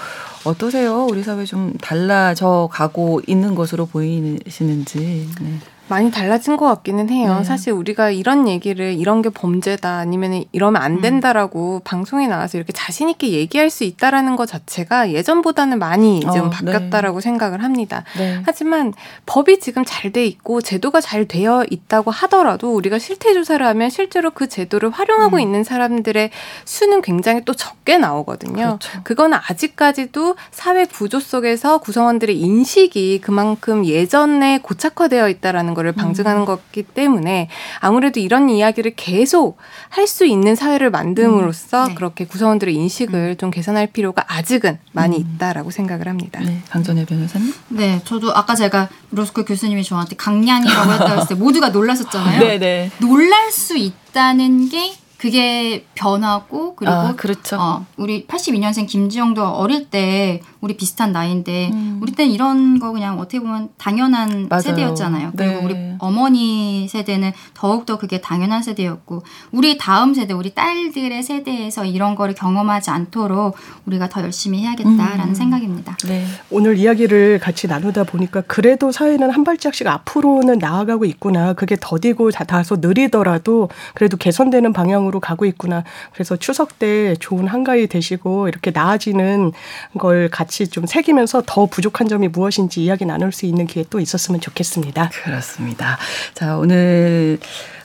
어떠세요? 0.44 1.06
우리 1.06 1.24
사회 1.24 1.46
좀 1.46 1.74
달라져 1.82 2.68
가고 2.72 3.22
있는 3.28 3.56
것으로 3.56 3.86
보이시는지. 3.86 5.30
네. 5.42 5.60
많이 5.88 6.12
달라진 6.12 6.56
것 6.56 6.66
같기는 6.68 7.10
해요. 7.10 7.38
네. 7.40 7.44
사실 7.44 7.74
우리가 7.74 8.12
이런 8.12 8.48
얘기를 8.48 8.94
이런 8.94 9.22
게 9.22 9.30
범죄다 9.30 9.98
아니면 9.98 10.44
이러면 10.52 10.82
안 10.82 10.94
음. 10.94 11.02
된다라고 11.02 11.78
음. 11.78 11.82
방송에 11.84 12.28
나와서 12.28 12.58
이렇게 12.58 12.72
자신 12.74 13.10
있게 13.10 13.32
얘기할 13.32 13.70
수 13.70 13.84
있다라는 13.84 14.36
것 14.36 14.46
자체가 14.46 15.12
예전보다는 15.12 15.80
많이 15.80 16.22
좀 16.22 16.48
어, 16.48 16.50
바뀌었다라고 16.50 17.20
네. 17.20 17.24
생각을 17.24 17.64
합니다. 17.64 18.04
네. 18.18 18.42
하지만 18.46 18.94
법이 19.26 19.60
지금 19.60 19.84
잘 19.86 20.12
돼 20.12 20.26
있고 20.26 20.62
제도가 20.62 21.02
잘 21.02 21.26
되어 21.26 21.66
있다고 21.70 22.12
하더라도 22.12 22.74
우리가 22.74 23.00
실태 23.00 23.34
조사를 23.34 23.66
하면 23.66 23.90
실제로 23.90 24.32
그 24.32 24.48
제도를 24.48 24.90
활용하고 24.90 25.38
음. 25.38 25.40
있는 25.40 25.64
사람들의 25.64 26.32
수는 26.66 27.02
굉장히 27.02 27.44
또 27.46 27.54
적게 27.54 27.98
나오거든요. 27.98 28.78
그렇죠. 28.80 29.04
그거는 29.04 29.38
아직까지도 29.48 30.36
사회 30.52 30.86
구조 30.86 31.20
속에서 31.20 31.78
구성원들의 31.80 32.38
인식이 32.40 33.22
그만큼 33.22 33.86
예전에 33.86 34.60
고착화되어 34.60 35.30
있다라는 35.30 35.74
걸 35.74 35.81
거를 35.82 35.92
방증하는 35.92 36.42
음. 36.42 36.46
거기 36.46 36.84
때문에 36.84 37.50
아무래도 37.80 38.20
이런 38.20 38.50
이야기를 38.50 38.94
계속 38.96 39.58
할 39.90 40.12
수 40.12 40.26
있는 40.26 40.56
사회를 40.56 40.92
만듦으로써 40.92 41.84
음. 41.86 41.88
네. 41.90 41.96
그렇게 41.96 42.26
구성원들의 42.26 42.76
인식을 42.76 43.36
음. 43.36 43.38
좀 43.38 43.50
개선할 43.50 43.88
필요가 43.88 44.26
아직은 44.28 44.78
많이 44.92 45.18
음. 45.18 45.22
있다라고 45.36 45.72
생각을 45.72 46.10
합니다. 46.10 46.42
네, 46.42 46.62
강전혜 46.70 47.06
변호사님. 47.06 47.54
네, 47.70 48.02
저도 48.04 48.36
아까 48.36 48.54
제가 48.54 48.90
로스쿨 49.12 49.46
교수님이 49.46 49.86
저한테 49.86 50.18
강량이라고 50.18 50.92
했다고 50.92 51.22
했을 51.22 51.28
때 51.30 51.36
모두가 51.36 51.70
놀랐었잖아요. 51.70 52.40
네, 52.44 52.60
네. 52.60 52.92
놀랄 53.00 53.52
수 53.52 53.78
있다는 53.78 54.68
게 54.68 54.94
그게 55.18 55.86
변하고 55.96 56.76
그리고 56.76 56.92
아, 56.94 57.16
그렇죠. 57.16 57.58
어, 57.58 57.86
우리 57.96 58.28
82년생 58.28 58.88
김지영도 58.88 59.48
어릴 59.48 59.90
때 59.90 60.42
우리 60.62 60.78
비슷한 60.78 61.12
나이인데 61.12 61.72
음. 61.74 62.00
우리 62.02 62.12
때는 62.12 62.32
이런 62.32 62.80
거 62.80 62.92
그냥 62.92 63.20
어떻게 63.20 63.40
보면 63.40 63.70
당연한 63.78 64.48
맞아요. 64.50 64.62
세대였잖아요. 64.62 65.34
그리고 65.36 65.54
네. 65.54 65.66
우리 65.66 65.96
어머니 66.00 66.88
세대는 66.88 67.32
더욱더 67.54 67.98
그게 67.98 68.22
당연한 68.22 68.64
세대였고 68.64 69.24
우리 69.52 69.78
다음 69.78 70.14
세대 70.14 70.34
우리 70.34 70.54
딸들의 70.54 71.24
세대에서 71.24 71.86
이런 71.86 72.16
거를 72.16 72.34
경험하지 72.36 72.90
않도록 72.90 73.56
우리가 73.86 74.10
더 74.10 74.22
열심히 74.22 74.60
해야겠다라는 74.60 75.30
음. 75.30 75.34
생각입니다. 75.34 75.98
네. 76.06 76.26
오늘 76.50 76.78
이야기를 76.78 77.40
같이 77.40 77.68
나누다 77.68 78.06
보니까 78.06 78.42
그래도 78.42 78.92
사회는 78.92 79.32
한 79.32 79.44
발짝씩 79.44 79.88
앞으로는 79.88 80.60
나아가고 80.60 81.06
있구나. 81.06 81.54
그게 81.54 81.76
더디고 81.80 82.32
다소 82.32 82.78
느리더라도 82.80 83.70
그래도 83.94 84.18
개선되는 84.18 84.74
방향으로 84.74 85.02
방향으로 85.02 85.20
가고 85.20 85.46
있구나. 85.46 85.84
그래서 86.14 86.36
추석 86.36 86.80
때 86.80 87.16
좋은 87.20 87.48
한가위 87.48 87.88
되시고 87.88 88.48
이렇게 88.48 88.72
나아지는 88.72 89.52
걸 89.98 90.30
같이 90.30 90.51
같이 90.52 90.68
좀 90.68 90.86
새기면서 90.86 91.44
더 91.46 91.66
부족한 91.66 92.10
점이 92.10 92.28
무엇인지 92.28 92.84
이야기 92.84 93.06
나눌 93.06 93.32
수 93.32 93.46
있는 93.46 93.66
기회 93.68 93.86
또 93.90 94.02
있었으면 94.02 94.42
좋겠습니다. 94.42 95.10
그렇습니다. 95.24 95.98
자, 96.34 96.58
오늘 96.58 97.40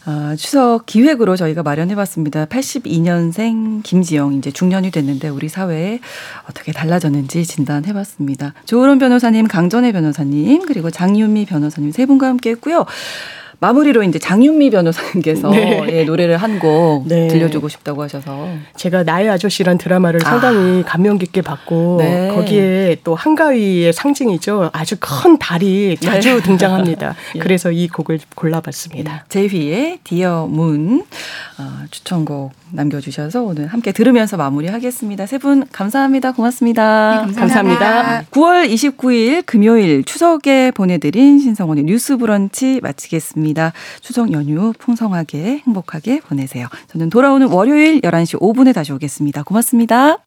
어, 0.05 0.35
추석 0.37 0.85
기획으로 0.87 1.37
저희가 1.37 1.63
마련해봤습니다. 1.63 2.47
82년생 2.47 3.85
김지영 3.85 4.35
이제 4.35 4.51
중년이 4.51 4.91
됐는데 4.91 5.29
우리 5.29 5.49
사회에 5.49 6.01
어떻게 6.51 6.73
달라졌는지 6.73 7.45
진단해봤습니다. 7.45 8.55
조으론 8.65 8.99
변호사님, 8.99 9.47
강전혜 9.47 9.93
변호사님 9.93 10.67
그리고 10.67 10.91
장윤미 10.91 11.47
변호사님 11.47 11.93
세 11.93 12.05
분과 12.05 12.27
함께했고요. 12.27 12.85
마무리로 13.61 14.03
이제 14.03 14.19
장윤미 14.19 14.71
변호사님께서 14.71 15.49
네. 15.57 15.87
예, 15.89 16.05
노래를 16.05 16.37
한곡 16.37 17.07
네. 17.09 17.29
들려주고 17.29 17.69
싶다고 17.69 18.03
하셔서 18.03 18.49
제가 18.77 19.03
나의 19.05 19.31
아저씨란 19.31 19.79
드라마를 19.79 20.21
아. 20.25 20.31
상당히 20.31 20.83
감명 20.85 21.19
깊게 21.19 21.43
봤고 21.43 21.97
네. 22.01 22.33
거기에 22.35 22.97
또 23.05 23.15
한가위의 23.15 23.93
상징이죠 23.93 24.71
아주 24.73 24.97
큰 25.01 25.39
달이 25.39 25.97
자주 26.01 26.35
네. 26.37 26.43
등장합니다. 26.43 27.15
예. 27.37 27.39
그래서 27.39 27.71
이 27.71 27.89
곡을 27.89 28.19
골라봤습니다. 28.35 29.25
제이의 29.29 30.01
디어 30.05 30.47
문 30.51 31.05
어, 31.59 31.85
추천곡 31.91 32.53
남겨주셔서 32.73 33.43
오늘 33.43 33.69
함께 33.69 33.93
들으면서 33.93 34.37
마무리하겠습니다. 34.37 35.25
세 35.27 35.37
분 35.37 35.67
감사합니다. 35.71 36.33
고맙습니다. 36.33 37.27
네, 37.27 37.35
감사합니다. 37.35 37.79
감사합니다. 37.79 38.31
9월 38.31 38.71
29일 38.73 39.45
금요일 39.45 40.03
추석에 40.03 40.71
보내드린 40.71 41.39
신성원의 41.39 41.85
뉴스 41.85 42.17
브런치 42.17 42.81
마치겠 42.83 43.23
습니다. 43.47 43.73
추석 44.01 44.33
연휴 44.33 44.73
풍성하게 44.79 45.63
행복하게 45.67 46.21
보내세요. 46.21 46.67
저는 46.89 47.11
돌아오는 47.11 47.47
월요일 47.47 48.01
11시 48.01 48.41
5분에 48.41 48.75
다시 48.75 48.93
오겠습니다. 48.93 49.45
고맙습니다. 49.45 50.15